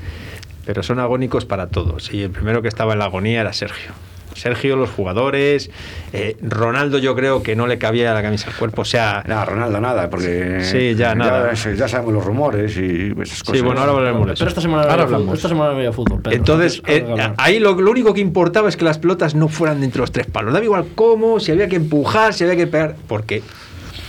pero 0.64 0.83
son 0.83 1.00
agónicos 1.00 1.44
para 1.44 1.66
todos. 1.68 2.11
Y 2.14 2.22
el 2.22 2.31
primero 2.31 2.62
que 2.62 2.68
estaba 2.68 2.94
en 2.94 3.00
la 3.00 3.05
agonía 3.05 3.42
era 3.42 3.53
Sergio. 3.53 3.92
Sergio, 4.34 4.74
los 4.76 4.90
jugadores, 4.90 5.70
eh, 6.12 6.37
Ronaldo 6.42 6.98
yo 6.98 7.14
creo 7.14 7.42
que 7.42 7.54
no 7.54 7.66
le 7.68 7.78
cabía 7.78 8.12
la 8.12 8.20
camisa 8.22 8.48
al 8.50 8.56
cuerpo, 8.56 8.82
o 8.82 8.84
sea... 8.84 9.22
nada, 9.28 9.44
Ronaldo, 9.44 9.80
nada, 9.80 10.10
porque 10.10 10.60
Sí, 10.62 10.94
ya, 10.96 11.14
nada. 11.14 11.52
ya 11.54 11.87
sabemos 11.88 12.14
los 12.14 12.24
rumores 12.24 12.76
y 12.76 13.12
esas 13.22 13.40
cosas. 13.44 13.56
Sí, 13.58 13.60
bueno, 13.64 13.80
ahora 13.80 13.92
hablaremos 13.92 14.26
de 14.26 14.32
eso. 14.32 14.40
Pero 14.40 14.48
esta 14.48 14.60
semana, 14.60 14.82
Ahora 14.82 14.96
no 14.96 15.02
había 15.02 15.06
fútbol, 15.06 15.14
hablamos. 15.20 15.37
esta 15.38 15.48
semana 15.48 15.70
no 15.72 15.76
había 15.76 15.92
fútbol. 15.92 16.20
Pedro. 16.22 16.37
Entonces, 16.37 16.82
eh, 16.87 17.06
ahí 17.37 17.60
lo, 17.60 17.80
lo 17.80 17.90
único 17.92 18.12
que 18.12 18.20
importaba 18.20 18.68
es 18.68 18.76
que 18.76 18.84
las 18.84 18.98
pelotas 18.98 19.34
no 19.37 19.48
fueran 19.48 19.80
dentro 19.80 20.00
de 20.00 20.02
los 20.02 20.12
tres 20.12 20.26
palos. 20.26 20.52
Daba 20.52 20.64
igual 20.64 20.87
cómo, 20.96 21.38
si 21.38 21.52
había 21.52 21.68
que 21.68 21.76
empujar, 21.76 22.34
si 22.34 22.42
había 22.44 22.56
que 22.56 22.66
pegar, 22.66 22.96
porque 23.06 23.42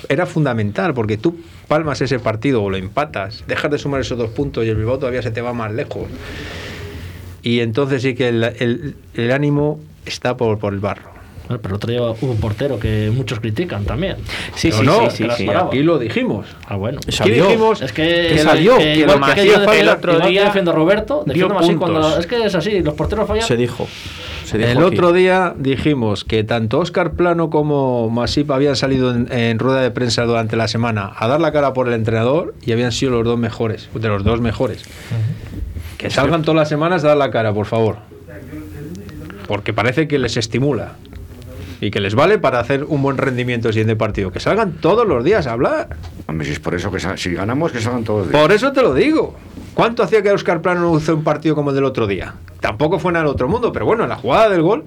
era 0.09 0.25
fundamental, 0.25 0.93
porque 0.95 1.17
tú 1.17 1.37
palmas 1.67 2.01
ese 2.01 2.17
partido 2.19 2.63
o 2.63 2.69
lo 2.71 2.77
empatas, 2.77 3.43
dejas 3.47 3.69
de 3.69 3.77
sumar 3.77 4.01
esos 4.01 4.17
dos 4.17 4.29
puntos 4.31 4.65
y 4.65 4.69
el 4.69 4.75
Bilbao 4.75 4.97
todavía 4.97 5.21
se 5.21 5.29
te 5.31 5.41
va 5.41 5.53
más 5.53 5.71
lejos. 5.71 6.07
Y 7.41 7.59
entonces 7.59 8.01
sí 8.01 8.15
que 8.15 8.29
el, 8.29 8.43
el- 8.43 8.95
el 9.13 9.31
ánimo 9.31 9.79
está 10.05 10.37
por, 10.37 10.57
por 10.59 10.73
el 10.73 10.79
barro. 10.79 11.15
Bueno, 11.47 11.61
pero 11.61 11.73
el 11.73 11.75
otro 11.75 11.91
día 11.91 12.01
hubo 12.01 12.31
un 12.31 12.39
portero 12.39 12.79
que 12.79 13.11
muchos 13.15 13.39
critican 13.39 13.85
también. 13.85 14.15
Sí, 14.55 14.69
Pero 14.71 14.77
sí, 14.79 14.85
no, 14.87 15.09
sí, 15.11 15.25
sí, 15.37 15.45
sí. 15.45 15.49
aquí 15.49 15.83
lo 15.83 15.99
dijimos. 15.99 16.47
Ah, 16.67 16.75
bueno. 16.75 16.97
Aquí 17.03 17.11
Salió. 17.11 17.45
dijimos 17.45 17.83
Es 17.83 17.91
que, 17.91 18.29
Que 18.33 18.39
salió, 18.39 18.77
que 18.79 18.83
que 18.83 18.99
igual 19.01 19.19
lo 19.19 19.25
que 19.27 19.31
hacía 19.33 19.45
yo 19.45 19.53
falta 19.59 19.75
el 19.79 19.89
otro 19.89 20.19
día 20.21 20.43
defiendo 20.45 20.71
a 20.71 20.73
Roberto, 20.73 21.23
defiendo 21.23 21.59
así 21.59 21.75
cuando 21.75 22.17
es 22.17 22.25
que 22.25 22.43
es 22.43 22.55
así, 22.55 22.81
los 22.81 22.95
porteros 22.95 23.27
fallan. 23.27 23.45
Se 23.45 23.55
dijo. 23.57 23.87
Se 24.43 24.57
dijo 24.57 24.69
El 24.71 24.77
aquí. 24.77 24.85
otro 24.87 25.13
día 25.13 25.53
dijimos 25.55 26.23
que 26.23 26.43
tanto 26.43 26.79
Oscar 26.79 27.11
Plano 27.11 27.51
como 27.51 28.09
Masip 28.09 28.49
habían 28.49 28.75
salido 28.75 29.13
en, 29.13 29.31
en 29.31 29.59
rueda 29.59 29.81
de 29.81 29.91
prensa 29.91 30.23
durante 30.23 30.55
la 30.55 30.67
semana 30.67 31.11
a 31.15 31.27
dar 31.27 31.39
la 31.39 31.51
cara 31.51 31.73
por 31.73 31.87
el 31.87 31.93
entrenador 31.93 32.55
y 32.65 32.71
habían 32.71 32.91
sido 32.91 33.11
los 33.11 33.23
dos 33.23 33.37
mejores, 33.37 33.87
de 33.93 34.07
los 34.07 34.23
dos 34.23 34.41
mejores. 34.41 34.83
Que 35.99 36.09
salgan 36.09 36.41
todas 36.41 36.55
las 36.57 36.69
semanas 36.69 37.03
a 37.03 37.09
dar 37.09 37.17
la 37.17 37.29
cara, 37.29 37.53
por 37.53 37.67
favor. 37.67 37.97
Porque 39.47 39.73
parece 39.73 40.07
que 40.07 40.17
les 40.19 40.37
estimula 40.37 40.93
y 41.81 41.91
que 41.91 41.99
les 41.99 42.15
vale 42.15 42.39
para 42.39 42.59
hacer 42.59 42.83
un 42.85 43.01
buen 43.01 43.17
rendimiento 43.17 43.67
el 43.67 43.73
siguiente 43.73 43.95
partido. 43.95 44.31
Que 44.31 44.39
salgan 44.39 44.73
todos 44.73 45.05
los 45.07 45.23
días 45.23 45.45
a 45.47 45.51
hablar. 45.51 45.89
Hombre, 46.27 46.47
si 46.47 46.53
es 46.53 46.59
por 46.59 46.73
eso 46.73 46.91
que 46.91 46.99
si 47.17 47.33
ganamos, 47.33 47.71
que 47.71 47.79
salgan 47.81 48.03
todos 48.03 48.19
los 48.21 48.29
días. 48.29 48.41
Por 48.41 48.51
eso 48.51 48.71
te 48.71 48.81
lo 48.81 48.93
digo. 48.93 49.35
¿Cuánto 49.73 50.01
hacía 50.03 50.21
que 50.23 50.31
Oscar 50.31 50.61
Plano 50.61 50.81
no 50.81 50.97
hizo 50.97 51.13
un 51.15 51.23
partido 51.23 51.53
como 51.53 51.69
el 51.71 51.75
del 51.75 51.83
otro 51.83 52.07
día? 52.07 52.33
Tampoco 52.61 52.97
fue 52.97 53.11
nada 53.11 53.25
del 53.25 53.33
otro 53.33 53.47
mundo, 53.49 53.71
pero 53.73 53.85
bueno, 53.85 54.03
en 54.03 54.09
la 54.09 54.15
jugada 54.15 54.49
del 54.49 54.61
gol, 54.61 54.85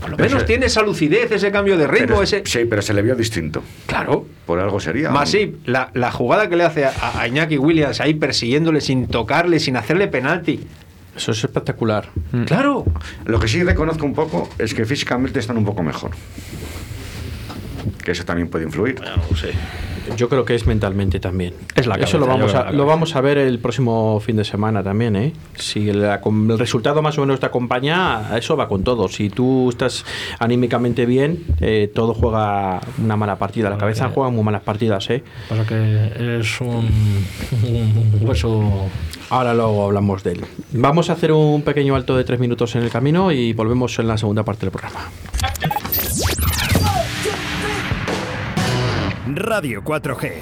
por 0.00 0.10
lo 0.10 0.16
menos 0.16 0.44
tiene 0.46 0.66
esa 0.66 0.80
lucidez, 0.82 1.32
ese 1.32 1.50
cambio 1.50 1.76
de 1.76 1.86
ritmo, 1.86 2.06
Pero- 2.08 2.22
ese. 2.22 2.42
Sí, 2.46 2.60
pero 2.68 2.80
se 2.82 2.94
le 2.94 3.02
vio 3.02 3.16
distinto. 3.16 3.62
Claro. 3.86 4.26
Por 4.46 4.60
algo 4.60 4.78
sería. 4.78 5.10
Masip, 5.10 5.66
la, 5.66 5.90
la 5.94 6.12
jugada 6.12 6.48
que 6.48 6.56
le 6.56 6.62
hace 6.64 6.84
a, 6.84 6.92
a 7.20 7.26
Iñaki 7.26 7.58
Williams 7.58 8.00
ahí 8.00 8.14
persiguiéndole 8.14 8.80
sin 8.80 9.08
tocarle, 9.08 9.58
sin 9.58 9.76
hacerle 9.76 10.06
penalti. 10.06 10.60
Eso 11.16 11.32
es 11.32 11.44
espectacular. 11.44 12.08
Claro. 12.46 12.84
Lo 13.24 13.38
que 13.38 13.48
sí 13.48 13.62
reconozco 13.62 14.04
un 14.04 14.14
poco 14.14 14.48
es 14.58 14.74
que 14.74 14.84
físicamente 14.84 15.38
están 15.38 15.56
un 15.56 15.64
poco 15.64 15.82
mejor. 15.82 16.10
Que 18.02 18.12
eso 18.12 18.24
también 18.24 18.48
puede 18.48 18.64
influir. 18.64 19.00
Yo 20.16 20.28
creo 20.28 20.44
que 20.44 20.54
es 20.54 20.66
mentalmente 20.66 21.18
también. 21.18 21.54
Es 21.74 21.86
la 21.86 21.94
Eso 21.96 22.18
lo 22.18 22.26
vamos, 22.26 22.54
a, 22.54 22.64
la 22.64 22.72
lo 22.72 22.84
vamos 22.84 23.16
a 23.16 23.20
ver 23.20 23.38
el 23.38 23.58
próximo 23.58 24.20
fin 24.20 24.36
de 24.36 24.44
semana 24.44 24.82
también, 24.82 25.16
¿eh? 25.16 25.32
Si 25.54 25.88
el 25.88 26.06
resultado 26.58 27.00
más 27.00 27.16
o 27.18 27.22
menos 27.22 27.40
te 27.40 27.46
acompaña, 27.46 28.36
eso 28.36 28.56
va 28.56 28.68
con 28.68 28.84
todo. 28.84 29.08
Si 29.08 29.30
tú 29.30 29.70
estás 29.70 30.04
anímicamente 30.38 31.06
bien, 31.06 31.44
eh, 31.60 31.90
todo 31.94 32.12
juega 32.14 32.80
una 33.02 33.16
mala 33.16 33.36
partida. 33.36 33.70
La 33.70 33.78
cabeza 33.78 34.10
juega 34.10 34.30
muy 34.30 34.44
malas 34.44 34.62
partidas, 34.62 35.08
¿eh? 35.10 35.24
Pasa 35.48 35.66
que 35.66 36.38
es 36.38 36.60
un, 36.60 36.90
un 37.62 38.18
hueso. 38.20 38.88
Ahora 39.30 39.54
luego 39.54 39.84
hablamos 39.84 40.22
de 40.22 40.32
él. 40.32 40.46
Vamos 40.72 41.10
a 41.10 41.14
hacer 41.14 41.32
un 41.32 41.62
pequeño 41.62 41.94
alto 41.94 42.16
de 42.16 42.24
tres 42.24 42.38
minutos 42.40 42.74
en 42.76 42.82
el 42.82 42.90
camino 42.90 43.32
y 43.32 43.52
volvemos 43.52 43.98
en 43.98 44.08
la 44.08 44.18
segunda 44.18 44.44
parte 44.44 44.66
del 44.66 44.70
programa. 44.70 45.10
Radio 49.26 49.82
4G. 49.82 50.32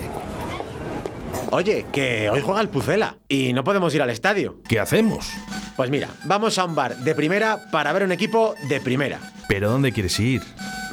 Oye, 1.51 1.87
que 1.92 2.31
hoy 2.31 2.40
juega 2.40 2.61
el 2.61 2.68
Pucela 2.68 3.16
y 3.29 3.53
no 3.53 3.62
podemos 3.62 3.95
ir 3.95 4.03
al 4.03 4.11
estadio. 4.11 4.57
¿Qué 4.68 4.81
hacemos? 4.81 5.31
Pues 5.77 5.90
mira, 5.90 6.09
vamos 6.25 6.59
a 6.59 6.64
un 6.64 6.75
bar 6.75 6.97
de 6.97 7.14
primera 7.14 7.71
para 7.71 7.92
ver 7.92 8.05
un 8.05 8.12
equipo 8.12 8.55
de 8.68 8.81
primera. 8.81 9.32
¿Pero 9.52 9.70
dónde 9.70 9.92
quieres 9.92 10.18
ir? 10.18 10.40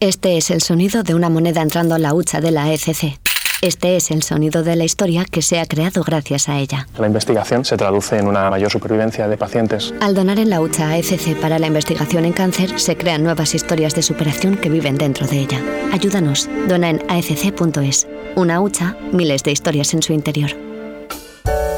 Este 0.00 0.36
es 0.36 0.50
el 0.50 0.60
sonido 0.60 1.02
de 1.02 1.14
una 1.14 1.30
moneda 1.30 1.62
entrando 1.62 1.94
a 1.94 1.98
la 1.98 2.14
hucha 2.14 2.40
de 2.40 2.50
la 2.50 2.72
ECC. 2.72 3.23
Este 3.64 3.96
es 3.96 4.10
el 4.10 4.22
sonido 4.22 4.62
de 4.62 4.76
la 4.76 4.84
historia 4.84 5.24
que 5.24 5.40
se 5.40 5.58
ha 5.58 5.64
creado 5.64 6.02
gracias 6.02 6.50
a 6.50 6.58
ella. 6.58 6.86
La 6.98 7.06
investigación 7.06 7.64
se 7.64 7.78
traduce 7.78 8.18
en 8.18 8.28
una 8.28 8.50
mayor 8.50 8.70
supervivencia 8.70 9.26
de 9.26 9.38
pacientes. 9.38 9.94
Al 10.02 10.14
donar 10.14 10.38
en 10.38 10.50
la 10.50 10.60
hucha 10.60 10.90
AECC 10.90 11.40
para 11.40 11.58
la 11.58 11.68
investigación 11.68 12.26
en 12.26 12.34
cáncer, 12.34 12.78
se 12.78 12.94
crean 12.98 13.24
nuevas 13.24 13.54
historias 13.54 13.94
de 13.94 14.02
superación 14.02 14.58
que 14.58 14.68
viven 14.68 14.98
dentro 14.98 15.26
de 15.26 15.38
ella. 15.38 15.62
Ayúdanos. 15.94 16.46
Dona 16.68 16.90
en 16.90 17.02
aecc.es. 17.08 18.06
Una 18.36 18.60
hucha, 18.60 18.98
miles 19.12 19.42
de 19.44 19.52
historias 19.52 19.94
en 19.94 20.02
su 20.02 20.12
interior. 20.12 20.50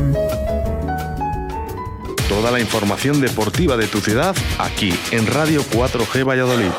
Toda 2.30 2.52
la 2.52 2.60
información 2.60 3.20
deportiva 3.22 3.76
de 3.76 3.88
tu 3.88 4.02
ciudad 4.02 4.36
aquí 4.60 4.94
en 5.12 5.26
Radio 5.26 5.64
4G 5.64 6.28
Valladolid. 6.28 6.70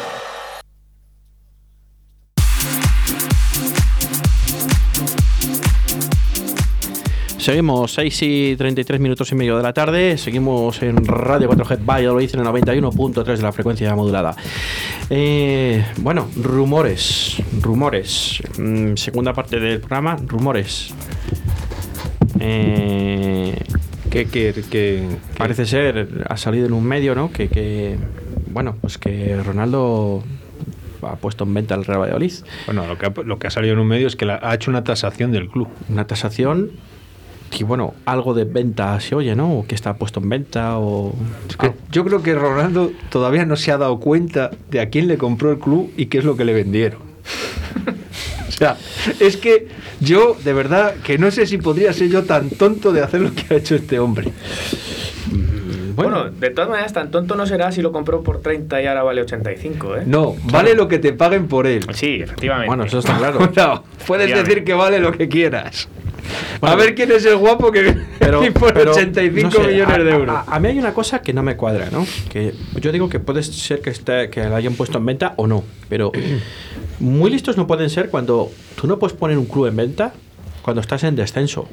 Seguimos 7.41 7.95
6 7.95 8.23
y 8.23 8.57
33 8.57 9.01
minutos 9.01 9.33
y 9.33 9.35
medio 9.35 9.57
de 9.57 9.63
la 9.63 9.73
tarde. 9.73 10.19
Seguimos 10.19 10.83
en 10.83 11.05
Radio 11.07 11.49
4G 11.51 11.79
Valladolid 11.87 12.31
en 12.35 12.41
el 12.41 12.47
91.3 12.47 13.25
de 13.37 13.43
la 13.43 13.51
frecuencia 13.53 13.95
modulada. 13.97 14.37
Eh, 15.09 15.83
bueno, 15.99 16.29
rumores. 16.37 17.43
Rumores. 17.63 18.43
Mm, 18.59 18.95
segunda 18.97 19.33
parte 19.33 19.59
del 19.59 19.81
programa, 19.81 20.17
rumores. 20.27 20.93
Eh, 22.41 23.57
¿Qué, 24.11 24.27
qué, 24.27 24.55
qué- 24.71 25.09
Parece 25.39 25.65
ser, 25.65 26.27
ha 26.29 26.37
salido 26.37 26.67
en 26.67 26.75
un 26.75 26.85
medio, 26.85 27.15
¿no? 27.15 27.33
Que, 27.33 27.49
que, 27.49 27.97
bueno, 28.49 28.77
pues 28.83 28.99
que 28.99 29.41
Ronaldo 29.43 30.23
ha 31.03 31.17
puesto 31.17 31.45
en 31.45 31.55
venta 31.55 31.75
el 31.75 31.87
Real 31.87 32.01
Valladolid. 32.03 32.33
Bueno, 32.67 32.87
lo 32.87 32.99
que, 32.99 33.07
ha, 33.07 33.13
lo 33.25 33.39
que 33.39 33.47
ha 33.47 33.51
salido 33.51 33.73
en 33.75 33.81
un 33.81 33.87
medio 33.89 34.09
es 34.09 34.17
que 34.17 34.27
la- 34.27 34.41
ha 34.43 34.55
hecho 34.55 34.71
una 34.71 34.85
tasación 34.85 35.33
del 35.33 35.49
club. 35.49 35.69
Una 35.89 36.07
tasación 36.07 36.73
y 37.59 37.65
bueno, 37.65 37.95
algo 38.07 38.33
de 38.33 38.45
venta 38.45 38.99
se 39.01 39.15
oye, 39.15 39.35
¿no? 39.35 39.59
O 39.59 39.67
que 39.67 39.75
está 39.75 39.95
puesto 39.95 40.21
en 40.21 40.29
venta 40.29 40.79
o... 40.79 41.15
Es 41.49 41.57
que 41.57 41.73
yo 41.91 42.05
creo 42.05 42.23
que 42.23 42.35
Ronaldo 42.35 42.93
todavía 43.11 43.45
no 43.45 43.57
se 43.57 43.73
ha 43.73 43.79
dado 43.79 44.01
cuenta 44.01 44.51
de 44.71 44.81
a 44.81 44.89
quién 44.89 45.09
le 45.09 45.19
compró 45.19 45.51
el 45.51 45.59
club 45.59 45.93
y 45.97 46.07
qué 46.07 46.19
es 46.19 46.25
lo 46.25 46.37
que 46.37 46.45
le 46.45 46.55
vendieron. 46.55 47.01
o 48.49 48.53
sea, 48.53 48.77
es 49.19 49.37
que 49.37 49.69
yo, 50.01 50.37
de 50.43 50.53
verdad, 50.53 50.95
que 51.03 51.19
no 51.19 51.31
sé 51.31 51.47
si 51.47 51.59
podría 51.59 51.93
ser 51.93 52.09
yo 52.09 52.25
tan 52.25 52.51
tonto 52.51 52.93
de 52.93 53.03
hacer 53.03 53.21
lo 53.21 53.35
que 53.35 53.53
ha 53.53 53.57
hecho 53.59 53.75
este 53.75 53.99
hombre. 53.99 54.33
Bueno, 55.95 56.31
de 56.31 56.51
todas 56.51 56.71
maneras, 56.71 56.93
tan 56.93 57.11
tonto 57.11 57.35
no 57.35 57.47
será 57.47 57.73
si 57.73 57.83
lo 57.83 57.93
compró 57.93 58.23
por 58.23 58.41
30 58.41 58.81
y 58.81 58.87
ahora 58.87 59.03
vale 59.03 59.21
85, 59.21 59.97
¿eh? 59.97 60.03
No, 60.07 60.35
vale 60.45 60.75
lo 60.75 60.89
que 60.89 60.99
te 60.99 61.13
paguen 61.13 61.47
por 61.47 61.67
él. 61.67 61.85
Sí, 61.93 62.21
efectivamente. 62.23 62.69
Bueno, 62.69 62.85
eso 62.85 63.01
está 63.01 63.19
claro. 63.19 63.51
No, 63.57 63.85
puedes 64.07 64.35
decir 64.35 64.65
que 64.65 64.73
vale 64.73 64.99
lo 65.01 65.13
que 65.13 65.29
quieras. 65.29 65.89
Bueno, 66.61 66.75
a 66.75 66.77
ver 66.77 66.95
quién 66.95 67.11
es 67.13 67.25
el 67.25 67.37
guapo 67.37 67.71
que 67.73 67.97
pero, 68.19 68.45
y 68.47 68.51
por 68.51 68.73
pero, 68.75 68.93
85 68.93 69.43
no 69.59 69.65
sé, 69.65 69.71
millones 69.73 69.95
a- 69.99 70.03
de 70.05 70.11
a- 70.13 70.15
euros. 70.15 70.37
A, 70.47 70.57
a 70.57 70.61
mí 70.61 70.69
hay 70.69 70.79
una 70.79 70.93
cosa 70.95 71.23
que 71.23 71.33
no 71.33 71.43
me 71.43 71.57
cuadra, 71.57 71.89
¿no? 71.91 72.07
Que 72.29 72.55
yo 72.81 72.93
digo 72.93 73.09
que 73.09 73.21
puede 73.21 73.43
ser 73.43 73.81
que, 73.81 73.91
esté, 73.91 74.31
que 74.31 74.45
la 74.45 74.57
hayan 74.57 74.75
puesto 74.75 74.99
en 74.99 75.07
venta 75.07 75.35
o 75.37 75.47
no, 75.47 75.65
pero 75.89 76.13
muy 77.01 77.31
listos 77.31 77.57
no 77.57 77.67
pueden 77.67 77.91
ser 77.91 78.11
cuando 78.11 78.51
tú 78.81 78.87
no 78.87 78.99
puedes 78.99 79.17
poner 79.17 79.39
un 79.39 79.47
club 79.47 79.67
en 79.67 79.77
venta 79.77 80.13
cuando 80.63 80.83
estás 80.83 81.03
en 81.05 81.17
descenso. 81.17 81.67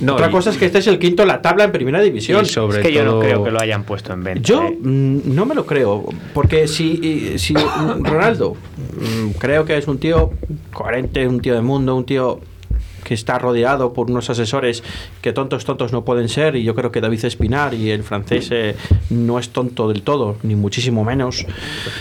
No, 0.00 0.12
Otra 0.12 0.28
y- 0.28 0.30
cosa 0.30 0.50
es 0.50 0.58
que 0.58 0.66
estés 0.66 0.86
el 0.88 0.98
quinto 0.98 1.22
en 1.22 1.28
la 1.28 1.40
tabla 1.40 1.64
en 1.64 1.72
primera 1.72 2.02
división. 2.02 2.44
Y 2.44 2.48
sobre 2.48 2.80
es 2.80 2.86
que 2.86 2.92
yo 2.92 3.02
no 3.02 3.12
todo- 3.12 3.20
creo 3.20 3.44
que 3.44 3.50
lo 3.50 3.58
hayan 3.60 3.84
puesto 3.84 4.12
en 4.12 4.22
venta. 4.24 4.42
Yo 4.42 4.62
¿eh? 4.64 4.76
mm, 4.78 5.34
no 5.34 5.46
me 5.46 5.54
lo 5.54 5.64
creo, 5.64 6.04
porque 6.34 6.68
si, 6.68 7.38
si 7.38 7.54
mm, 7.54 8.04
Ronaldo 8.04 8.54
mm, 8.54 9.30
creo 9.38 9.64
que 9.64 9.78
es 9.78 9.88
un 9.88 9.98
tío 9.98 10.32
coherente, 10.70 11.26
un 11.26 11.40
tío 11.40 11.54
de 11.54 11.62
mundo, 11.62 11.96
un 11.96 12.04
tío 12.04 12.40
que 13.06 13.14
está 13.14 13.38
rodeado 13.38 13.92
por 13.92 14.10
unos 14.10 14.28
asesores 14.30 14.82
que 15.22 15.32
tontos 15.32 15.64
tontos 15.64 15.92
no 15.92 16.04
pueden 16.04 16.28
ser 16.28 16.56
y 16.56 16.64
yo 16.64 16.74
creo 16.74 16.90
que 16.90 17.00
David 17.00 17.24
Espinar 17.24 17.72
y 17.72 17.90
el 17.90 18.02
francés 18.02 18.48
eh, 18.50 18.74
no 19.10 19.38
es 19.38 19.50
tonto 19.50 19.88
del 19.88 20.02
todo, 20.02 20.36
ni 20.42 20.56
muchísimo 20.56 21.04
menos. 21.04 21.46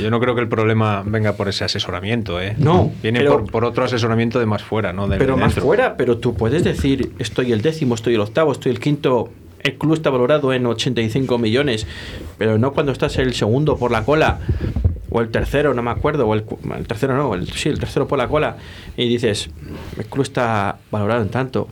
Yo 0.01 0.09
no 0.09 0.19
creo 0.19 0.33
que 0.33 0.41
el 0.41 0.47
problema 0.49 1.03
venga 1.05 1.33
por 1.33 1.47
ese 1.47 1.63
asesoramiento, 1.63 2.41
¿eh? 2.41 2.55
No, 2.57 2.91
Viene 3.03 3.19
pero- 3.19 3.33
por, 3.43 3.51
por 3.51 3.65
otro 3.65 3.83
asesoramiento 3.85 4.39
de 4.39 4.47
más 4.47 4.63
fuera, 4.63 4.93
¿no? 4.93 5.07
De- 5.07 5.17
pero 5.17 5.35
de 5.35 5.41
más 5.41 5.53
fuera, 5.53 5.95
pero 5.95 6.17
tú 6.17 6.33
puedes 6.33 6.63
decir, 6.63 7.11
estoy 7.19 7.51
el 7.51 7.61
décimo, 7.61 7.93
estoy 7.93 8.15
el 8.15 8.21
octavo, 8.21 8.51
estoy 8.51 8.71
el 8.71 8.79
quinto, 8.79 9.29
el 9.61 9.75
club 9.75 9.93
está 9.93 10.09
valorado 10.09 10.53
en 10.53 10.65
85 10.65 11.37
millones, 11.37 11.85
pero 12.39 12.57
no 12.57 12.73
cuando 12.73 12.91
estás 12.91 13.17
el 13.19 13.33
segundo 13.35 13.77
por 13.77 13.91
la 13.91 14.03
cola, 14.03 14.39
o 15.15 15.21
el 15.21 15.29
tercero, 15.29 15.73
no 15.73 15.81
me 15.81 15.91
acuerdo, 15.91 16.27
o 16.27 16.33
el, 16.33 16.43
el 16.77 16.87
tercero 16.87 17.15
no, 17.15 17.33
el, 17.35 17.47
sí, 17.47 17.69
el 17.69 17.79
tercero 17.79 18.05
por 18.05 18.17
la 18.17 18.27
cola, 18.27 18.57
y 18.97 19.07
dices, 19.07 19.49
el 19.97 20.05
club 20.07 20.23
está 20.23 20.77
valorado 20.91 21.21
en 21.21 21.29
tanto. 21.29 21.69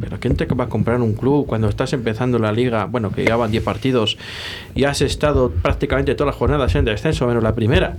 Pero 0.00 0.18
¿quién 0.18 0.34
te 0.34 0.46
va 0.46 0.64
a 0.64 0.68
comprar 0.68 1.00
un 1.02 1.12
club 1.12 1.46
cuando 1.46 1.68
estás 1.68 1.92
empezando 1.92 2.38
la 2.38 2.52
liga? 2.52 2.86
Bueno, 2.86 3.10
que 3.10 3.30
van 3.30 3.50
10 3.50 3.62
partidos 3.62 4.16
y 4.74 4.84
has 4.84 5.02
estado 5.02 5.50
prácticamente 5.50 6.14
todas 6.14 6.32
las 6.32 6.36
jornadas 6.36 6.74
en 6.74 6.86
descenso, 6.86 7.26
menos 7.26 7.42
la 7.42 7.54
primera. 7.54 7.96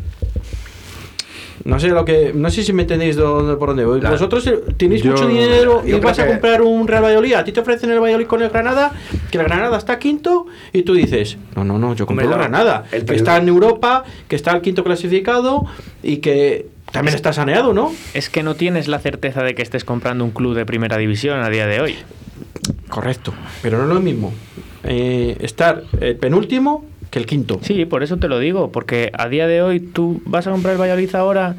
No 1.66 1.80
sé 1.80 1.88
lo 1.90 2.06
que, 2.06 2.32
no 2.36 2.50
sé 2.50 2.64
si 2.64 2.72
me 2.74 2.84
entendéis 2.84 3.16
dónde, 3.16 3.56
por 3.56 3.70
dónde 3.70 3.86
voy. 3.86 4.00
Vosotros 4.00 4.46
eh, 4.48 4.60
tenéis 4.78 5.02
yo- 5.04 5.12
mucho 5.12 5.28
dinero 5.28 5.82
y 5.86 5.94
vas 6.00 6.20
a 6.20 6.28
comprar 6.28 6.62
un 6.62 6.88
Real 6.88 7.04
Valladolid. 7.04 7.34
A 7.34 7.44
ti 7.44 7.52
te 7.52 7.60
ofrecen 7.60 7.90
el 7.92 8.00
Valladolid 8.00 8.28
con 8.28 8.42
el 8.42 8.50
Granada, 8.50 8.92
que 9.32 9.38
el 9.38 9.44
Granada 9.44 9.78
está 9.78 9.98
quinto 10.00 10.46
y 10.74 10.84
tú 10.84 10.94
dices, 10.94 11.38
no, 11.56 11.64
no, 11.64 11.78
no, 11.80 11.96
yo 11.96 12.06
compro 12.06 12.26
el 12.26 12.32
Granada, 12.32 12.86
el 12.92 13.06
que 13.06 13.16
está 13.16 13.38
en 13.38 13.48
Europa, 13.48 14.04
que 14.28 14.36
está 14.36 14.52
el 14.52 14.62
quinto 14.62 14.84
clasificado 14.84 15.66
y 16.04 16.18
que 16.18 16.68
también 16.92 17.16
está 17.16 17.34
saneado, 17.34 17.74
¿no? 17.74 17.92
Es 18.14 18.30
que 18.30 18.44
no 18.44 18.56
tienes 18.56 18.88
la 18.88 19.00
certeza 19.00 19.44
de 19.44 19.56
que 19.56 19.62
estés 19.62 19.84
comprando 19.84 20.24
un 20.24 20.32
club 20.32 20.56
de 20.56 20.66
primera 20.66 20.96
división 20.98 21.40
a 21.42 21.50
día 21.50 21.68
de 21.68 21.82
hoy. 21.82 21.96
Correcto, 22.88 23.34
pero 23.62 23.78
no 23.80 23.84
es 23.90 23.94
lo 23.94 24.00
mismo 24.00 24.34
eh, 24.84 25.36
estar 25.42 25.84
el 26.00 26.16
penúltimo 26.16 26.86
el 27.18 27.26
quinto. 27.26 27.60
Sí, 27.62 27.86
por 27.86 28.04
eso 28.04 28.18
te 28.18 28.28
lo 28.28 28.40
digo, 28.40 28.72
porque 28.72 29.12
a 29.14 29.28
día 29.28 29.48
de 29.48 29.62
hoy 29.62 29.80
tú 29.80 30.22
vas 30.26 30.48
a 30.48 30.52
comprar 30.52 30.74
el 30.74 30.82
Valladolid 30.82 31.14
ahora 31.16 31.56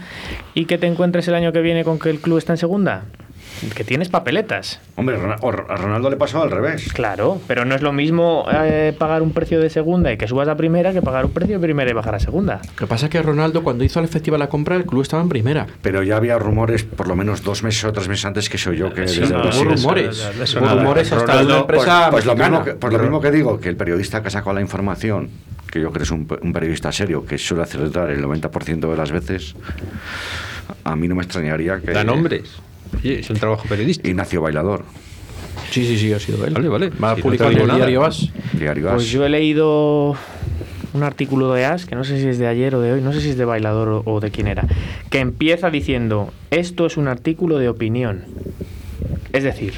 y 0.54 0.64
que 0.64 0.78
te 0.78 0.86
encuentres 0.86 1.28
el 1.28 1.34
año 1.34 1.52
que 1.52 1.60
viene 1.60 1.84
con 1.84 1.98
que 1.98 2.10
el 2.10 2.20
club 2.20 2.38
está 2.38 2.52
en 2.54 2.58
segunda. 2.58 3.04
Que 3.74 3.84
tienes 3.84 4.08
papeletas. 4.08 4.80
Hombre, 4.96 5.16
a 5.16 5.76
Ronaldo 5.76 6.10
le 6.10 6.16
pasó 6.16 6.42
al 6.42 6.50
revés. 6.50 6.92
Claro, 6.92 7.40
pero 7.46 7.64
no 7.64 7.74
es 7.74 7.82
lo 7.82 7.92
mismo 7.92 8.46
eh, 8.52 8.94
pagar 8.98 9.22
un 9.22 9.32
precio 9.32 9.60
de 9.60 9.70
segunda 9.70 10.12
y 10.12 10.16
que 10.16 10.28
subas 10.28 10.48
a 10.48 10.56
primera 10.56 10.92
que 10.92 11.02
pagar 11.02 11.24
un 11.24 11.32
precio 11.32 11.58
de 11.58 11.62
primera 11.62 11.90
y 11.90 11.94
bajar 11.94 12.14
a 12.14 12.20
segunda. 12.20 12.60
Lo 12.64 12.76
que 12.76 12.86
pasa 12.86 13.06
es 13.06 13.10
que 13.10 13.20
Ronaldo, 13.22 13.62
cuando 13.62 13.84
hizo 13.84 14.00
la 14.00 14.06
efectiva 14.06 14.38
la 14.38 14.48
compra, 14.48 14.76
el 14.76 14.84
club 14.84 15.02
estaba 15.02 15.22
en 15.22 15.28
primera. 15.28 15.66
Pero 15.82 16.02
ya 16.02 16.16
había 16.16 16.38
rumores, 16.38 16.84
por 16.84 17.08
lo 17.08 17.16
menos 17.16 17.42
dos 17.42 17.62
meses 17.62 17.84
o 17.84 17.92
tres 17.92 18.08
meses 18.08 18.24
antes 18.24 18.48
que 18.48 18.58
soy 18.58 18.78
yo, 18.78 18.92
que 18.92 19.08
Sí, 19.08 19.20
desde 19.20 19.34
no, 19.34 19.42
hubo 19.42 19.64
rumores. 19.64 20.30
Hubo 20.54 20.68
rumores 20.68 21.12
hasta 21.12 21.26
Ronaldo, 21.26 21.52
una 21.52 21.60
empresa 21.60 22.08
pues, 22.10 22.24
pues 22.24 22.26
lo 22.26 22.36
mismo 22.36 22.64
que, 22.64 22.72
pues 22.74 22.92
lo 22.92 22.98
mismo 23.00 23.20
que 23.20 23.30
digo, 23.30 23.60
que 23.60 23.68
el 23.68 23.76
periodista 23.76 24.22
que 24.22 24.28
ha 24.28 24.30
sacado 24.30 24.54
la 24.54 24.60
información, 24.60 25.30
que 25.70 25.80
yo 25.80 25.90
creo 25.90 25.98
que 25.98 26.02
es 26.04 26.10
un, 26.10 26.26
un 26.42 26.52
periodista 26.52 26.92
serio, 26.92 27.24
que 27.26 27.38
suele 27.38 27.62
acertar 27.62 28.10
el 28.10 28.24
90% 28.24 28.90
de 28.90 28.96
las 28.96 29.10
veces, 29.10 29.54
a 30.84 30.96
mí 30.96 31.08
no 31.08 31.14
me 31.14 31.22
extrañaría 31.22 31.80
que... 31.80 31.92
Da 31.92 32.04
nombres. 32.04 32.60
Oye, 32.96 33.20
es 33.20 33.30
un 33.30 33.36
trabajo 33.36 33.66
periodístico. 33.68 34.08
Ignacio 34.08 34.40
Bailador, 34.40 34.84
Sí, 35.70 35.84
sí, 35.86 35.98
sí, 35.98 36.12
ha 36.12 36.18
sido 36.18 36.44
él. 36.46 36.54
Vale, 36.54 36.68
vale. 36.68 36.90
Va 36.90 37.12
a 37.12 37.16
Si 37.16 37.22
publicar 37.22 37.52
el 37.52 37.68
diario 37.68 38.04
As. 38.04 38.30
Diario 38.52 38.90
Pues 38.90 39.10
yo 39.10 39.24
he 39.24 39.28
leído 39.28 40.16
un 40.94 41.02
artículo 41.02 41.52
de 41.52 41.66
As, 41.66 41.84
que 41.84 41.94
no 41.94 42.04
sé 42.04 42.20
si 42.20 42.28
es 42.28 42.38
de 42.38 42.46
ayer 42.46 42.74
o 42.74 42.80
de 42.80 42.92
hoy, 42.92 43.00
no 43.02 43.12
sé 43.12 43.20
si 43.20 43.30
es 43.30 43.36
de 43.36 43.44
Bailador 43.44 44.02
o 44.04 44.20
de 44.20 44.30
quién 44.30 44.46
era, 44.46 44.66
que 45.10 45.20
empieza 45.20 45.70
diciendo, 45.70 46.32
esto 46.50 46.86
es 46.86 46.96
un 46.96 47.08
artículo 47.08 47.58
de 47.58 47.68
opinión. 47.68 48.24
Es 49.32 49.44
decir, 49.44 49.74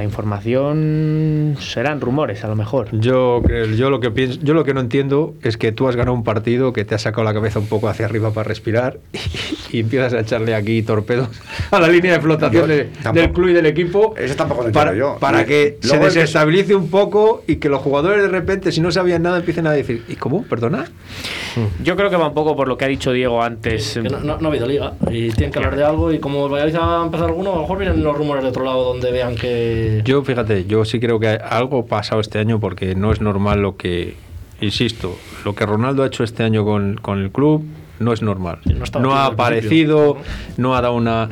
la 0.00 0.04
información 0.04 1.56
serán 1.60 2.00
rumores, 2.00 2.42
a 2.44 2.48
lo 2.48 2.56
mejor. 2.56 2.88
Yo, 2.92 3.42
creo- 3.44 3.66
yo, 3.66 3.90
lo 3.90 4.00
que 4.00 4.10
pienso, 4.10 4.38
yo 4.42 4.54
lo 4.54 4.64
que 4.64 4.72
no 4.72 4.80
entiendo 4.80 5.34
es 5.42 5.56
que 5.58 5.72
tú 5.72 5.88
has 5.88 5.96
ganado 5.96 6.14
un 6.14 6.24
partido 6.24 6.72
que 6.72 6.84
te 6.86 6.94
ha 6.94 6.98
sacado 6.98 7.22
la 7.24 7.34
cabeza 7.34 7.58
un 7.58 7.66
poco 7.66 7.88
hacia 7.88 8.06
arriba 8.06 8.30
para 8.32 8.48
respirar 8.48 8.98
y, 9.72 9.76
y 9.76 9.80
empiezas 9.80 10.14
a 10.14 10.20
echarle 10.20 10.54
aquí 10.54 10.82
torpedos 10.82 11.28
a 11.70 11.78
la 11.80 11.88
línea 11.88 12.14
de 12.14 12.20
flotación 12.20 12.62
Yo 12.62 12.66
de- 12.66 12.84
tampoco- 13.02 13.20
del 13.20 13.32
club 13.32 13.48
y 13.48 13.52
del 13.52 13.66
equipo 13.66 14.14
Eso 14.16 14.34
tampoco 14.36 14.62
lo 14.66 14.72
para, 14.72 14.94
yo. 14.94 15.16
para 15.20 15.44
que 15.44 15.76
se 15.82 15.94
el 15.94 16.00
que- 16.00 16.04
desestabilice 16.06 16.74
un 16.74 16.88
poco 16.88 17.42
y 17.46 17.56
que 17.56 17.68
los 17.68 17.80
jugadores 17.82 18.22
de 18.22 18.28
repente, 18.28 18.72
si 18.72 18.80
no 18.80 18.90
sabían 18.90 19.22
nada, 19.22 19.38
empiecen 19.38 19.66
a 19.66 19.72
decir, 19.72 20.02
¿y 20.08 20.16
cómo? 20.16 20.44
¿Perdona? 20.44 20.86
Yo 21.82 21.96
creo 21.96 22.08
que 22.10 22.16
va 22.16 22.28
un 22.28 22.34
poco 22.34 22.56
por 22.56 22.68
lo 22.68 22.78
que 22.78 22.84
ha 22.84 22.88
dicho 22.88 23.12
Diego 23.12 23.42
antes. 23.42 23.94
Que 24.02 24.08
no, 24.08 24.20
no- 24.20 24.38
no 24.38 24.46
ha 24.48 24.50
habido 24.50 24.66
liga 24.66 24.94
y 25.10 25.28
tienen 25.30 25.50
que 25.52 25.58
hablar 25.58 25.76
de 25.76 25.84
algo 25.84 26.10
y 26.12 26.18
como 26.20 26.48
Valladolid 26.48 26.76
ha 26.80 27.02
empezado 27.04 27.28
alguno, 27.28 27.52
a 27.52 27.54
lo 27.56 27.60
mejor 27.62 27.78
vienen 27.78 28.02
los 28.02 28.16
rumores 28.16 28.42
de 28.42 28.48
otro 28.48 28.64
lado 28.64 28.84
donde 28.84 29.10
vean 29.12 29.34
que... 29.34 29.89
Yo, 30.04 30.22
fíjate, 30.22 30.64
yo 30.66 30.84
sí 30.84 31.00
creo 31.00 31.18
que 31.20 31.28
algo 31.28 31.80
ha 31.80 31.86
pasado 31.86 32.20
este 32.20 32.38
año 32.38 32.60
porque 32.60 32.94
no 32.94 33.12
es 33.12 33.20
normal 33.20 33.60
lo 33.62 33.76
que, 33.76 34.14
insisto, 34.60 35.16
lo 35.44 35.54
que 35.54 35.66
Ronaldo 35.66 36.02
ha 36.02 36.06
hecho 36.06 36.24
este 36.24 36.42
año 36.42 36.64
con, 36.64 36.96
con 37.00 37.18
el 37.22 37.30
club 37.30 37.64
no 37.98 38.14
es 38.14 38.22
normal. 38.22 38.60
no 38.98 39.14
ha 39.14 39.26
aparecido, 39.26 40.16
no 40.56 40.74
ha 40.74 40.80
dado 40.80 40.94
una... 40.94 41.28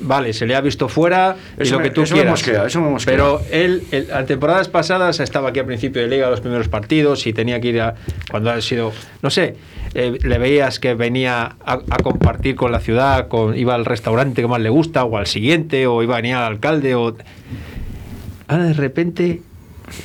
Vale, 0.00 0.32
se 0.32 0.46
le 0.46 0.54
ha 0.54 0.60
visto 0.60 0.88
fuera 0.88 1.34
y 1.58 1.62
Eso 1.64 1.72
lo 1.74 1.78
me- 1.80 1.84
que 1.86 1.90
tú 1.90 2.02
eso 2.02 2.14
me 2.14 2.20
quieras. 2.20 2.30
mosquea, 2.38 2.66
eso 2.66 2.80
me 2.80 2.88
mosquea. 2.90 3.12
Pero 3.12 3.40
él, 3.50 3.82
él, 3.90 4.06
a 4.14 4.24
temporadas 4.24 4.68
pasadas, 4.68 5.18
estaba 5.18 5.48
aquí 5.48 5.58
a 5.58 5.66
principio 5.66 6.00
de 6.00 6.06
liga 6.06 6.30
los 6.30 6.40
primeros 6.40 6.68
partidos 6.68 7.26
y 7.26 7.32
tenía 7.32 7.60
que 7.60 7.68
ir 7.70 7.80
a... 7.80 7.96
Cuando 8.30 8.48
ha 8.52 8.60
sido... 8.60 8.92
No 9.22 9.30
sé, 9.30 9.56
eh, 9.94 10.16
le 10.22 10.38
veías 10.38 10.78
que 10.78 10.94
venía 10.94 11.56
a, 11.66 11.72
a 11.90 11.96
compartir 12.04 12.54
con 12.54 12.70
la 12.70 12.78
ciudad, 12.78 13.26
con, 13.26 13.58
iba 13.58 13.74
al 13.74 13.84
restaurante 13.84 14.40
que 14.40 14.46
más 14.46 14.60
le 14.60 14.68
gusta 14.70 15.02
o 15.02 15.16
al 15.18 15.26
siguiente, 15.26 15.88
o 15.88 16.04
iba 16.04 16.14
a 16.14 16.18
venir 16.20 16.36
al 16.36 16.44
alcalde, 16.44 16.94
o... 16.94 17.16
Ahora 18.48 18.64
de 18.64 18.72
repente 18.72 19.42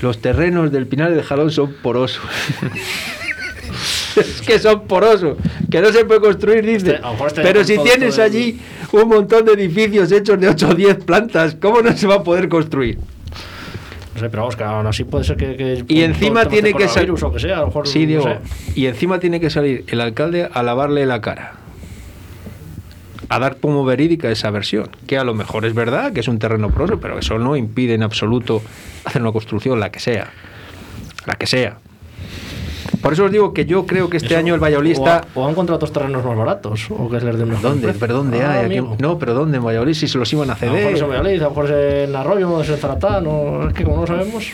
los 0.01 0.19
terrenos 0.19 0.71
del 0.71 0.85
Pinar 0.87 1.11
del 1.11 1.23
Jalón 1.23 1.51
son 1.51 1.73
porosos. 1.81 2.23
es 4.15 4.41
que 4.41 4.59
son 4.59 4.85
porosos, 4.87 5.37
que 5.71 5.81
no 5.81 5.91
se 5.91 6.05
puede 6.05 6.21
construir, 6.21 6.65
dice. 6.65 6.99
Pero 7.35 7.63
si 7.63 7.77
tienes 7.79 8.19
allí 8.19 8.59
un 8.91 9.07
montón 9.07 9.45
de 9.45 9.53
edificios 9.53 10.11
hechos 10.11 10.39
de 10.39 10.49
8 10.49 10.69
o 10.69 10.75
10 10.75 11.03
plantas, 11.03 11.55
¿cómo 11.59 11.81
no 11.81 11.95
se 11.95 12.05
va 12.05 12.15
a 12.15 12.23
poder 12.23 12.49
construir? 12.49 12.97
No 14.13 14.19
sé, 14.19 14.29
pero 14.29 14.43
vamos, 14.43 14.55
que 14.55 14.63
aún 14.63 14.85
así 14.85 15.05
puede 15.05 15.23
ser 15.23 15.37
que. 15.37 15.55
que 15.55 15.85
Y 15.87 16.03
encima 16.03 16.45
tiene 16.45 16.73
que 16.73 16.87
salir. 16.87 17.11
Sí, 17.85 18.01
no 18.01 18.07
Diego. 18.07 18.23
sé. 18.23 18.37
Y 18.75 18.85
encima 18.85 19.19
tiene 19.19 19.39
que 19.39 19.49
salir 19.49 19.85
el 19.87 20.01
alcalde 20.01 20.47
a 20.51 20.61
lavarle 20.61 21.05
la 21.05 21.19
cara. 21.21 21.62
A 23.33 23.39
dar 23.39 23.57
como 23.57 23.83
verídica 23.83 24.29
esa 24.29 24.51
versión. 24.51 24.89
Que 25.07 25.17
a 25.17 25.23
lo 25.23 25.33
mejor 25.33 25.65
es 25.65 25.73
verdad, 25.73 26.13
que 26.13 26.19
es 26.19 26.27
un 26.27 26.37
terreno 26.39 26.69
poroso, 26.69 26.99
pero 26.99 27.17
eso 27.17 27.39
no 27.39 27.55
impide 27.55 27.93
en 27.95 28.03
absoluto 28.03 28.61
hacer 29.05 29.21
una 29.21 29.31
construcción, 29.31 29.79
la 29.79 29.91
que 29.91 29.99
sea. 29.99 30.29
La 31.25 31.33
que 31.35 31.47
sea. 31.47 31.77
Por 33.01 33.13
eso 33.13 33.25
os 33.25 33.31
digo 33.31 33.53
que 33.53 33.65
yo 33.65 33.85
creo 33.85 34.09
que 34.09 34.17
este 34.17 34.27
Eso- 34.33 34.37
año 34.37 34.53
el 34.53 34.61
Valladolid 34.63 34.91
o 34.91 35.05
está. 35.05 35.25
O, 35.35 35.43
han 35.45 35.51
encontrado 35.51 35.75
otros 35.77 35.91
terrenos 35.91 36.23
más 36.23 36.37
baratos. 36.37 36.85
O 36.91 37.09
que 37.09 37.17
es 37.17 37.23
les 37.23 37.35
de 37.37 37.43
un 37.43 37.49
mejor 37.49 37.63
¿Dónde? 37.63 37.93
¿Pero 37.93 38.13
dónde 38.13 38.43
Ah, 38.43 38.59
hay? 38.59 38.65
Aquí-. 38.77 38.87
No, 38.99 39.17
pero 39.19 39.33
¿dónde 39.33 39.57
en 39.57 39.65
Valladolid? 39.65 39.93
Si 39.93 40.07
se 40.07 40.17
los 40.17 40.31
iban 40.31 40.49
a 40.49 40.53
A 40.53 40.55
lo 40.57 40.61
mejor 40.73 40.77
ceder. 40.79 40.95
es 40.95 41.01
en 41.01 41.07
Valladolid, 41.09 41.39
a 41.41 41.43
lo 41.43 41.49
mejor 41.49 41.65
es 41.71 42.09
en 42.09 42.15
Arroyo, 42.15 42.61
es 42.61 42.69
en 42.69 42.77
Zaratán, 42.77 43.25
o 43.27 43.67
es 43.67 43.73
que 43.73 43.83
como 43.83 43.97
no 43.97 44.07
sabemos. 44.07 44.45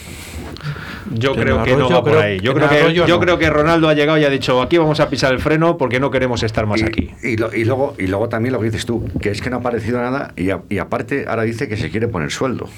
Yo 1.14 1.34
creo 1.34 1.64
que 1.64 1.76
no 1.76 1.89
va 1.89 2.03
por 2.03 2.18
ahí. 2.18 2.39
Yo, 2.39 2.53
creo 2.53 2.70
que, 2.70 2.93
yo 2.93 3.07
no. 3.07 3.20
creo 3.20 3.38
que 3.39 3.49
Ronaldo 3.49 3.88
ha 3.89 3.93
llegado 3.93 4.18
y 4.20 4.26
ha 4.26 4.30
dicho: 4.30 4.62
aquí 4.62 4.78
vamos 4.78 4.99
a 4.99 5.10
pisar 5.10 5.34
el 5.34 5.39
freno 5.39 5.78
porque 5.78 5.99
no 5.99 6.12
queremos 6.12 6.43
estar 6.43 6.66
más 6.66 6.84
aquí. 6.84 7.12
Y, 7.24 7.38
lo- 7.38 7.53
y 7.53 7.66
luego, 7.66 7.95
y 7.97 8.07
luego 8.07 8.30
también 8.30 8.53
lo 8.53 8.60
que 8.60 8.66
dices 8.66 8.86
tú, 8.86 9.05
que 9.22 9.30
es 9.32 9.41
que 9.41 9.49
no 9.49 9.57
ha 9.57 9.60
aparecido 9.60 9.99
nada 10.01 10.34
y, 10.36 10.49
a- 10.51 10.62
y 10.70 10.78
aparte 10.78 11.26
ahora 11.28 11.43
dice 11.43 11.68
que 11.68 11.78
se 11.78 11.89
quiere 11.89 12.07
poner 12.07 12.32
sueldo. 12.32 12.70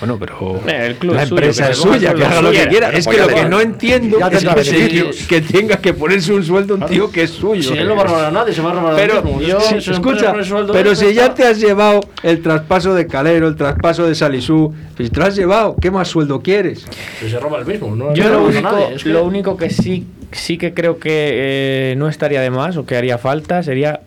Bueno, 0.00 0.18
pero 0.18 0.60
el 0.66 0.96
club 0.96 1.14
la 1.14 1.22
empresa 1.24 1.70
es 1.70 1.76
suya, 1.78 2.14
que 2.14 2.24
haga 2.24 2.42
lo 2.42 2.50
que 2.50 2.68
quiera. 2.68 2.86
Pero 2.88 2.98
Es 2.98 3.04
pues 3.04 3.16
que 3.16 3.22
lo 3.22 3.28
que 3.28 3.44
no 3.44 3.60
entiendo 3.60 4.18
es 4.18 5.26
que, 5.26 5.40
tenga 5.40 5.76
que 5.78 5.94
ponerse 5.94 6.32
un 6.32 6.44
sueldo 6.44 6.74
un 6.74 6.86
tío 6.86 7.10
que 7.10 7.22
es 7.24 7.30
suyo. 7.30 7.62
Si 7.62 7.76
él 7.78 7.88
no 7.88 7.96
va 7.96 8.02
a 8.02 8.06
robar 8.06 8.24
a 8.26 8.30
nadie, 8.30 8.52
se 8.52 8.62
va 8.62 8.70
a 8.70 8.74
robar 8.74 8.94
a 8.94 9.02
empresa 9.02 9.92
escucha, 9.92 10.32
pero 10.72 10.90
pues 10.90 10.98
si 10.98 11.14
ya 11.14 11.34
te 11.34 11.44
has 11.44 11.58
llevado 11.60 12.00
el 12.22 12.42
traspaso 12.42 12.94
de 12.94 13.06
Calero, 13.06 13.48
el 13.48 13.56
traspaso 13.56 14.06
de 14.06 14.14
Salisú, 14.14 14.74
si 14.96 15.08
te 15.10 15.20
lo 15.20 15.26
has 15.26 15.36
llevado, 15.36 15.76
¿qué 15.80 15.90
más 15.90 16.08
sueldo 16.08 16.40
quieres? 16.40 16.86
Si 17.20 17.28
se 17.28 17.38
roba 17.38 17.58
el 17.58 17.66
mismo. 17.66 17.94
No 17.94 18.14
Yo 18.14 18.24
no 18.24 18.30
lo 18.30 18.44
único, 18.46 18.62
nadie, 18.62 18.94
es 18.94 19.02
que- 19.04 19.10
lo 19.10 19.24
único 19.24 19.56
que 19.56 19.70
sí, 19.70 20.06
sí 20.32 20.58
que 20.58 20.74
creo 20.74 20.98
que 20.98 21.92
eh, 21.92 21.94
no 21.96 22.08
estaría 22.08 22.40
de 22.40 22.50
más 22.50 22.76
o 22.76 22.86
que 22.86 22.96
haría 22.96 23.18
falta 23.18 23.62
sería. 23.62 24.00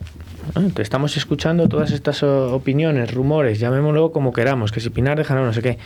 Ah, 0.54 0.60
Estamos 0.78 1.16
escuchando 1.16 1.68
todas 1.68 1.92
estas 1.92 2.22
oh, 2.22 2.54
opiniones, 2.54 3.12
rumores, 3.12 3.58
llamémoslo 3.58 4.12
como 4.12 4.32
queramos, 4.32 4.72
que 4.72 4.80
si 4.80 4.90
Pinar 4.90 5.18
deja 5.18 5.34
no 5.34 5.52
sé 5.52 5.62
qué. 5.62 5.78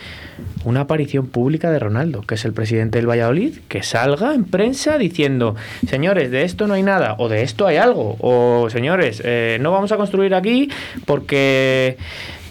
Una 0.64 0.82
aparición 0.82 1.26
pública 1.26 1.70
de 1.70 1.78
Ronaldo, 1.78 2.22
que 2.22 2.34
es 2.34 2.44
el 2.44 2.52
presidente 2.52 2.98
del 2.98 3.08
Valladolid, 3.08 3.58
que 3.68 3.82
salga 3.82 4.34
en 4.34 4.44
prensa 4.44 4.98
diciendo, 4.98 5.56
señores, 5.88 6.30
de 6.30 6.42
esto 6.42 6.66
no 6.66 6.74
hay 6.74 6.82
nada, 6.82 7.16
o 7.18 7.28
de 7.28 7.42
esto 7.42 7.66
hay 7.66 7.76
algo, 7.76 8.16
o 8.20 8.68
señores, 8.70 9.22
eh, 9.24 9.58
no 9.60 9.70
vamos 9.70 9.92
a 9.92 9.96
construir 9.96 10.34
aquí 10.34 10.70
porque 11.04 11.96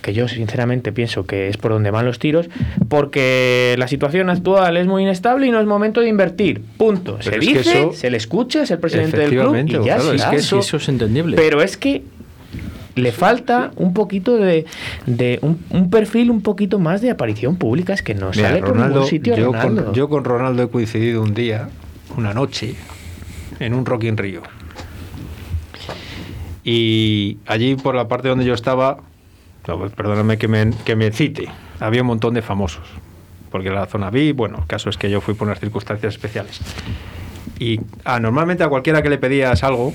que 0.05 0.13
yo 0.13 0.27
sinceramente 0.27 0.91
pienso 0.91 1.25
que 1.25 1.47
es 1.47 1.57
por 1.57 1.71
donde 1.71 1.89
van 1.89 2.05
los 2.05 2.19
tiros, 2.19 2.47
porque 2.89 3.73
la 3.79 3.87
situación 3.87 4.29
actual 4.29 4.77
es 4.77 4.85
muy 4.85 5.01
inestable 5.01 5.47
y 5.47 5.49
no 5.49 5.59
es 5.59 5.65
momento 5.65 5.99
de 6.01 6.09
invertir. 6.09 6.61
Punto. 6.77 7.17
Pero 7.23 7.31
se 7.31 7.39
dice, 7.39 7.59
eso- 7.61 7.91
se 7.93 8.11
le 8.11 8.17
escucha, 8.17 8.61
es 8.61 8.69
el 8.69 8.77
presidente 8.77 9.17
del 9.17 9.31
club 9.31 9.55
y 9.55 9.71
ya 9.71 9.79
claro, 9.95 10.09
es 10.13 10.21
está. 10.21 10.29
que 10.29 10.41
Sí, 10.41 10.55
eso 10.59 10.77
es 10.77 10.89
entendible. 10.89 11.35
Pero 11.37 11.59
es 11.63 11.75
que 11.75 12.03
le 12.93 13.11
falta 13.11 13.71
un 13.77 13.95
poquito 13.95 14.37
de, 14.37 14.65
de 15.07 15.39
un, 15.41 15.59
un 15.71 15.89
perfil 15.89 16.29
un 16.29 16.41
poquito 16.41 16.77
más 16.77 17.01
de 17.01 17.09
aparición 17.09 17.55
pública, 17.55 17.93
es 17.95 18.03
que 18.03 18.13
no 18.13 18.29
Mira, 18.29 18.49
sale 18.49 18.59
por 18.59 18.69
Ronaldo, 18.69 18.93
ningún 18.97 19.09
sitio 19.09 19.35
yo, 19.35 19.45
Ronaldo. 19.47 19.85
Con, 19.85 19.93
yo 19.95 20.07
con 20.07 20.23
Ronaldo 20.23 20.61
he 20.61 20.69
coincidido 20.69 21.23
un 21.23 21.33
día, 21.33 21.67
una 22.15 22.31
noche, 22.35 22.75
en 23.59 23.73
un 23.73 23.87
Rock 23.87 24.03
in 24.03 24.17
Rio. 24.17 24.43
Y 26.63 27.37
allí 27.47 27.75
por 27.75 27.95
la 27.95 28.07
parte 28.07 28.27
donde 28.27 28.45
yo 28.45 28.53
estaba, 28.53 28.99
no, 29.67 29.77
pues 29.79 29.91
perdóname 29.93 30.37
que 30.37 30.47
me, 30.47 30.71
que 30.85 30.95
me 30.95 31.11
cite, 31.11 31.47
había 31.79 32.01
un 32.01 32.07
montón 32.07 32.33
de 32.33 32.41
famosos. 32.41 32.83
Porque 33.51 33.69
la 33.69 33.85
zona 33.85 34.09
vi, 34.09 34.31
bueno, 34.31 34.57
el 34.59 34.67
caso 34.67 34.89
es 34.89 34.97
que 34.97 35.09
yo 35.09 35.21
fui 35.21 35.33
por 35.33 35.47
unas 35.47 35.59
circunstancias 35.59 36.13
especiales. 36.13 36.59
Y 37.57 37.79
ah, 38.03 38.19
normalmente 38.19 38.63
a 38.63 38.67
cualquiera 38.69 39.01
que 39.01 39.09
le 39.09 39.17
pedías 39.17 39.63
algo, 39.63 39.93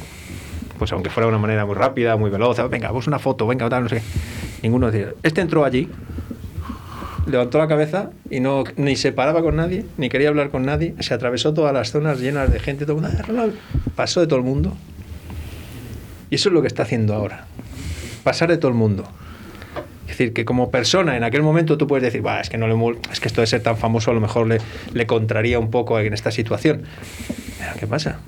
pues 0.78 0.92
aunque 0.92 1.10
fuera 1.10 1.26
de 1.26 1.30
una 1.34 1.38
manera 1.42 1.66
muy 1.66 1.74
rápida, 1.74 2.16
muy 2.16 2.30
veloz, 2.30 2.56
venga, 2.70 2.90
pues 2.90 3.06
una 3.06 3.18
foto, 3.18 3.46
venga, 3.46 3.68
tal, 3.68 3.82
no 3.82 3.88
sé. 3.90 4.02
Ninguno 4.62 4.90
decía. 4.90 5.12
Este 5.22 5.42
entró 5.42 5.64
allí, 5.64 5.88
levantó 7.26 7.58
la 7.58 7.68
cabeza 7.68 8.10
y 8.30 8.40
no 8.40 8.64
ni 8.76 8.96
se 8.96 9.12
paraba 9.12 9.42
con 9.42 9.56
nadie, 9.56 9.84
ni 9.98 10.08
quería 10.08 10.28
hablar 10.30 10.50
con 10.50 10.64
nadie. 10.64 10.94
Se 11.00 11.12
atravesó 11.12 11.52
todas 11.52 11.74
las 11.74 11.90
zonas 11.90 12.18
llenas 12.18 12.50
de 12.50 12.60
gente, 12.60 12.86
todo 12.86 12.96
el 12.96 13.02
mundo, 13.02 13.16
"Ah, 13.18 13.22
Ronaldo". 13.26 13.56
pasó 13.94 14.20
de 14.20 14.26
todo 14.26 14.38
el 14.38 14.44
mundo. 14.44 14.74
Y 16.30 16.36
eso 16.36 16.48
es 16.48 16.52
lo 16.54 16.62
que 16.62 16.68
está 16.68 16.84
haciendo 16.84 17.14
ahora. 17.14 17.46
Pasar 18.24 18.48
de 18.48 18.56
todo 18.56 18.70
el 18.70 18.76
mundo. 18.76 19.04
Es 20.10 20.18
decir, 20.18 20.32
que 20.32 20.44
como 20.44 20.70
persona 20.70 21.16
en 21.16 21.22
aquel 21.24 21.42
momento 21.42 21.78
tú 21.78 21.86
puedes 21.86 22.02
decir, 22.02 22.20
"Bah, 22.20 22.40
es 22.40 22.50
que 22.50 22.58
no 22.58 22.66
le 22.66 22.98
es 23.12 23.20
que 23.20 23.28
esto 23.28 23.40
de 23.40 23.46
ser 23.46 23.62
tan 23.62 23.76
famoso 23.76 24.10
a 24.10 24.14
lo 24.14 24.20
mejor 24.20 24.46
le, 24.48 24.58
le 24.92 25.06
contraría 25.06 25.58
un 25.58 25.70
poco 25.70 25.98
en 26.00 26.12
esta 26.12 26.30
situación. 26.30 26.82
¿Qué 27.78 27.86
pasa? 27.86 28.18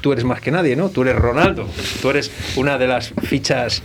Tú 0.00 0.12
eres 0.12 0.24
más 0.24 0.40
que 0.40 0.50
nadie, 0.50 0.76
¿no? 0.76 0.90
Tú 0.90 1.02
eres 1.02 1.16
Ronaldo. 1.16 1.68
Tú 2.02 2.10
eres 2.10 2.30
una 2.56 2.78
de 2.78 2.86
las 2.86 3.12
fichas 3.22 3.82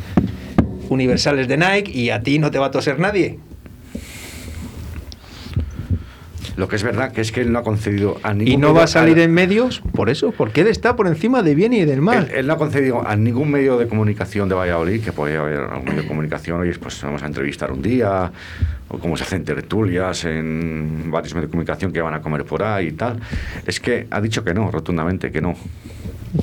universales 0.90 1.48
de 1.48 1.58
Nike 1.58 1.92
y 1.92 2.10
a 2.10 2.22
ti 2.22 2.38
no 2.38 2.52
te 2.52 2.60
va 2.60 2.68
a 2.68 2.72
toser 2.72 3.00
nadie. 3.00 3.40
Lo 6.62 6.68
que 6.68 6.76
es 6.76 6.84
verdad 6.84 7.12
que 7.12 7.22
es 7.22 7.32
que 7.32 7.42
él 7.42 7.52
no 7.52 7.58
ha 7.58 7.64
concedido 7.64 8.20
a 8.22 8.36
ningún 8.36 8.54
Y 8.54 8.58
no 8.58 8.68
medio- 8.68 8.76
va 8.76 8.84
a 8.84 8.88
salir 8.88 9.16
al- 9.18 9.24
en 9.24 9.34
medios 9.34 9.82
por 9.96 10.12
eso, 10.12 10.32
porque 10.32 10.62
él 10.62 10.68
está 10.68 10.96
por 10.96 11.08
encima 11.08 11.42
de 11.42 11.56
bien 11.56 11.74
y 11.74 11.86
del 11.86 12.02
mal. 12.04 12.28
Él, 12.30 12.38
él 12.38 12.46
no 12.46 12.54
ha 12.54 12.58
concedido 12.58 13.08
a 13.08 13.16
ningún 13.16 13.50
medio 13.50 13.80
de 13.80 13.88
comunicación 13.88 14.48
de 14.48 14.54
Valladolid, 14.54 15.04
que 15.04 15.12
podía 15.12 15.40
haber 15.40 15.62
algún 15.62 15.86
medio 15.86 16.04
de 16.04 16.08
comunicación, 16.08 16.62
oye, 16.62 16.72
pues 16.80 17.02
vamos 17.02 17.24
a 17.24 17.26
entrevistar 17.26 17.72
un 17.72 17.82
día, 17.82 18.32
o 18.90 19.00
cómo 19.00 19.18
se 19.18 19.24
hacen 19.24 19.44
tertulias 19.44 20.24
en 20.26 21.10
varios 21.10 21.34
medios 21.34 21.50
de 21.50 21.52
comunicación 21.52 21.92
que 21.92 22.00
van 22.02 22.14
a 22.14 22.22
comer 22.22 22.46
por 22.46 22.62
ahí 22.62 22.90
y 22.90 22.92
tal. 22.92 23.20
Es 23.66 23.80
que 23.80 24.06
ha 24.12 24.22
dicho 24.22 24.44
que 24.44 24.54
no, 24.54 24.70
rotundamente, 24.70 25.32
que 25.32 25.42
no. 25.42 25.56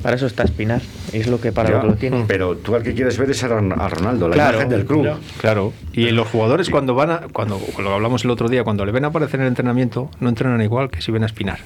Para 0.03 0.15
eso 0.15 0.27
está 0.27 0.43
Espinar, 0.43 0.81
es 1.13 1.27
lo 1.27 1.41
que 1.41 1.51
para 1.51 1.69
Ya, 1.69 1.75
lo 1.75 1.81
que 1.81 1.87
lo 1.87 1.95
tiene. 1.95 2.23
Pero 2.27 2.55
tú 2.57 2.75
al 2.75 2.83
que 2.83 2.93
quieres 2.93 3.17
ver 3.17 3.31
es 3.31 3.43
a 3.43 3.47
Ron- 3.47 3.73
a 3.79 3.89
Ronaldo, 3.89 4.27
la 4.27 4.35
Claro, 4.35 4.51
imagen 4.57 4.69
del 4.69 4.85
club. 4.85 5.03
ya. 5.05 5.17
Claro. 5.41 5.73
Y 5.93 6.11
los 6.11 6.27
jugadores 6.27 6.69
cuando 6.69 6.93
van 6.93 7.09
a, 7.11 7.19
cuando 7.33 7.59
lo 7.81 7.93
hablamos 7.93 8.23
el 8.23 8.29
otro 8.29 8.49
día, 8.49 8.63
cuando 8.63 8.85
le 8.85 8.91
ven 8.91 9.05
aparecer 9.05 9.39
en 9.39 9.45
el 9.45 9.47
entrenamiento, 9.49 10.09
no 10.19 10.29
entrenan 10.29 10.61
igual 10.61 10.89
que 10.91 11.01
si 11.01 11.11
ven 11.11 11.23
a 11.23 11.25
espinar. 11.25 11.59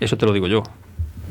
Eso 0.00 0.16
te 0.16 0.26
lo 0.26 0.32
digo 0.32 0.46
yo. 0.48 0.62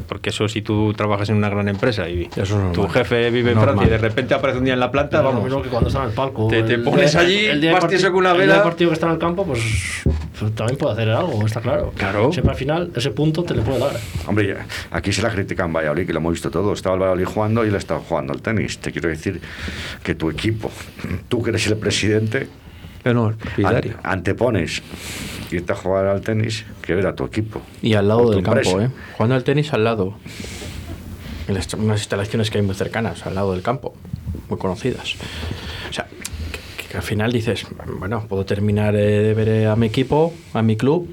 Porque 0.07 0.29
eso 0.29 0.47
si 0.47 0.61
tú 0.61 0.93
trabajas 0.93 1.29
en 1.29 1.37
una 1.37 1.49
gran 1.49 1.67
empresa 1.67 2.07
y 2.09 2.29
Eso 2.35 2.71
tu 2.73 2.87
jefe 2.87 3.31
vive 3.31 3.51
en 3.51 3.55
Normal. 3.57 3.75
Francia 3.75 3.87
y 3.87 3.91
de 3.91 3.97
repente 4.07 4.33
aparece 4.33 4.59
un 4.59 4.65
día 4.65 4.73
en 4.73 4.79
la 4.79 4.91
planta, 4.91 5.19
lo 5.19 5.29
vamos. 5.29 5.43
mismo 5.45 5.61
que 5.63 5.69
cuando 5.69 5.87
está 5.89 6.03
en 6.03 6.09
el 6.09 6.15
palco. 6.15 6.47
Te- 6.47 6.63
te 6.63 6.73
El 6.75 6.83
pones 6.83 7.15
allí, 7.15 7.45
el 7.45 7.61
día 7.61 7.71
vas 7.73 7.87
tieso 7.87 8.07
con 8.07 8.17
una 8.17 8.31
El 8.31 8.35
día 8.37 8.41
vela. 8.43 8.53
del 8.55 8.63
partido 8.63 8.89
que 8.89 8.93
está 8.95 9.07
en 9.07 9.13
el 9.13 9.17
campo, 9.19 9.45
pues, 9.45 9.61
pues 10.39 10.53
también 10.55 10.77
puede 10.77 10.93
hacer 10.93 11.09
algo, 11.09 11.45
está 11.45 11.61
claro. 11.61 11.91
Claro. 11.95 12.31
Siempre 12.31 12.51
al 12.51 12.57
final, 12.57 12.91
ese 12.95 13.11
punto 13.11 13.43
te 13.43 13.53
le 13.55 13.61
puede 13.61 13.79
dar. 13.79 13.95
Hombre, 14.27 14.57
aquí 14.91 15.11
se 15.13 15.21
la 15.21 15.29
critican 15.29 15.71
Valladolid, 15.73 16.05
que 16.05 16.13
lo 16.13 16.19
hemos 16.19 16.33
visto 16.33 16.49
todo. 16.51 16.73
Estaba 16.73 16.95
el 16.95 17.01
Valladolid 17.01 17.25
jugando 17.25 17.65
y 17.65 17.69
él 17.69 17.75
estaba 17.75 17.99
jugando 18.01 18.33
al 18.33 18.41
tenis. 18.41 18.77
Te 18.79 18.91
quiero 18.91 19.09
decir 19.09 19.39
que 20.03 20.15
tu 20.15 20.29
equipo, 20.29 20.71
tú 21.29 21.41
que 21.41 21.49
eres 21.51 21.65
el 21.67 21.77
presidente, 21.77 22.47
No, 23.05 23.33
antepones 24.03 24.81
irte 25.51 25.71
a 25.71 25.75
jugar 25.75 26.07
al 26.07 26.21
tenis 26.21 26.65
que 26.81 26.95
ver 26.95 27.05
a 27.07 27.15
tu 27.15 27.23
equipo. 27.23 27.61
Y 27.81 27.93
al 27.93 28.07
lado 28.07 28.31
del 28.31 28.41
campo, 28.43 28.59
empresa. 28.59 28.83
¿eh? 28.85 28.89
Jugando 29.13 29.35
al 29.35 29.43
tenis 29.43 29.71
al 29.73 29.83
lado. 29.83 30.15
En 31.47 31.53
las- 31.53 31.71
unas 31.75 31.99
instalaciones 31.99 32.49
que 32.49 32.57
hay 32.57 32.63
muy 32.63 32.73
cercanas, 32.75 33.25
al 33.27 33.35
lado 33.35 33.51
del 33.53 33.61
campo, 33.61 33.93
muy 34.49 34.57
conocidas. 34.57 35.15
O 35.89 35.93
sea, 35.93 36.07
al 36.95 37.03
final 37.03 37.31
dices, 37.31 37.65
bueno, 37.99 38.25
puedo 38.27 38.45
terminar 38.45 38.95
eh, 38.95 39.21
de 39.21 39.33
ver 39.33 39.49
eh, 39.49 39.67
a 39.67 39.75
mi 39.75 39.87
equipo, 39.87 40.33
a 40.53 40.61
mi 40.61 40.75
club, 40.75 41.09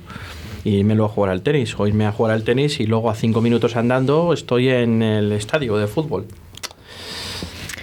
y 0.65 0.77
irme 0.77 0.95
luego 0.95 1.11
a 1.11 1.15
jugar 1.15 1.31
al 1.31 1.43
tenis. 1.43 1.79
O 1.79 1.87
irme 1.87 2.07
a 2.07 2.13
jugar 2.13 2.33
al 2.33 2.45
tenis 2.45 2.81
y 2.81 2.87
luego 2.87 3.11
a 3.11 3.15
cinco 3.15 3.41
minutos 3.41 3.77
andando 3.77 4.33
estoy 4.33 4.69
en 4.69 5.03
el 5.03 5.33
estadio 5.33 5.77
de 5.77 5.87
fútbol. 5.87 6.27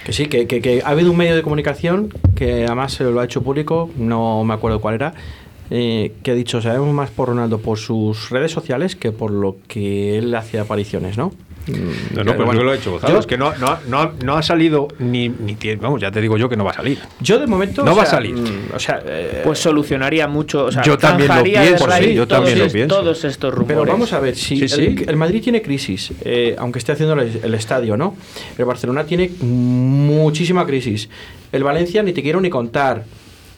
Que 0.04 0.12
sí, 0.12 0.26
que, 0.26 0.82
ha 0.84 0.88
habido 0.88 1.10
un 1.10 1.16
medio 1.16 1.36
de 1.36 1.42
comunicación 1.42 2.12
que 2.34 2.64
además 2.64 2.94
se 2.94 3.04
lo 3.04 3.20
ha 3.20 3.24
hecho 3.24 3.42
público, 3.42 3.90
no 3.96 4.42
me 4.44 4.54
acuerdo 4.54 4.80
cuál 4.80 4.94
era, 4.94 5.14
eh, 5.68 6.14
que 6.22 6.30
ha 6.30 6.34
dicho, 6.34 6.60
sabemos 6.62 6.92
más 6.92 7.10
por 7.10 7.28
Ronaldo 7.28 7.58
por 7.58 7.78
sus 7.78 8.30
redes 8.30 8.50
sociales 8.50 8.96
que 8.96 9.12
por 9.12 9.30
lo 9.30 9.58
que 9.68 10.18
él 10.18 10.34
hacía 10.34 10.62
apariciones, 10.62 11.16
¿no? 11.18 11.32
No, 11.68 12.24
no, 12.24 12.36
pero 12.36 12.52
yo 12.54 12.64
lo 12.64 12.72
he 12.72 12.76
hecho, 12.76 12.92
Gonzalo. 12.92 13.18
Es 13.20 13.26
que 13.26 13.36
no, 13.38 13.52
no, 13.56 13.78
no, 13.88 14.12
no 14.24 14.36
ha 14.36 14.42
salido 14.42 14.88
ni, 14.98 15.28
ni 15.28 15.54
tiene- 15.54 15.80
vamos, 15.80 16.00
ya 16.00 16.10
te 16.10 16.20
digo 16.20 16.36
yo 16.36 16.48
que 16.48 16.56
no 16.56 16.64
va 16.64 16.70
a 16.72 16.74
salir. 16.74 16.98
Yo 17.20 17.38
de 17.38 17.46
momento. 17.46 17.84
No 17.84 17.94
va 17.94 18.02
a 18.04 18.06
salir. 18.06 18.34
mm, 18.34 18.74
O 18.74 18.78
sea, 18.78 19.02
eh, 19.06 19.42
Pues 19.44 19.58
solucionaría 19.58 20.26
mucho. 20.26 20.64
O 20.66 20.72
sea, 20.72 20.82
Yo 20.82 20.96
también 20.98 21.28
lo 21.34 21.42
pienso, 21.42 21.86
raíz 21.86 22.06
sí, 22.08 22.14
yo 22.14 22.26
todos, 22.26 22.44
también 22.44 22.66
lo 22.66 22.72
pienso. 22.72 22.96
todos 22.96 23.24
estos 23.24 23.54
rumores. 23.54 23.78
Pero 23.78 23.92
vamos 23.92 24.12
a 24.12 24.20
ver, 24.20 24.34
si 24.36 24.56
Sí, 24.60 24.68
sí. 24.68 24.82
El, 24.98 25.10
el 25.10 25.16
Madrid 25.16 25.42
tiene 25.42 25.62
crisis, 25.62 26.12
eh, 26.22 26.56
aunque 26.58 26.78
esté 26.78 26.92
haciendo 26.92 27.14
el, 27.14 27.40
el 27.42 27.54
estadio, 27.54 27.96
¿no? 27.96 28.16
El 28.58 28.64
Barcelona 28.64 29.04
tiene 29.04 29.30
muchísima 29.40 30.66
crisis. 30.66 31.08
El 31.52 31.64
Valencia 31.64 32.02
ni 32.02 32.12
te 32.12 32.22
quiero 32.22 32.40
ni 32.40 32.50
contar. 32.50 33.04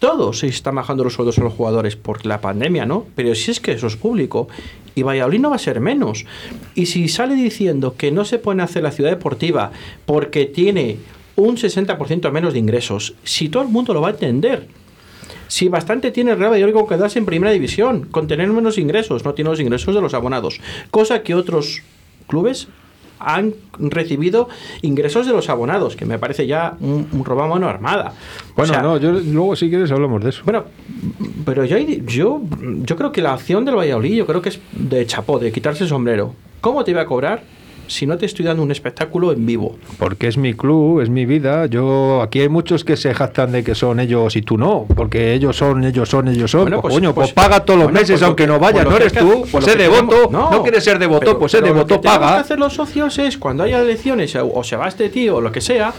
Todos 0.03 0.41
se 0.41 0.49
están 0.49 0.75
bajando 0.75 1.05
los 1.05 1.13
sueldos 1.13 1.39
a 1.39 1.45
los 1.45 1.53
jugadores 1.53 1.95
por 1.95 2.27
la 2.27 2.41
pandemia, 2.41 2.85
¿no? 2.85 3.07
Pero 3.15 3.37
si 3.37 3.53
es 3.53 3.61
que 3.61 3.71
eso 3.71 3.87
es 3.87 3.95
público. 3.95 4.49
Y 4.97 5.05
Valladolid 5.05 5.39
no 5.39 5.51
va 5.51 5.55
a 5.55 5.61
ser 5.61 5.79
menos. 5.79 6.27
Y 6.75 6.87
si 6.87 7.07
sale 7.07 7.37
diciendo 7.37 7.95
que 7.97 8.11
no 8.11 8.25
se 8.25 8.41
puede 8.41 8.63
hacer 8.63 8.83
la 8.83 8.91
ciudad 8.91 9.11
deportiva 9.11 9.71
porque 10.05 10.47
tiene 10.47 10.97
un 11.37 11.57
60% 11.57 12.33
menos 12.33 12.53
de 12.53 12.59
ingresos, 12.59 13.15
si 13.23 13.49
todo 13.49 13.63
el 13.63 13.69
mundo 13.69 13.95
lo 13.95 14.01
va 14.01 14.09
a 14.09 14.11
entender. 14.11 14.67
Si 15.47 15.69
bastante 15.69 16.11
tiene 16.11 16.33
el 16.33 16.39
Real 16.41 16.51
Valladolid 16.51 16.75
con 16.75 16.89
quedarse 16.89 17.21
en 17.21 17.25
primera 17.25 17.53
división, 17.53 18.09
con 18.11 18.27
tener 18.27 18.49
menos 18.49 18.79
ingresos, 18.79 19.25
no 19.25 19.35
tiene 19.35 19.51
los 19.51 19.61
ingresos 19.61 19.95
de 19.95 20.01
los 20.01 20.15
abonados, 20.15 20.61
cosa 20.91 21.23
que 21.23 21.37
otros 21.37 21.83
clubes 22.27 22.67
han 23.25 23.55
recibido 23.79 24.49
ingresos 24.83 25.27
de 25.27 25.33
los 25.33 25.49
abonados, 25.49 25.97
que 25.97 26.05
me 26.07 26.19
parece 26.19 26.47
ya 26.47 26.77
un, 26.81 27.09
un 27.13 27.25
robo 27.25 27.43
a 27.43 27.49
mano 27.49 27.69
armada. 27.69 28.13
O 28.53 28.55
Bueno, 28.57 28.73
sea, 28.75 28.83
no, 28.83 28.97
yo, 28.99 29.13
luego 29.13 29.57
si 29.57 29.69
quieres 29.69 29.91
hablamos 29.91 30.23
de 30.23 30.31
eso. 30.31 30.43
Bueno, 30.45 30.65
pero 31.45 31.65
yo, 31.65 31.79
yo, 31.79 32.43
yo 32.83 32.97
creo 32.97 33.13
que 33.13 33.23
la 33.23 33.33
acción 33.35 33.65
del 33.65 33.77
Valladolid, 33.77 34.15
yo 34.17 34.27
creo 34.27 34.43
que 34.43 34.51
es 34.51 34.61
de 34.73 35.07
chapó, 35.07 35.39
de 35.39 35.53
quitarse 35.53 35.85
el 35.85 35.89
sombrero. 35.89 36.35
¿Cómo 36.61 36.85
te 36.85 36.91
iba 36.93 37.03
a 37.03 37.07
cobrar 37.07 37.43
si 37.87 38.07
no 38.07 38.17
te 38.17 38.27
estoy 38.27 38.45
dando 38.45 38.63
un 38.63 38.71
espectáculo 38.71 39.33
en 39.33 39.45
vivo? 39.45 39.77
Porque 39.99 40.29
es 40.29 40.37
mi 40.39 40.55
club, 40.55 41.01
es 41.01 41.11
mi 41.11 41.27
vida. 41.27 41.67
Yo 41.67 42.23
aquí 42.23 42.41
hay 42.41 42.49
muchos 42.49 42.85
que 42.85 42.97
se 42.97 43.13
jactan 43.15 43.53
de 43.53 43.63
que 43.65 43.75
son 43.75 44.01
ellos 44.01 44.35
y 44.37 44.43
tú 44.43 44.57
no, 44.59 44.87
porque 44.95 45.35
ellos 45.35 45.57
son, 45.57 45.85
ellos 45.85 46.09
son, 46.09 46.29
ellos 46.29 46.51
son. 46.51 46.63
Bueno, 46.63 46.81
pues, 46.81 46.95
coño, 46.95 47.15
pues, 47.15 47.33
pues- 47.33 47.35
paga 47.35 47.65
todos 47.65 47.79
los 47.79 47.87
bueno, 47.87 48.01
meses 48.01 48.13
pues 48.15 48.21
lo 48.23 48.27
aunque 48.29 48.43
que- 48.45 48.47
no 48.49 48.59
vayas, 48.59 48.73
pues 48.75 48.85
lo 48.85 48.91
no 48.91 48.97
eres 48.97 49.13
que- 49.13 49.21
tú. 49.21 49.45
lo 49.53 49.61
sé 49.63 49.77
devoto, 49.77 50.09
tenemos- 50.29 50.51
no, 50.51 50.63
quieres 50.63 50.85
ser 50.85 50.99
devoto, 50.99 51.21
pero- 51.21 51.39
pues 51.39 51.53
sé 51.53 51.61
lo 51.61 51.67
devoto, 51.67 51.87
que 51.97 52.01
tenemos 52.01 52.19
que 52.19 52.25
paga. 52.27 52.41
hacer 52.41 52.59
los 52.59 52.73
socios 52.75 53.19
es 53.19 53.37
cuando 53.39 53.63
haya 53.65 53.81
elecciones 53.81 54.35
o, 54.37 54.53
o 54.55 54.65
se 54.65 54.77
va 54.77 54.89
este 54.89 55.09
tío 55.09 55.37
o 55.37 55.41
lo 55.41 55.53
que 55.53 55.61
sea, 55.61 55.93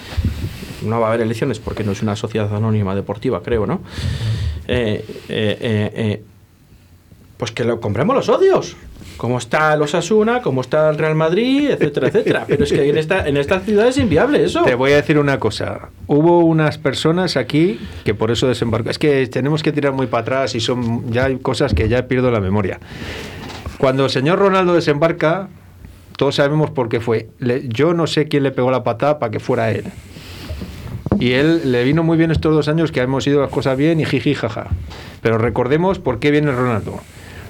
no 0.83 0.99
va 0.99 1.07
a 1.07 1.09
haber 1.09 1.21
elecciones 1.21 1.59
porque 1.59 1.83
no 1.83 1.91
es 1.93 2.01
una 2.01 2.15
sociedad 2.15 2.53
anónima 2.55 2.93
deportiva, 2.95 3.41
creo, 3.41 3.65
¿no? 3.65 3.81
Eh, 4.67 5.05
eh, 5.29 5.57
eh, 5.59 5.91
eh, 5.95 6.23
pues 7.43 7.51
que 7.51 7.65
lo 7.65 7.81
compremos 7.81 8.15
los 8.15 8.25
socios. 8.27 8.77
Como 9.17 9.37
está 9.37 9.75
los 9.75 9.93
Asuna, 9.95 10.41
como 10.41 10.61
está 10.61 10.89
el 10.89 10.97
Real 10.97 11.13
Madrid, 11.13 11.71
etcétera, 11.71 12.07
etcétera. 12.07 12.45
Pero 12.47 12.63
es 12.63 12.71
que 12.71 12.89
en 12.89 12.97
esta, 12.97 13.27
en 13.27 13.35
esta 13.35 13.59
ciudad 13.59 13.85
es 13.89 13.97
inviable 13.97 14.45
eso. 14.45 14.61
Te 14.63 14.75
voy 14.75 14.93
a 14.93 14.95
decir 14.95 15.19
una 15.19 15.39
cosa. 15.41 15.89
Hubo 16.07 16.39
unas 16.39 16.77
personas 16.77 17.35
aquí 17.35 17.81
que 18.05 18.13
por 18.13 18.31
eso 18.31 18.47
desembarcó. 18.47 18.89
Es 18.89 18.97
que 18.97 19.27
tenemos 19.27 19.61
que 19.61 19.73
tirar 19.73 19.91
muy 19.91 20.07
para 20.07 20.21
atrás 20.21 20.55
y 20.55 20.61
son 20.61 21.11
ya 21.11 21.25
hay 21.25 21.37
cosas 21.39 21.73
que 21.73 21.89
ya 21.89 22.07
pierdo 22.07 22.31
la 22.31 22.39
memoria. 22.39 22.79
Cuando 23.77 24.05
el 24.05 24.09
señor 24.09 24.39
Ronaldo 24.39 24.73
desembarca, 24.73 25.49
todos 26.15 26.35
sabemos 26.35 26.71
por 26.71 26.87
qué 26.87 27.01
fue. 27.01 27.27
Le- 27.39 27.67
yo 27.67 27.93
no 27.93 28.07
sé 28.07 28.29
quién 28.29 28.43
le 28.43 28.51
pegó 28.51 28.71
la 28.71 28.85
patada 28.85 29.19
para 29.19 29.31
que 29.31 29.41
fuera 29.41 29.69
él. 29.71 29.83
Y 31.19 31.33
él 31.33 31.71
le 31.73 31.83
vino 31.83 32.03
muy 32.03 32.17
bien 32.17 32.31
estos 32.31 32.55
dos 32.55 32.69
años 32.69 32.93
que 32.93 33.01
hemos 33.01 33.27
ido 33.27 33.41
las 33.41 33.49
cosas 33.51 33.77
bien 33.77 33.99
y 33.99 34.05
jiji 34.05 34.33
jaja. 34.33 34.67
Pero 35.21 35.37
recordemos 35.37 35.99
por 35.99 36.19
qué 36.19 36.31
viene 36.31 36.51
Ronaldo. 36.51 36.99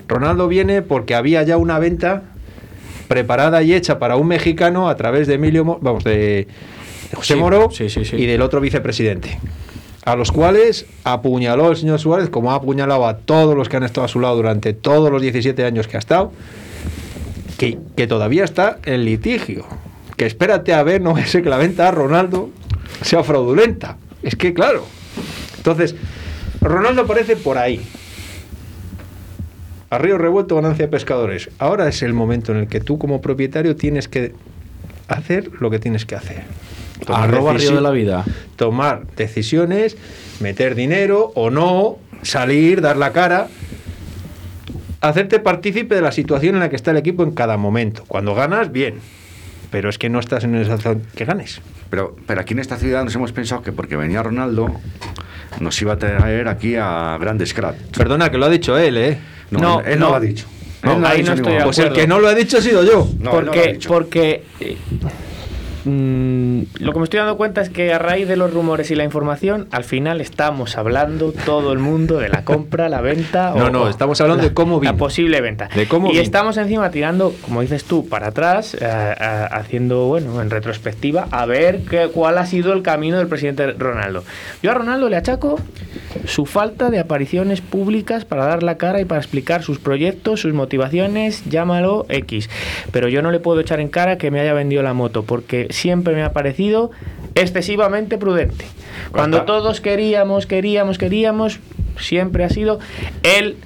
Ronaldo 0.08 0.48
viene 0.48 0.82
porque 0.82 1.16
había 1.16 1.44
ya 1.44 1.58
una 1.58 1.80
venta 1.80 2.24
preparada 3.08 3.62
y 3.64 3.74
hecha 3.74 4.00
para 4.00 4.16
un 4.16 4.28
mexicano 4.28 4.90
a 4.90 4.96
través 4.96 5.28
de 5.28 5.36
Emilio, 5.36 5.66
Mo- 5.66 5.80
vamos, 5.82 6.04
de 6.04 6.48
José 7.14 7.34
Sí, 7.36 7.40
Moro 7.40 7.70
sí, 7.72 7.90
sí, 7.90 8.06
sí. 8.06 8.16
y 8.18 8.26
del 8.26 8.42
otro 8.42 8.60
vicepresidente. 8.62 9.40
A 10.06 10.16
los 10.16 10.32
cuales 10.32 10.86
apuñaló 11.06 11.72
el 11.72 11.78
señor 11.78 12.00
Suárez, 12.00 12.30
como 12.30 12.52
ha 12.52 12.56
apuñalado 12.56 13.08
a 13.08 13.18
todos 13.18 13.56
los 13.56 13.70
que 13.70 13.78
han 13.78 13.84
estado 13.84 14.06
a 14.06 14.08
su 14.10 14.20
lado 14.20 14.36
durante 14.36 14.74
todos 14.74 15.10
los 15.12 15.22
17 15.22 15.64
años 15.64 15.88
que 15.88 15.96
ha 15.96 16.00
estado, 16.00 16.32
que, 17.58 17.78
que 17.96 18.08
todavía 18.08 18.44
está 18.44 18.80
en 18.86 19.06
litigio. 19.06 19.66
Que 20.18 20.26
espérate 20.26 20.74
a 20.74 20.84
ver, 20.84 21.02
no 21.02 21.18
es 21.18 21.32
que 21.32 21.42
la 21.44 21.58
venta 21.58 21.88
a 21.88 21.92
Ronaldo 21.92 22.50
sea 23.02 23.24
fraudulenta. 23.24 23.98
Es 24.22 24.36
que, 24.36 24.54
claro. 24.54 24.86
Entonces, 25.58 25.96
Ronaldo 26.62 27.04
aparece 27.04 27.36
por 27.36 27.58
ahí. 27.58 27.82
A 29.94 30.00
río 30.00 30.18
revuelto, 30.18 30.56
ganancia 30.56 30.88
de 30.88 30.92
pescadores. 30.92 31.52
Ahora 31.60 31.88
es 31.88 32.02
el 32.02 32.14
momento 32.14 32.52
en 32.52 32.58
el 32.58 32.68
que 32.68 32.80
tú, 32.80 32.98
como 32.98 33.22
propietario, 33.22 33.76
tienes 33.76 34.08
que 34.08 34.34
hacer 35.08 35.52
lo 35.60 35.70
que 35.70 35.78
tienes 35.78 36.08
que 36.08 36.16
hacer. 36.16 36.46
Arroba 37.08 37.54
Río 37.54 37.76
de 37.76 37.82
la 37.82 37.92
Vida. 37.92 38.26
Tomar 38.56 39.06
decisiones, 39.16 39.96
meter 40.40 40.74
dinero 40.74 41.32
o 41.36 41.52
no, 41.52 42.00
salir, 42.24 42.82
dar 42.82 42.98
la 42.98 43.12
cara. 43.12 43.50
Hacerte 45.00 45.40
partícipe 45.40 45.94
de 45.94 46.02
la 46.02 46.12
situación 46.12 46.56
en 46.56 46.62
la 46.62 46.70
que 46.72 46.76
está 46.76 46.90
el 46.90 46.98
equipo 46.98 47.22
en 47.22 47.30
cada 47.30 47.58
momento. 47.58 48.04
Cuando 48.08 48.34
ganas, 48.34 48.72
bien. 48.72 48.96
Pero 49.70 49.90
es 49.90 50.00
que 50.00 50.10
no 50.10 50.20
estás 50.20 50.44
en 50.44 50.56
esa 50.56 50.80
zona 50.80 51.02
que 51.16 51.24
ganes. 51.24 51.62
Pero, 51.92 52.16
pero 52.26 52.42
aquí 52.42 52.56
en 52.56 52.62
esta 52.62 52.78
ciudad 52.78 53.04
nos 53.04 53.14
hemos 53.14 53.32
pensado 53.32 53.62
que 53.62 53.72
porque 53.72 53.96
venía 53.96 54.24
Ronaldo 54.24 54.72
nos 55.60 55.80
iba 55.84 55.94
a 55.94 55.98
traer 55.98 56.48
aquí 56.48 56.78
a 56.78 57.16
grandes 57.22 57.54
cracks. 57.54 57.78
Perdona, 57.96 58.32
que 58.32 58.40
lo 58.40 58.48
ha 58.48 58.50
dicho 58.50 58.76
él, 58.76 58.98
¿eh? 58.98 59.20
No, 59.60 59.80
él, 59.82 59.94
él 59.94 60.00
no 60.00 60.10
lo 60.10 60.16
ha 60.16 60.20
dicho. 60.20 60.48
No, 60.84 61.08
ahí 61.08 61.24
no 61.24 61.34
estoy 61.34 61.54
de. 61.54 61.64
Pues 61.64 61.80
el 61.80 61.94
que 61.94 62.08
no 62.08 62.20
lo 62.20 62.28
ha 62.28 62.36
dicho 62.36 62.58
ha 62.58 62.62
sido 62.62 62.84
yo. 62.84 63.08
No, 63.20 63.26
no 63.26 63.32
porque 63.32 63.80
porque 63.88 64.44
eh, 64.60 64.78
mm, 65.86 66.62
lo 66.80 66.94
que 66.94 66.98
me 67.00 67.04
estoy 67.04 67.20
dando 67.20 67.38
cuenta 67.38 67.62
es 67.62 67.70
que 67.70 67.94
a 67.94 68.00
raíz 68.00 68.28
de 68.28 68.36
los 68.38 68.54
rumores 68.54 68.92
y 68.92 68.96
la 68.96 69.04
información, 69.04 69.68
al 69.72 69.84
final 69.84 70.22
estamos 70.22 70.78
hablando 70.78 71.34
todo 71.46 71.72
el 71.74 71.80
mundo 71.80 72.18
de 72.20 72.30
la 72.30 72.44
compra, 72.46 72.90
la 72.90 73.02
venta. 73.02 73.54
No, 73.56 73.66
o- 73.66 73.70
no, 73.70 73.90
estamos 73.90 74.20
hablando 74.22 74.44
la- 74.44 74.50
de 74.50 74.54
cómo 74.54 74.76
La 74.82 74.92
vino. 74.92 74.98
posible 74.98 75.42
venta. 75.42 75.70
De 75.76 75.88
cómo 75.88 76.08
y 76.08 76.12
vino. 76.12 76.24
estamos 76.24 76.58
encima 76.58 76.90
tirando, 76.92 77.34
como 77.42 77.62
dices 77.62 77.84
tú, 77.86 78.08
para 78.08 78.28
atrás, 78.28 78.74
eh, 78.76 78.80
eh, 78.82 79.16
haciendo, 79.52 80.06
bueno, 80.08 80.42
en 80.42 80.50
retrospectiva, 80.50 81.28
a 81.32 81.46
ver 81.46 81.82
qué, 81.90 82.10
cuál 82.14 82.38
ha 82.38 82.46
sido 82.46 82.74
el 82.74 82.82
camino 82.82 83.18
del 83.18 83.28
presidente 83.28 83.72
Ronaldo. 83.74 84.24
Yo 84.62 84.72
a 84.72 84.74
Ronaldo 84.74 85.10
le 85.10 85.16
achaco 85.18 85.60
su 86.26 86.46
falta 86.46 86.90
de 86.90 87.00
apariciones 87.00 87.62
públicas 87.62 88.24
para 88.26 88.46
dar 88.46 88.64
la 88.64 88.78
cara 88.78 89.02
y 89.02 89.06
para 89.06 89.20
explicar 89.20 89.64
sus 89.64 89.80
proyectos, 89.80 90.42
sus 90.42 90.54
motivaciones, 90.54 91.44
llámalo 91.50 92.06
X. 92.10 92.50
Pero 92.92 93.08
yo 93.10 93.22
no 93.22 93.32
le 93.32 93.40
puedo 93.40 93.60
echar 93.60 93.80
en 93.80 93.90
cara 93.90 94.18
que 94.18 94.32
me 94.32 94.40
haya 94.40 94.54
vendido 94.54 94.84
la 94.84 94.94
moto, 94.94 95.24
porque 95.24 95.68
siempre 95.74 96.14
me 96.16 96.24
ha 96.24 96.32
parecido 96.34 96.92
excesivamente 97.36 98.18
prudente. 98.18 98.66
Cuando 99.12 99.42
todos 99.44 99.82
queríamos, 99.82 100.46
queríamos, 100.46 100.98
queríamos, 100.98 101.60
siempre 102.00 102.44
ha 102.44 102.50
sido 102.50 102.80
él 103.24 103.58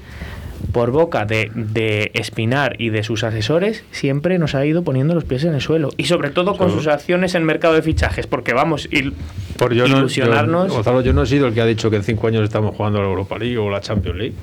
por 0.71 0.91
boca 0.91 1.25
de, 1.25 1.51
de 1.53 2.11
Espinar 2.13 2.75
y 2.79 2.89
de 2.89 3.03
sus 3.03 3.23
asesores, 3.23 3.83
siempre 3.91 4.37
nos 4.39 4.53
ha 4.55 4.65
ido 4.65 4.83
poniendo 4.83 5.15
los 5.15 5.23
pies 5.23 5.43
en 5.43 5.53
el 5.53 5.61
suelo. 5.61 5.89
Y 5.97 6.05
sobre 6.05 6.29
todo 6.29 6.55
con 6.57 6.71
sus 6.71 6.87
acciones 6.87 7.35
en 7.35 7.43
mercado 7.43 7.73
de 7.73 7.81
fichajes, 7.81 8.27
porque 8.27 8.53
vamos, 8.53 8.87
il- 8.91 9.13
Por 9.57 9.73
yo 9.73 9.87
no, 9.87 9.97
ilusionarnos. 9.99 10.67
yo- 10.69 10.73
Gonzalo, 10.75 11.01
yo 11.01 11.13
no 11.13 11.23
he 11.23 11.25
sido 11.25 11.47
el 11.47 11.53
que 11.53 11.61
ha 11.61 11.65
dicho 11.65 11.89
que 11.89 11.95
en 11.97 12.03
cinco 12.03 12.27
años 12.27 12.43
estamos 12.43 12.75
jugando 12.75 13.01
la 13.01 13.07
Europa 13.07 13.37
League 13.37 13.57
o 13.57 13.69
la 13.69 13.81
Champions 13.81 14.17
League. 14.17 14.33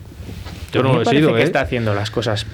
Yo 0.72 0.80
a 0.80 0.82
mí 0.82 0.88
no 0.90 0.94
lo 0.96 1.02
he 1.02 1.04
sido, 1.06 1.34
que 1.34 1.40
¿eh? 1.40 1.44
está 1.44 1.60
haciendo 1.60 1.94
las 1.94 2.10
cosas. 2.10 2.46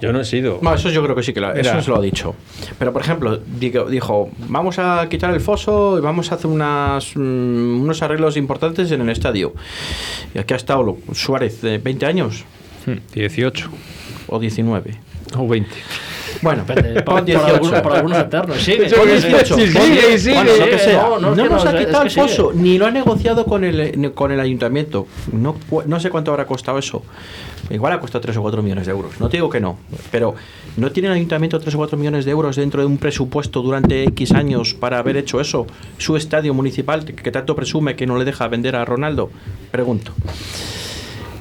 Yo 0.00 0.12
no 0.12 0.20
he 0.20 0.24
sido. 0.24 0.58
No, 0.60 0.74
eso 0.74 0.90
yo 0.90 1.02
creo 1.02 1.14
que 1.16 1.22
sí 1.22 1.32
que 1.32 1.40
lo, 1.40 1.52
eso 1.52 1.80
se 1.82 1.90
lo 1.90 1.96
ha 1.96 2.00
dicho. 2.00 2.34
Pero, 2.78 2.92
por 2.92 3.02
ejemplo, 3.02 3.38
digo- 3.58 3.84
dijo, 3.86 4.30
vamos 4.48 4.78
a 4.78 5.08
quitar 5.08 5.32
el 5.32 5.40
foso 5.40 5.98
y 5.98 6.00
vamos 6.02 6.30
a 6.30 6.34
hacer 6.34 6.46
unas, 6.50 7.16
mm, 7.16 7.80
unos 7.82 8.02
arreglos 8.02 8.36
importantes 8.36 8.90
en 8.90 9.00
el 9.02 9.08
estadio. 9.10 9.54
Y 10.34 10.38
aquí 10.38 10.52
ha 10.52 10.56
estado 10.56 10.96
Suárez, 11.12 11.60
de 11.62 11.78
20 11.78 12.06
años 12.06 12.44
18 13.14 13.70
o 14.28 14.38
19. 14.38 14.94
o 15.36 15.48
20. 15.48 15.70
Bueno, 16.42 16.64
por, 17.04 17.24
18. 17.24 17.54
algunos, 17.54 17.80
por 17.80 17.92
algunos 17.92 18.18
eternos. 18.18 18.56
Sigue, 18.58 18.88
sigue, 18.88 19.06
18, 19.06 19.54
Sí, 19.56 19.66
pon 19.72 19.82
sigue, 19.82 20.08
10, 20.08 20.22
sigue. 20.22 20.34
bueno, 20.34 20.52
lo 20.58 20.64
que. 20.66 20.92
No, 20.92 21.18
no, 21.20 21.48
nos 21.48 21.64
no, 21.64 21.70
ha 21.70 21.78
quitado 21.78 22.02
el 22.02 22.10
sigue. 22.10 22.22
foso, 22.28 22.52
ni 22.54 22.78
lo 22.78 22.86
ha 22.86 22.90
negociado 22.90 23.44
con 23.46 23.64
el, 23.64 24.12
con 24.14 24.32
el 24.32 24.40
ayuntamiento. 24.40 25.06
No, 25.32 25.56
no 25.86 26.00
sé 26.00 26.10
cuánto 26.10 26.30
habrá 26.30 26.46
costado 26.46 26.78
eso. 26.78 27.02
Igual 27.70 27.94
ha 27.94 28.00
costado 28.00 28.20
3 28.20 28.36
o 28.36 28.42
4 28.42 28.62
millones 28.62 28.86
de 28.86 28.92
euros. 28.92 29.18
No 29.20 29.28
te 29.28 29.38
digo 29.38 29.48
que 29.48 29.58
no, 29.60 29.78
pero 30.10 30.34
¿no 30.76 30.92
tiene 30.92 31.08
el 31.08 31.14
ayuntamiento 31.14 31.58
3 31.58 31.74
o 31.74 31.78
4 31.78 31.96
millones 31.96 32.24
de 32.26 32.30
euros 32.30 32.56
dentro 32.56 32.80
de 32.82 32.86
un 32.86 32.98
presupuesto 32.98 33.62
durante 33.62 34.04
X 34.04 34.32
años 34.32 34.74
para 34.74 34.98
haber 34.98 35.16
hecho 35.16 35.40
eso? 35.40 35.66
Su 35.96 36.16
estadio 36.16 36.52
municipal, 36.52 37.04
que 37.06 37.30
tanto 37.30 37.56
presume 37.56 37.96
que 37.96 38.06
no 38.06 38.18
le 38.18 38.24
deja 38.26 38.46
vender 38.48 38.76
a 38.76 38.84
Ronaldo. 38.84 39.30
Pregunto. 39.70 40.12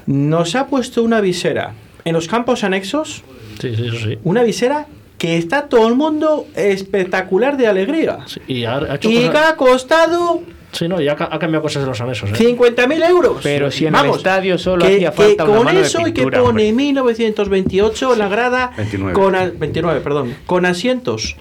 Nos 0.05 0.55
ha 0.55 0.67
puesto 0.67 1.03
una 1.03 1.21
visera 1.21 1.73
en 2.05 2.13
los 2.13 2.27
campos 2.27 2.63
anexos, 2.63 3.23
Sí, 3.59 3.75
sí, 3.75 3.87
eso 3.87 3.97
sí. 3.97 4.17
una 4.23 4.43
visera 4.43 4.87
que 5.17 5.37
está 5.37 5.69
todo 5.69 5.87
el 5.87 5.95
mundo 5.95 6.47
espectacular 6.55 7.55
de 7.57 7.67
alegría. 7.67 8.19
Sí, 8.25 8.41
Y 8.47 8.65
ha, 8.65 8.77
ha 8.77 8.95
hecho 8.95 9.09
Y 9.09 9.15
que 9.19 9.27
cosas- 9.27 9.51
ha 9.51 9.55
costado 9.55 10.41
Sí, 10.73 10.87
no, 10.87 10.99
y 10.99 11.07
ha, 11.07 11.15
ca- 11.15 11.29
ha 11.31 11.37
cambiado 11.37 11.61
cosas 11.61 11.83
de 11.83 11.87
los 11.89 12.01
anexos. 12.01 12.31
¿eh? 12.31 12.33
50.000 12.35 13.07
euros. 13.07 13.37
Pero 13.43 13.69
si 13.69 13.85
en 13.85 13.93
el 13.95 14.07
estadio 14.07 14.57
solo 14.57 14.83
que, 14.83 14.95
hacía 14.95 15.11
que 15.11 15.15
falta 15.17 15.43
una 15.43 15.55
con 15.55 15.65
mano 15.65 15.79
de 15.79 15.85
eso 15.85 16.07
y 16.07 16.13
que 16.13 16.23
pone 16.23 16.39
hombre. 16.39 16.73
1928 16.73 18.13
en 18.13 18.19
la 18.19 18.27
grada 18.27 18.71
29. 18.75 19.13
con 19.13 19.35
a- 19.35 19.51
29, 19.55 20.01
perdón, 20.01 20.35
con 20.47 20.65
asientos 20.65 21.35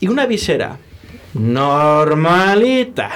y 0.00 0.08
una 0.08 0.24
visera 0.24 0.78
normalita. 1.34 3.10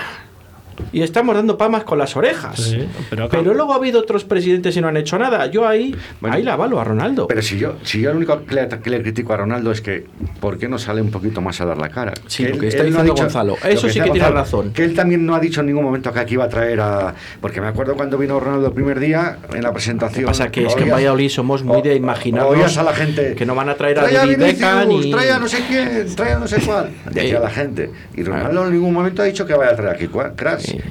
Y 0.93 1.03
estamos 1.03 1.35
dando 1.35 1.57
palmas 1.59 1.85
con 1.85 1.99
las 1.99 2.17
orejas. 2.17 2.57
Sí, 2.59 2.87
pero 3.31 3.55
luego 3.55 3.73
ha 3.73 3.77
habido 3.77 4.01
otros 4.01 4.25
presidentes 4.25 4.77
y 4.77 4.81
no 4.81 4.89
han 4.89 4.97
hecho 4.97 5.19
nada. 5.19 5.47
Yo 5.47 5.67
ahí, 5.67 5.95
Bueno, 6.21 6.37
ahí 6.37 6.43
la 6.43 6.55
avalo 6.55 6.81
a 6.81 6.85
Ronaldo. 6.85 7.27
Pero 7.29 7.43
si 7.43 7.59
yo, 7.59 7.77
si 7.83 8.01
yo 8.01 8.11
lo 8.11 8.17
único 8.17 8.45
que 8.45 8.55
le, 8.55 8.69
que 8.69 8.91
le 8.91 9.03
critico 9.03 9.33
a 9.33 9.37
Ronaldo 9.39 9.71
es 9.73 9.81
que 9.81 10.07
¿por 10.41 10.59
qué 10.59 10.69
no 10.69 10.79
sale 10.79 11.01
un 11.03 11.11
poquito 11.11 11.41
más 11.41 11.61
a 11.61 11.65
dar 11.67 11.79
la 11.79 11.89
cara? 11.89 12.13
Sí, 12.27 12.45
Que 12.45 12.51
lo 12.51 12.59
que 12.59 12.69
está 12.69 12.83
no 12.83 12.89
ha 12.89 13.03
diciendo 13.03 13.15
Gonzalo. 13.15 13.57
lo 13.63 13.69
Eso 13.69 13.89
sí 13.89 14.01
que 14.01 14.11
tiene 14.11 14.29
razón. 14.31 14.73
Que 14.73 14.85
él 14.85 14.95
también 14.95 15.25
no 15.27 15.35
ha 15.35 15.41
dicho 15.41 15.61
en 15.61 15.67
ningún 15.67 15.85
momento 15.85 16.13
que 16.13 16.19
aquí 16.21 16.35
iba 16.35 16.45
a 16.45 16.49
traer 16.49 16.81
a... 16.81 17.15
Porque 17.41 17.61
me 17.61 17.67
acuerdo 17.69 17.95
cuando 17.95 18.19
vino 18.19 18.39
Ronaldo 18.41 18.69
el 18.69 18.73
primer 18.73 18.99
día 19.01 19.39
en 19.53 19.63
la 19.63 19.73
presentación. 19.73 20.23
Lo 20.23 20.29
que 20.29 20.33
pasa 20.39 20.51
que 20.51 20.67
es 20.67 20.75
que 20.75 20.85
en 20.85 20.91
Valladolid 20.91 21.29
somos 21.29 21.63
muy 21.63 21.83
de 21.83 21.95
imaginarnos 21.95 22.53
oías 22.57 22.77
a 22.79 22.83
la 22.83 22.93
gente 22.93 23.35
que 23.35 23.47
no 23.47 23.55
van 23.55 23.69
a 23.69 23.75
traer 23.75 23.99
a 23.99 24.03
trae 24.03 24.17
a 24.17 24.21
David 24.21 24.39
Beckham 24.39 24.91
y- 24.93 25.11
trae 25.11 25.31
a 25.31 25.39
no 25.39 25.49
sé 25.49 25.59
quién, 25.69 26.15
trae 26.15 26.33
a 26.33 26.39
no 26.39 26.47
sé 26.49 26.61
cuál. 26.65 26.91
Decía 27.11 27.41
la 27.41 27.51
gente. 27.51 27.91
Y 28.17 28.23
Ronaldo 28.23 28.67
en 28.67 28.73
ningún 28.75 28.93
momento 28.93 29.23
ha 29.23 29.25
dicho 29.25 29.47
que 29.47 29.55
vaya 29.55 29.73
a 29.73 29.77
traer 29.77 29.95
aquí 29.97 30.07
cua- 30.07 30.35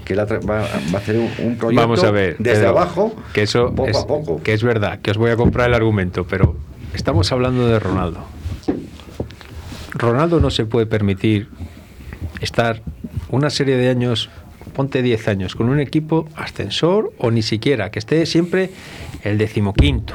Que 0.05 0.15
tra- 0.15 0.39
va, 0.47 0.59
va 0.61 0.65
a 0.93 0.97
hacer 0.97 1.17
un, 1.17 1.29
un 1.39 1.57
proyecto 1.57 1.81
Vamos 1.81 2.03
a 2.03 2.11
ver. 2.11 2.35
desde 2.39 2.61
Pedro, 2.61 2.69
abajo, 2.69 3.15
Que 3.33 3.43
eso 3.43 3.73
poco 3.75 3.89
es, 3.89 3.97
a 3.97 4.07
poco. 4.07 4.41
Que 4.43 4.53
es 4.53 4.63
verdad, 4.63 4.99
que 5.01 5.11
os 5.11 5.17
voy 5.17 5.31
a 5.31 5.35
comprar 5.35 5.67
el 5.69 5.73
argumento, 5.75 6.25
pero 6.27 6.55
estamos 6.93 7.31
hablando 7.31 7.67
de 7.67 7.79
Ronaldo. 7.79 8.23
Ronaldo 9.93 10.39
no 10.39 10.49
se 10.49 10.65
puede 10.65 10.85
permitir 10.85 11.49
estar 12.41 12.81
una 13.29 13.49
serie 13.49 13.75
de 13.77 13.89
años, 13.89 14.29
ponte 14.73 15.01
10 15.01 15.27
años, 15.27 15.55
con 15.55 15.69
un 15.69 15.79
equipo 15.79 16.27
ascensor 16.35 17.11
o 17.17 17.31
ni 17.31 17.41
siquiera, 17.41 17.89
que 17.91 17.99
esté 17.99 18.25
siempre 18.25 18.69
el 19.23 19.37
decimoquinto. 19.37 20.13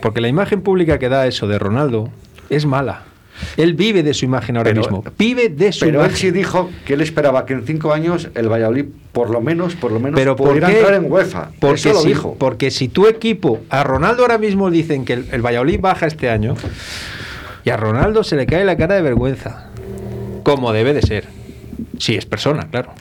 Porque 0.00 0.20
la 0.20 0.28
imagen 0.28 0.62
pública 0.62 0.98
que 0.98 1.08
da 1.08 1.26
eso 1.26 1.46
de 1.46 1.58
Ronaldo 1.58 2.10
es 2.50 2.66
mala. 2.66 3.02
Él 3.56 3.74
vive 3.74 4.02
de 4.02 4.14
su 4.14 4.24
imagen 4.24 4.56
ahora 4.56 4.70
Pero- 4.70 4.82
mismo. 4.82 5.04
Vive 5.18 5.48
de 5.48 5.72
su 5.72 5.80
Pero 5.86 6.00
él 6.00 6.06
imagen. 6.06 6.16
sí 6.16 6.30
dijo 6.30 6.70
que 6.86 6.94
él 6.94 7.00
esperaba 7.00 7.44
que 7.46 7.54
en 7.54 7.66
cinco 7.66 7.92
años 7.92 8.28
el 8.34 8.48
Valladolid, 8.48 8.86
por 9.12 9.30
lo 9.30 9.40
menos, 9.40 9.74
por 9.74 9.90
lo 9.92 10.00
menos, 10.00 10.18
Pero 10.18 10.36
¿por 10.36 10.48
pudiera 10.48 10.70
entrar 10.70 10.94
en 10.94 11.10
UEFA. 11.10 11.50
Porque 11.60 11.74
Eso 11.80 11.92
lo 11.92 12.00
si, 12.00 12.08
dijo. 12.08 12.36
Porque 12.38 12.70
si 12.70 12.88
tu 12.88 13.06
equipo, 13.06 13.60
a 13.70 13.82
Ronaldo 13.84 14.22
ahora 14.22 14.38
mismo 14.38 14.70
dicen 14.70 15.04
que 15.04 15.14
el, 15.14 15.26
el 15.32 15.42
Valladolid 15.44 15.80
baja 15.80 16.06
este 16.06 16.30
año, 16.30 16.54
y 17.64 17.70
a 17.70 17.76
Ronaldo 17.76 18.22
se 18.24 18.36
le 18.36 18.46
cae 18.46 18.64
la 18.64 18.76
cara 18.76 18.94
de 18.94 19.02
vergüenza. 19.02 19.70
Como 20.42 20.72
debe 20.72 20.92
de 20.94 21.02
ser. 21.02 21.24
Si 21.98 22.14
es 22.14 22.26
persona, 22.26 22.68
claro. 22.70 22.92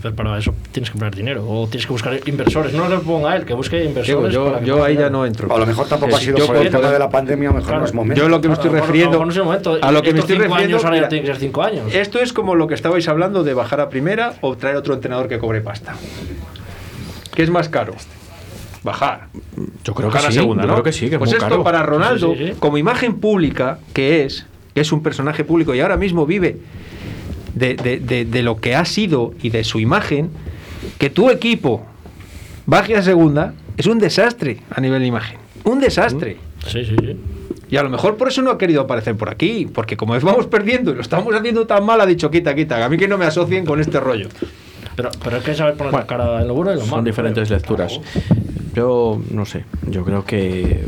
Pero 0.00 0.14
para 0.14 0.38
eso 0.38 0.54
tienes 0.70 0.90
que 0.90 0.98
poner 0.98 1.14
dinero 1.14 1.44
o 1.48 1.66
tienes 1.66 1.86
que 1.86 1.92
buscar 1.92 2.18
inversores. 2.26 2.72
No 2.72 2.88
le 2.88 2.98
ponga 2.98 3.32
a 3.32 3.36
él, 3.36 3.44
que 3.44 3.52
busque 3.52 3.84
inversores. 3.84 4.30
Digo, 4.30 4.60
yo, 4.60 4.76
que 4.76 4.82
ahí 4.82 4.96
ya 4.96 5.10
no 5.10 5.26
entro. 5.26 5.52
A 5.52 5.58
lo 5.58 5.66
mejor 5.66 5.88
tampoco 5.88 6.14
ha 6.16 6.20
sido 6.20 6.38
yo 6.38 6.46
por 6.46 6.56
el 6.56 6.70
tema 6.70 6.90
de 6.90 6.98
la 6.98 7.10
pandemia, 7.10 7.50
mejor 7.50 7.64
Claro. 7.64 7.80
no 7.80 7.86
es 7.86 7.94
momento. 7.94 8.22
Yo 8.22 8.28
lo 8.28 8.40
que 8.40 8.48
me 8.48 8.54
Claro, 8.54 8.60
estoy 8.62 8.68
a 8.68 8.70
lo 8.70 8.74
mejor- 8.74 8.86
refiriendo. 8.88 9.16
a 9.16 9.20
lo 9.20 9.26
mejor 9.26 9.26
no 9.26 9.32
es 9.32 9.36
el 9.38 9.44
momento. 9.44 9.86
a 9.86 9.92
lo 9.92 10.02
que 10.02 10.12
me 10.12 10.20
estoy 10.20 10.36
refiriendo. 10.36 10.76
años 10.76 10.84
ahora 10.84 10.96
ya 10.96 11.00
mira, 11.00 11.08
tienen 11.08 11.26
que 11.26 11.32
ser 11.32 11.40
cinco 11.40 11.62
años. 11.62 11.94
Esto 11.94 12.20
es 12.20 12.32
como 12.32 12.54
lo 12.54 12.66
que 12.68 12.74
estabais 12.74 13.08
hablando 13.08 13.42
de 13.42 13.54
bajar 13.54 13.80
a 13.80 13.88
primera 13.88 14.34
o 14.40 14.56
traer 14.56 14.76
otro 14.76 14.94
entrenador 14.94 15.28
que 15.28 15.38
cobre 15.38 15.60
pasta. 15.60 15.94
¿Qué 17.34 17.42
es 17.42 17.50
más 17.50 17.68
caro? 17.68 17.94
Bajar. 18.84 19.28
Yo 19.84 19.94
creo 19.94 20.10
que 20.10 20.14
Bajar 20.14 20.28
a 20.28 20.32
sí, 20.32 20.38
segunda, 20.38 20.62
yo 20.62 20.68
¿no? 20.68 20.74
creo 20.74 20.84
que 20.84 20.92
sí, 20.92 21.08
que 21.08 21.14
es 21.14 21.18
pues 21.18 21.30
muy 21.30 21.36
esto 21.38 21.48
caro. 21.48 21.62
para 21.64 21.82
Ronaldo, 21.82 22.32
Sí, 22.32 22.38
sí, 22.38 22.46
sí. 22.48 22.54
como 22.58 22.78
imagen 22.78 23.20
pública 23.20 23.78
que 23.92 24.24
es, 24.24 24.46
es 24.74 24.92
un 24.92 25.02
personaje 25.02 25.44
público 25.44 25.74
y 25.74 25.80
ahora 25.80 25.96
mismo 25.96 26.26
vive 26.26 26.58
de, 27.54 27.74
de- 27.74 28.00
de- 28.00 28.24
de 28.24 28.42
lo 28.42 28.56
que 28.60 28.74
ha 28.74 28.84
sido 28.84 29.32
y 29.42 29.50
de 29.50 29.64
su 29.64 29.78
imagen, 29.80 30.30
que 30.98 31.10
tu 31.10 31.30
equipo 31.30 31.84
baje 32.66 32.96
a 32.96 33.02
segunda 33.02 33.54
es 33.76 33.86
un 33.86 33.98
desastre 33.98 34.58
a 34.70 34.80
nivel 34.80 35.00
de 35.00 35.06
imagen. 35.06 35.38
Un 35.64 35.80
desastre. 35.80 36.36
Sí, 36.66 36.84
sí, 36.84 36.94
sí. 37.00 37.16
Y 37.70 37.76
a 37.76 37.82
lo 37.82 37.88
mejor 37.90 38.16
por 38.16 38.28
eso 38.28 38.42
no 38.42 38.50
ha 38.50 38.58
querido 38.58 38.82
aparecer 38.82 39.16
por 39.16 39.30
aquí, 39.30 39.66
porque 39.72 39.96
como 39.96 40.18
vamos 40.20 40.46
perdiendo 40.46 40.90
y 40.90 40.94
lo 40.94 41.00
estamos 41.00 41.34
haciendo 41.34 41.66
tan 41.66 41.84
mal, 41.86 42.00
ha 42.00 42.06
dicho 42.06 42.30
quita, 42.30 42.54
quita, 42.54 42.84
a 42.84 42.88
mí 42.88 42.96
que 42.98 43.08
no 43.08 43.16
me 43.16 43.24
asocien 43.24 43.64
con 43.64 43.80
este 43.80 43.98
rollo. 43.98 44.28
Pero, 44.94 45.10
pero 45.24 45.36
hay 45.36 45.42
que 45.42 45.54
saber 45.54 45.74
poner 45.74 45.92
la 45.94 46.06
cara 46.06 46.42
en 46.42 46.48
lo 46.48 46.54
bueno 46.54 46.72
y 46.72 46.74
lo 46.74 46.80
malo. 46.82 46.96
Son 46.96 47.04
diferentes 47.04 47.48
lecturas. 47.48 47.98
Yo 48.74 49.20
no 49.30 49.46
sé, 49.46 49.64
yo 49.88 50.04
creo 50.04 50.24
que 50.24 50.84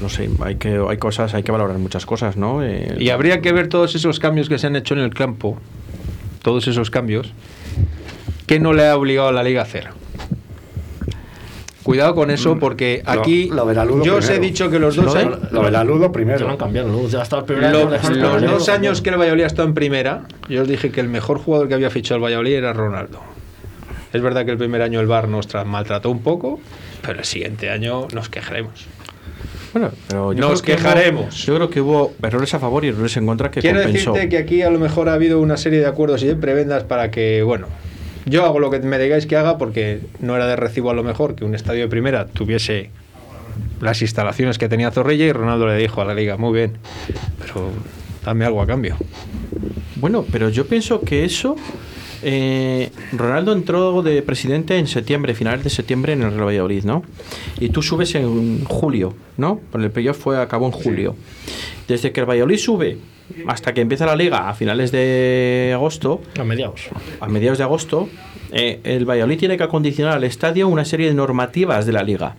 no 0.00 0.08
sé, 0.08 0.28
hay 0.40 0.56
que 0.56 0.80
hay 0.88 0.96
cosas, 0.98 1.34
hay 1.34 1.42
que 1.42 1.52
valorar 1.52 1.76
muchas 1.78 2.06
cosas, 2.06 2.36
¿no? 2.36 2.62
Eh, 2.62 2.96
Y 2.98 3.10
habría 3.10 3.40
que 3.42 3.52
ver 3.52 3.68
todos 3.68 3.94
esos 3.94 4.18
cambios 4.18 4.48
que 4.48 4.58
se 4.58 4.66
han 4.66 4.76
hecho 4.76 4.94
en 4.94 5.00
el 5.00 5.12
campo, 5.12 5.58
todos 6.46 6.68
esos 6.68 6.90
cambios, 6.92 7.32
que 8.46 8.60
no 8.60 8.72
le 8.72 8.86
ha 8.86 8.96
obligado 8.96 9.26
a 9.30 9.32
la 9.32 9.42
liga 9.42 9.62
a 9.62 9.64
hacer. 9.64 9.88
Cuidado 11.82 12.14
con 12.14 12.30
eso, 12.30 12.56
porque 12.60 13.02
Lo- 13.04 13.10
aquí 13.20 13.48
lo 13.48 13.64
Ludo 13.84 14.04
yo 14.04 14.16
os 14.16 14.24
he 14.26 14.28
primero. 14.34 14.42
dicho 14.46 14.70
que 14.70 14.78
los 14.78 14.94
dos, 14.94 15.06
Lo 15.06 15.18
años- 15.20 15.38
Lo 15.50 15.62
Ludo 15.62 15.70
Ya 15.72 15.84
lo 15.84 16.12
primero. 16.12 16.48
han 16.48 16.56
cambiado, 16.56 16.88
luego 16.88 17.08
ya 17.08 17.22
hasta 17.22 17.38
el 17.38 17.44
primer 17.44 17.72
lo- 17.72 17.78
año 17.80 17.90
los 17.90 18.00
cambiar, 18.00 18.40
dos 18.52 18.68
años 18.68 19.02
que 19.02 19.10
el 19.10 19.16
Valladolid 19.18 19.42
ha 19.42 19.46
estado 19.48 19.66
en 19.66 19.74
primera, 19.74 20.22
yo 20.48 20.62
os 20.62 20.68
dije 20.68 20.92
que 20.92 21.00
el 21.00 21.08
mejor 21.08 21.38
jugador 21.38 21.66
que 21.66 21.74
había 21.74 21.90
fichado 21.90 22.18
el 22.18 22.22
Valladolid 22.24 22.54
era 22.54 22.72
Ronaldo. 22.72 23.20
Es 24.12 24.22
verdad 24.22 24.44
que 24.44 24.52
el 24.52 24.56
primer 24.58 24.82
año 24.82 25.00
el 25.00 25.08
Bar 25.08 25.26
nos 25.26 25.48
tra- 25.48 25.64
maltrató 25.64 26.10
un 26.10 26.22
poco, 26.22 26.60
pero 27.02 27.18
el 27.18 27.24
siguiente 27.24 27.70
año 27.70 28.06
nos 28.14 28.28
quejaremos. 28.28 28.86
Bueno, 29.78 29.94
pero 30.08 30.32
yo 30.32 30.40
Nos 30.40 30.62
creo 30.62 30.76
que 30.76 30.82
quejaremos. 30.82 31.26
hubo- 31.26 31.46
yo 31.46 31.54
creo 31.56 31.70
que 31.70 31.80
hubo 31.82 32.14
errores 32.22 32.54
a 32.54 32.58
favor 32.58 32.84
y 32.84 32.88
errores 32.88 33.14
en 33.18 33.26
contra 33.26 33.50
que 33.50 33.60
Quiero 33.60 33.82
compensó. 33.82 34.12
decirte 34.12 34.28
que 34.30 34.38
aquí 34.38 34.62
a 34.62 34.70
lo 34.70 34.78
mejor 34.78 35.08
ha 35.10 35.12
habido 35.14 35.38
una 35.40 35.56
serie 35.58 35.80
de 35.80 35.86
acuerdos 35.86 36.22
y 36.22 36.26
de 36.28 36.36
prebendas 36.36 36.84
para 36.84 37.10
que, 37.10 37.42
bueno, 37.42 37.66
yo 38.24 38.44
hago 38.46 38.58
lo 38.58 38.70
que 38.70 38.78
me 38.80 38.98
digáis 38.98 39.26
que 39.26 39.36
haga 39.36 39.58
porque 39.58 40.00
no 40.20 40.34
era 40.34 40.46
de 40.46 40.56
recibo 40.56 40.90
a 40.90 40.94
lo 40.94 41.02
mejor 41.02 41.34
que 41.34 41.44
un 41.44 41.54
estadio 41.54 41.82
de 41.82 41.88
primera 41.88 42.26
tuviese 42.26 42.90
las 43.82 44.00
instalaciones 44.00 44.56
que 44.58 44.68
tenía 44.68 44.90
Zorrilla 44.90 45.26
y 45.26 45.32
Ronaldo 45.32 45.66
le 45.66 45.76
dijo 45.76 46.00
a 46.00 46.04
la 46.06 46.14
liga, 46.14 46.36
muy 46.38 46.54
bien, 46.54 46.72
pero 47.38 47.68
dame 48.24 48.44
algo 48.46 48.62
a 48.62 48.66
cambio. 48.66 48.96
Bueno, 49.96 50.24
pero 50.32 50.48
yo 50.48 50.66
pienso 50.66 51.02
que 51.02 51.24
eso. 51.24 51.56
Eh, 52.22 52.90
Ronaldo 53.12 53.52
entró 53.52 54.02
de 54.02 54.22
presidente 54.22 54.78
en 54.78 54.86
septiembre, 54.86 55.34
finales 55.34 55.64
de 55.64 55.70
septiembre 55.70 56.12
en 56.12 56.22
el 56.22 56.32
Real 56.32 56.46
Valladolid, 56.46 56.84
¿no? 56.84 57.02
Y 57.60 57.68
tú 57.70 57.82
subes 57.82 58.14
en 58.14 58.64
julio, 58.64 59.14
¿no? 59.36 59.60
El 59.74 59.90
playoff 59.90 60.18
fue 60.18 60.40
acabó 60.40 60.66
en 60.66 60.72
julio. 60.72 61.16
Desde 61.88 62.12
que 62.12 62.20
el 62.20 62.26
Valladolid 62.28 62.58
sube 62.58 62.98
hasta 63.46 63.74
que 63.74 63.80
empieza 63.80 64.06
la 64.06 64.16
liga 64.16 64.48
a 64.48 64.54
finales 64.54 64.92
de 64.92 65.72
agosto, 65.74 66.20
A 66.38 66.44
mediados. 66.44 66.88
a 67.20 67.26
mediados 67.28 67.58
de 67.58 67.64
agosto, 67.64 68.08
eh, 68.52 68.80
el 68.84 69.04
Valladolid 69.04 69.38
tiene 69.38 69.56
que 69.56 69.64
acondicionar 69.64 70.14
al 70.14 70.24
estadio 70.24 70.68
una 70.68 70.84
serie 70.84 71.08
de 71.08 71.14
normativas 71.14 71.86
de 71.86 71.92
la 71.92 72.02
liga. 72.02 72.36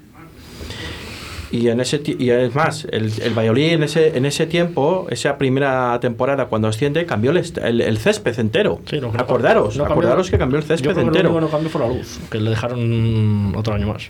Y, 1.52 1.70
en 1.70 1.80
ese, 1.80 2.02
y 2.06 2.30
es 2.30 2.54
más, 2.56 2.86
el, 2.92 3.12
el 3.22 3.34
Valladolid 3.34 3.72
en 3.74 3.84
ese, 3.84 4.18
en 4.18 4.26
ese 4.26 4.48
tiempo, 4.48 5.08
esa 5.10 5.38
primera 5.38 5.98
temporada 6.02 6.48
cuando 6.48 6.68
asciende, 6.68 7.06
cambió 7.06 7.32
el, 7.32 7.38
el, 7.64 7.82
el 7.82 7.98
césped 8.00 8.38
entero. 8.40 8.82
Sí, 8.86 9.00
lo 9.00 9.12
no- 9.14 9.20
acordaros, 9.20 9.78
no 9.78 9.84
cambió- 9.86 9.92
acordaros 9.94 10.30
que 10.30 10.38
cambió 10.38 10.58
el 10.60 10.64
Yo 10.66 10.68
césped 10.68 10.84
creo 10.92 10.96
que 10.96 11.02
lo 11.02 11.08
entero. 11.08 11.30
único 11.30 11.40
que 11.40 11.46
no 11.46 11.52
cambió 11.52 11.70
fue 11.70 11.82
la 11.82 11.88
luz, 11.88 12.20
que 12.30 12.40
le 12.42 12.50
dejaron 12.50 13.54
otro 13.56 13.74
año 13.74 13.88
más. 13.88 14.10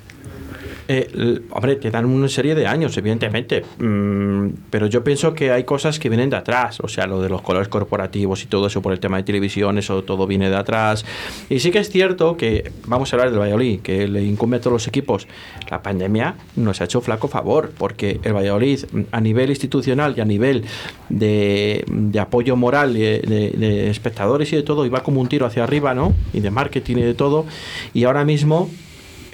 Eh, 0.89 1.41
hombre, 1.51 1.75
te 1.75 1.91
dan 1.91 2.05
una 2.05 2.29
serie 2.29 2.55
de 2.55 2.65
años, 2.65 2.95
evidentemente. 2.97 3.63
Mm, 3.79 4.47
pero 4.69 4.87
yo 4.87 5.03
pienso 5.03 5.33
que 5.33 5.51
hay 5.51 5.63
cosas 5.65 5.99
que 5.99 6.07
vienen 6.09 6.29
de 6.29 6.37
atrás. 6.37 6.79
O 6.81 6.87
sea, 6.87 7.07
lo 7.07 7.21
de 7.21 7.27
los 7.29 7.41
colores 7.41 7.67
corporativos 7.67 8.43
y 8.43 8.45
todo 8.47 8.67
eso 8.67 8.81
por 8.81 8.93
el 8.93 8.99
tema 8.99 9.17
de 9.17 9.23
televisión, 9.23 9.77
eso 9.77 10.03
todo 10.03 10.27
viene 10.27 10.49
de 10.49 10.55
atrás. 10.55 11.05
Y 11.49 11.59
sí 11.59 11.71
que 11.71 11.79
es 11.79 11.89
cierto 11.89 12.37
que, 12.37 12.71
vamos 12.85 13.11
a 13.11 13.15
hablar 13.17 13.31
del 13.31 13.39
Valladolid, 13.39 13.81
que 13.81 14.07
le 14.07 14.23
incumbe 14.23 14.57
a 14.57 14.59
todos 14.61 14.73
los 14.73 14.87
equipos. 14.87 15.27
La 15.69 15.81
pandemia 15.83 16.35
nos 16.55 16.79
ha 16.79 16.85
hecho 16.85 17.01
flaco 17.01 17.27
favor, 17.27 17.71
porque 17.77 18.19
el 18.23 18.33
Valladolid, 18.33 18.85
mm, 18.91 19.01
a 19.11 19.19
nivel 19.19 19.49
institucional 19.49 20.13
y 20.17 20.21
a 20.21 20.25
nivel 20.25 20.63
de, 21.09 21.83
de 21.87 22.19
apoyo 22.19 22.55
moral 22.55 22.93
de, 22.93 23.19
de- 23.19 23.51
de 23.57 23.89
espectadores 23.89 24.51
y 24.53 24.55
de 24.55 24.63
todo, 24.63 24.85
iba 24.85 25.03
como 25.03 25.21
un 25.21 25.27
tiro 25.27 25.45
hacia 25.45 25.63
arriba, 25.63 25.93
¿no? 25.93 26.13
Y 26.33 26.39
de 26.39 26.51
marketing 26.51 26.97
y 26.97 27.01
de 27.01 27.13
todo. 27.13 27.45
Y 27.93 28.05
ahora 28.05 28.23
mismo 28.25 28.69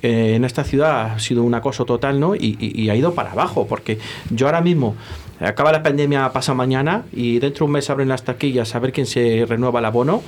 en 0.04 0.43
esta 0.43 0.64
ciudad 0.64 1.14
ha 1.14 1.20
sido 1.20 1.43
un 1.43 1.54
acoso 1.54 1.86
total, 1.86 2.20
¿no? 2.20 2.36
Y, 2.36 2.89
ha 2.89 2.95
ido 2.95 3.14
para 3.14 3.32
abajo, 3.32 3.68
porque 3.68 3.99
yo 4.30 4.47
ahora 4.47 4.62
mismo, 4.62 4.95
acaba 5.39 5.72
la 5.72 5.82
pandemia, 5.82 6.32
pasa 6.34 6.54
mañana, 6.54 7.04
y 7.14 7.39
dentro 7.39 7.66
de 7.66 7.68
un 7.68 7.72
mes 7.74 7.89
abren 7.89 8.10
las 8.10 8.24
taquillas 8.24 8.76
a 8.76 8.80
ver 8.80 8.91
quién 8.91 9.06
se 9.06 9.45
renueva 9.47 9.80
el 9.80 9.86
abono, 9.86 10.22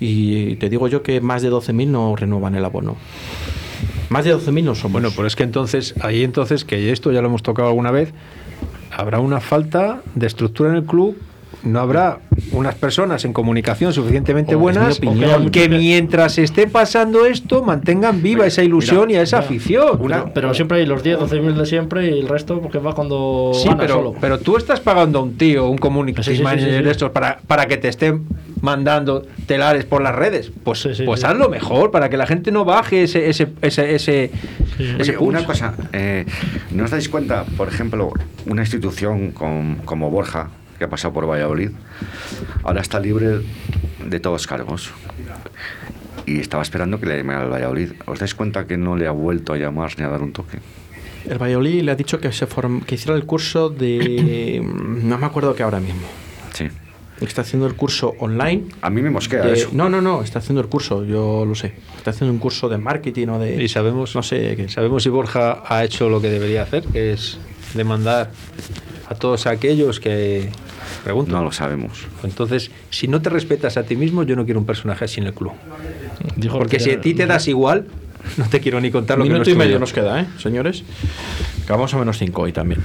y 0.00 0.56
te 0.56 0.68
digo 0.68 0.88
yo 0.88 1.02
que 1.02 1.20
más 1.20 1.42
de 1.42 1.50
12.000 1.50 1.88
no 1.88 2.16
renuevan 2.16 2.54
el 2.54 2.64
abono. 2.64 2.96
Más 4.08 4.24
de 4.24 4.34
12.000 4.34 4.64
no 4.64 4.74
somos. 4.74 4.92
Bueno, 4.92 5.10
pues 5.14 5.28
es 5.28 5.36
que 5.36 5.42
entonces, 5.42 5.94
ahí 6.00 6.24
entonces, 6.24 6.64
que 6.64 6.90
esto 6.92 7.12
ya 7.12 7.20
lo 7.20 7.28
hemos 7.28 7.42
tocado 7.42 7.68
alguna 7.68 7.90
vez, 7.90 8.12
habrá 8.90 9.20
una 9.20 9.40
falta 9.40 10.02
de 10.14 10.26
estructura 10.26 10.70
en 10.70 10.76
el 10.76 10.84
club, 10.84 11.16
no 11.64 11.80
habrá 11.80 12.18
unas 12.52 12.74
personas 12.76 13.24
en 13.24 13.32
comunicación 13.32 13.92
suficientemente 13.92 14.54
Oh, 14.54 14.58
buenas 14.60 14.98
opinión. 14.98 15.50
que 15.50 15.68
mientras 15.68 16.38
esté 16.38 16.66
pasando 16.68 17.26
esto 17.26 17.62
mantengan 17.62 18.22
viva 18.22 18.46
esa 18.46 18.62
ilusión 18.62 19.10
y 19.10 19.16
a 19.16 19.22
esa 19.22 19.38
afición. 19.38 19.98
Pero, 20.00 20.30
pero 20.32 20.54
siempre 20.54 20.78
hay 20.78 20.86
los 20.86 21.02
10, 21.02 21.18
12 21.18 21.40
mil 21.40 21.56
de 21.56 21.66
siempre 21.66 22.06
y 22.08 22.20
el 22.20 22.28
resto 22.28 22.60
porque 22.60 22.78
va 22.78 22.94
cuando 22.94 23.50
Sí, 23.54 23.66
gana 23.68 23.80
pero, 23.80 23.94
solo. 23.94 24.14
pero 24.20 24.38
tú 24.38 24.56
estás 24.56 24.80
pagando 24.80 25.18
a 25.18 25.22
un 25.22 25.36
tío, 25.36 25.68
un 25.68 25.78
community 25.78 26.22
Sí, 26.22 26.30
sí, 26.30 26.36
sí, 26.38 26.42
manager 26.42 26.70
sí, 26.70 26.76
sí. 26.78 26.84
de 26.84 26.90
estos 26.90 27.10
para, 27.10 27.38
para 27.46 27.66
que 27.66 27.76
te 27.76 27.88
estén 27.88 28.24
mandando 28.60 29.26
telares 29.46 29.84
por 29.84 30.02
las 30.02 30.14
redes. 30.14 30.50
Pues, 30.64 30.88
pues 31.04 31.20
sí. 31.20 31.26
hazlo 31.26 31.48
mejor 31.48 31.90
para 31.90 32.08
que 32.08 32.16
la 32.16 32.26
gente 32.26 32.50
no 32.52 32.64
baje 32.64 33.02
ese, 33.04 33.28
ese, 33.28 33.48
ese, 33.62 33.94
ese, 33.94 34.30
ese 34.98 35.16
Oye, 35.16 35.18
una 35.18 35.44
cosa, 35.44 35.74
eh, 35.92 36.24
¿no 36.72 36.84
os 36.84 36.90
dais 36.90 37.08
cuenta, 37.08 37.44
por 37.56 37.68
ejemplo, 37.68 38.10
una 38.46 38.62
institución 38.62 39.32
con- 39.32 39.76
como 39.84 40.10
Borja, 40.10 40.48
que 40.78 40.84
ha 40.84 40.88
pasado 40.88 41.12
por 41.12 41.28
Valladolid, 41.28 41.70
ahora 42.62 42.80
está 42.80 43.00
libre 43.00 43.40
de 44.06 44.20
todos 44.20 44.46
cargos? 44.46 44.90
Y 46.26 46.40
estaba 46.40 46.62
esperando 46.62 47.00
que 47.00 47.06
le 47.06 47.16
llamara 47.18 47.42
al 47.42 47.50
Valladolid. 47.50 47.92
¿Os 48.06 48.18
dais 48.18 48.34
cuenta 48.34 48.66
que 48.66 48.76
no 48.76 48.96
le 48.96 49.06
ha 49.06 49.12
vuelto 49.12 49.54
a 49.54 49.56
llamar 49.56 49.92
ni 49.98 50.04
a 50.04 50.08
dar 50.08 50.22
un 50.22 50.32
toque? 50.32 50.58
El 51.28 51.38
Valladolid 51.38 51.82
le 51.82 51.90
ha 51.90 51.94
dicho 51.94 52.20
que, 52.20 52.30
se 52.32 52.46
form- 52.46 52.84
que 52.84 52.94
hiciera 52.94 53.14
el 53.16 53.24
curso 53.24 53.70
de... 53.70 54.60
no 54.62 55.18
me 55.18 55.26
acuerdo 55.26 55.54
qué 55.54 55.62
ahora 55.62 55.80
mismo. 55.80 56.02
Sí. 56.52 56.68
Está 57.20 57.42
haciendo 57.42 57.66
el 57.66 57.74
curso 57.74 58.14
online. 58.20 58.66
A 58.82 58.90
mí 58.90 59.02
me 59.02 59.10
mosquea 59.10 59.42
de- 59.42 59.54
eso. 59.54 59.70
No, 59.72 59.88
no, 59.88 60.00
no, 60.00 60.22
está 60.22 60.38
haciendo 60.38 60.60
el 60.60 60.68
curso, 60.68 61.04
yo 61.04 61.44
lo 61.46 61.54
sé. 61.54 61.72
Está 61.96 62.10
haciendo 62.10 62.32
un 62.32 62.38
curso 62.38 62.68
de 62.68 62.78
marketing 62.78 63.28
o 63.28 63.38
de... 63.38 63.62
Y 63.62 63.68
sabemos, 63.68 64.14
no 64.14 64.22
sé 64.22 64.54
qué. 64.56 64.68
sabemos 64.68 65.02
si 65.02 65.08
Borja 65.08 65.62
ha 65.66 65.82
hecho 65.84 66.08
lo 66.08 66.20
que 66.20 66.28
debería 66.30 66.62
hacer, 66.62 66.84
que 66.84 67.12
es 67.12 67.38
demandar 67.74 68.30
a 69.08 69.14
todos 69.14 69.46
aquellos 69.46 69.98
que 69.98 70.50
preguntan. 71.04 71.34
No 71.34 71.42
lo 71.44 71.52
sabemos. 71.52 72.06
Entonces, 72.22 72.70
si 72.90 73.08
no 73.08 73.20
te 73.22 73.30
respetas 73.30 73.76
a 73.76 73.82
ti 73.84 73.96
mismo, 73.96 74.22
yo 74.22 74.36
no 74.36 74.44
quiero 74.44 74.60
un 74.60 74.66
personaje 74.66 75.04
así 75.04 75.20
en 75.20 75.26
el 75.26 75.34
club. 75.34 75.52
Dijo 76.36 76.58
Porque 76.58 76.76
que- 76.78 76.82
si 76.84 76.90
a 76.90 77.00
ti 77.00 77.14
te 77.14 77.26
das 77.26 77.48
igual, 77.48 77.86
no 78.36 78.46
te 78.48 78.60
quiero 78.60 78.80
ni 78.80 78.90
contar 78.90 79.18
lo 79.18 79.24
que 79.24 79.30
Minuto 79.30 79.50
y 79.50 79.54
medio 79.54 79.78
nos 79.78 79.92
queda, 79.92 80.20
¿eh, 80.20 80.26
señores? 80.38 80.82
Que 81.66 81.72
vamos 81.72 81.92
a 81.94 81.98
menos 81.98 82.18
5 82.18 82.42
hoy 82.42 82.52
también. 82.52 82.80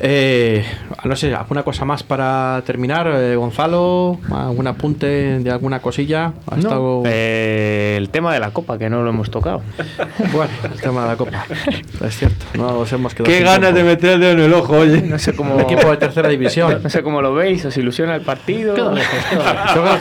Eh, 0.00 0.64
no 1.04 1.16
sé, 1.16 1.34
¿alguna 1.34 1.62
cosa 1.64 1.84
más 1.84 2.02
para 2.02 2.62
terminar, 2.64 3.08
eh, 3.12 3.34
Gonzalo? 3.36 4.18
¿Algún 4.30 4.66
apunte 4.68 5.06
de 5.40 5.50
alguna 5.50 5.80
cosilla? 5.80 6.32
¿Ha 6.46 6.54
No, 6.56 6.58
estado- 6.58 7.02
eh, 7.06 7.94
el 7.98 8.08
tema 8.10 8.32
de 8.32 8.40
la 8.40 8.50
copa, 8.52 8.78
que 8.78 8.88
no 8.88 9.02
lo 9.02 9.10
hemos 9.10 9.30
tocado. 9.30 9.62
Bueno, 10.32 10.50
el 10.72 10.80
tema 10.80 11.02
de 11.02 11.08
la 11.08 11.16
copa. 11.16 11.44
Es 12.04 12.16
cierto, 12.16 12.44
no 12.54 12.72
nos 12.72 12.92
hemos 12.92 13.14
quedado 13.14 13.32
Qué 13.32 13.40
ganas 13.42 13.72
de 13.74 13.82
meter 13.82 14.10
el 14.14 14.20
dedo 14.20 14.32
en 14.32 14.40
el 14.40 14.54
ojo, 14.54 14.76
oye. 14.76 15.00
No 15.02 15.18
sé 15.18 15.34
cómo. 15.34 15.54
Un 15.54 15.60
equipo 15.62 15.90
de 15.90 15.96
tercera 15.96 16.28
división. 16.28 16.80
No 16.82 16.90
sé 16.90 17.02
cómo 17.02 17.22
lo 17.22 17.34
veis, 17.34 17.64
os 17.64 17.76
ilusiona 17.76 18.14
el 18.14 18.22
partido. 18.22 18.74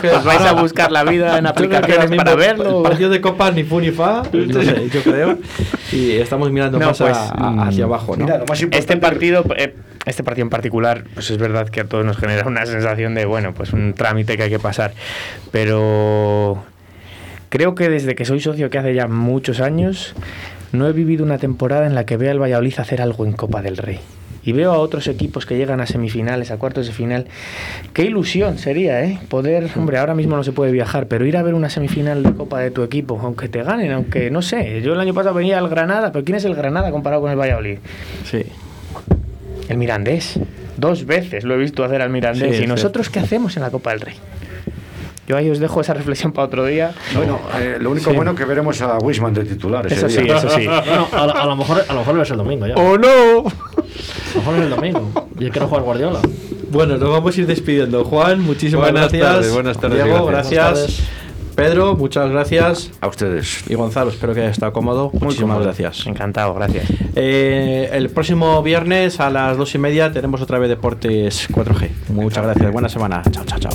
Que 0.02 0.10
Os 0.12 0.24
vais 0.24 0.41
a 0.41 0.54
buscar 0.54 0.91
la 0.91 1.04
vida 1.04 1.38
en 1.38 1.48
aplicaciones 1.48 2.10
mismo 2.10 2.24
para 2.24 2.36
verlo. 2.36 2.78
El 2.78 2.84
partido 2.84 3.10
de 3.10 3.22
copa 3.22 3.52
ni 3.52 3.64
fu 3.64 3.80
ni 3.80 3.91
fa, 3.91 4.24
no 4.32 4.62
sé, 4.64 4.89
yo 4.89 5.02
creo. 5.04 5.38
Y 5.91 6.12
estamos 6.18 6.52
mirando 6.52 6.78
No, 6.80 6.88
más 6.88 6.98
pues, 6.98 7.16
a- 7.18 7.30
a- 7.30 7.50
mm, 7.52 7.60
hacia 7.62 7.84
abajo, 7.86 8.16
¿no? 8.18 8.26
Mira, 8.26 8.38
lo 8.39 8.45
más 8.45 8.62
importante... 8.62 8.78
Este 8.78 8.98
partido, 8.98 9.43
eh, 9.56 9.74
este 10.06 10.24
partido 10.24 10.44
en 10.44 10.50
particular, 10.50 11.04
pues 11.14 11.30
es 11.32 11.38
verdad 11.38 11.68
que 11.70 11.82
a 11.82 11.86
todos 11.86 12.06
nos 12.06 12.18
genera 12.18 12.48
una 12.48 12.66
sensación 12.66 13.14
de, 13.14 13.26
bueno, 13.26 13.54
pues 13.54 13.74
un 13.74 13.94
trámite 13.94 14.38
que 14.38 14.44
hay 14.44 14.50
que 14.50 14.60
pasar. 14.60 14.94
Pero 15.52 16.64
creo 17.50 17.76
que 17.76 17.90
desde 17.90 18.16
que 18.16 18.26
soy 18.26 18.40
socio, 18.40 18.70
que 18.70 18.78
hace 18.78 18.94
ya 18.94 19.08
muchos 19.08 19.60
años, 19.60 20.16
no 20.72 20.88
he 20.88 20.94
vivido 20.94 21.26
una 21.26 21.38
temporada 21.38 21.88
en 21.88 21.96
la 21.96 22.06
que 22.06 22.18
vea 22.18 22.32
al 22.32 22.42
Valladolid 22.42 22.74
hacer 22.78 23.02
algo 23.02 23.26
en 23.26 23.34
Copa 23.34 23.62
del 23.62 23.78
Rey. 23.78 24.00
Y 24.44 24.54
veo 24.54 24.72
a 24.72 24.78
otros 24.78 25.10
equipos 25.10 25.46
que 25.46 25.58
llegan 25.58 25.82
a 25.82 25.86
semifinales, 25.86 26.52
a 26.52 26.58
cuartos 26.58 26.88
de 26.88 26.94
final. 26.94 27.26
Qué 27.92 28.04
ilusión 28.04 28.58
sería, 28.58 29.04
¿eh? 29.04 29.20
Poder, 29.28 29.70
hombre, 29.76 29.98
ahora 29.98 30.16
mismo 30.16 30.38
no 30.38 30.44
se 30.46 30.54
puede 30.54 30.72
viajar, 30.72 31.08
pero 31.08 31.26
ir 31.26 31.36
a 31.36 31.44
ver 31.44 31.54
una 31.54 31.70
semifinal 31.70 32.24
de 32.24 32.32
Copa 32.32 32.62
de 32.62 32.72
tu 32.72 32.82
equipo, 32.84 33.20
aunque 33.22 33.50
te 33.50 33.62
ganen, 33.62 33.92
aunque 33.92 34.32
no 34.32 34.42
sé. 34.42 34.82
Yo 34.82 34.94
el 34.94 35.02
año 35.02 35.14
pasado 35.14 35.36
venía 35.36 35.58
al 35.58 35.68
Granada, 35.68 36.14
pero 36.14 36.24
¿quién 36.24 36.38
es 36.38 36.46
el 36.46 36.56
Granada 36.56 36.92
comparado 36.92 37.24
con 37.24 37.32
el 37.32 37.38
Valladolid? 37.38 37.80
Sí. 38.24 38.46
El 39.70 39.78
Mirandés. 39.78 40.39
Dos 40.78 41.05
veces 41.05 41.43
lo 41.43 41.55
he 41.55 41.57
visto 41.57 41.84
hacer 41.84 42.01
al 42.01 42.09
Mirandés. 42.09 42.57
Sí, 42.57 42.63
¿Y 42.63 42.68
nosotros 42.68 43.09
qué 43.09 43.20
hacemos 43.20 43.55
en 43.57 43.63
la 43.63 43.70
Copa 43.72 43.91
del 43.91 44.01
Rey? 44.01 44.15
Yo 45.28 45.36
ahí 45.36 45.49
os 45.49 45.59
dejo 45.59 45.82
esa 45.82 45.93
reflexión 45.93 46.32
para 46.32 46.45
otro 46.47 46.65
día. 46.65 46.93
Bueno, 47.13 47.39
eh, 47.59 47.78
lo 47.82 47.91
único 47.91 48.11
Sí. 48.11 48.15
bueno 48.15 48.34
que 48.34 48.45
veremos 48.45 48.82
a 48.82 48.97
Wisman 48.99 49.34
de 49.34 49.43
titular 49.43 49.86
ese 49.86 49.95
Eso 49.95 50.09
sí, 50.09 50.22
día. 50.22 50.38
eso 50.38 50.49
sí. 50.49 50.65
Bueno, 50.86 51.07
a, 51.11 51.24
a 51.41 51.45
lo 51.45 51.55
mejor, 51.57 51.84
a 51.86 51.93
lo 51.93 51.99
mejor 51.99 52.22
es 52.22 52.32
el 52.32 52.38
domingo 52.38 52.65
ya. 52.65 52.76
¡Oh, 52.76 52.97
no! 52.97 53.07
A 53.07 54.36
lo 54.36 54.39
mejor 54.39 54.55
es 54.55 54.61
el 54.61 54.70
domingo. 54.70 55.28
Y 55.38 55.49
quiero 55.49 55.68
jugar 55.68 55.84
Guardiola. 55.84 56.20
Bueno, 56.70 56.97
nos 56.97 57.09
vamos 57.09 57.36
a 57.38 57.41
ir 57.41 57.47
despidiendo. 57.47 58.05
Juan, 58.05 58.39
muchísimas 58.41 58.91
Buenas 58.91 59.11
gracias. 59.11 59.34
tardes, 59.34 59.53
buenas 59.53 59.78
tardes 59.80 60.03
Diego, 60.03 60.26
gracias. 60.28 60.80
gracias. 60.80 61.01
Pedro, 61.58 61.95
muchas 61.95 62.30
gracias. 62.30 62.91
A 63.01 63.08
ustedes. 63.08 63.68
Y 63.68 63.74
Gonzalo, 63.74 64.12
espero 64.12 64.36
que 64.36 64.41
haya 64.41 64.51
estado 64.51 64.72
cómodo. 64.72 65.10
muchísimas 65.12 65.55
cómodo. 65.55 65.64
gracias. 65.64 66.05
Encantado, 66.05 66.53
gracias. 66.53 66.86
Eh, 67.16 67.89
el 67.93 68.12
próximo 68.12 68.62
viernes 68.62 69.20
a 69.20 69.32
las 69.32 69.58
dos 69.58 69.74
y 69.74 69.80
media 69.80 70.12
tenemos 70.12 70.39
otra 70.39 70.60
vez 70.60 70.70
Deportes 70.70 71.49
4G. 71.49 71.89
Muchas 72.10 72.43
gracias. 72.43 72.72
Buena 72.72 72.89
semana. 72.89 73.24
Chao, 73.32 73.43
chao, 73.43 73.60
chao. 73.60 73.72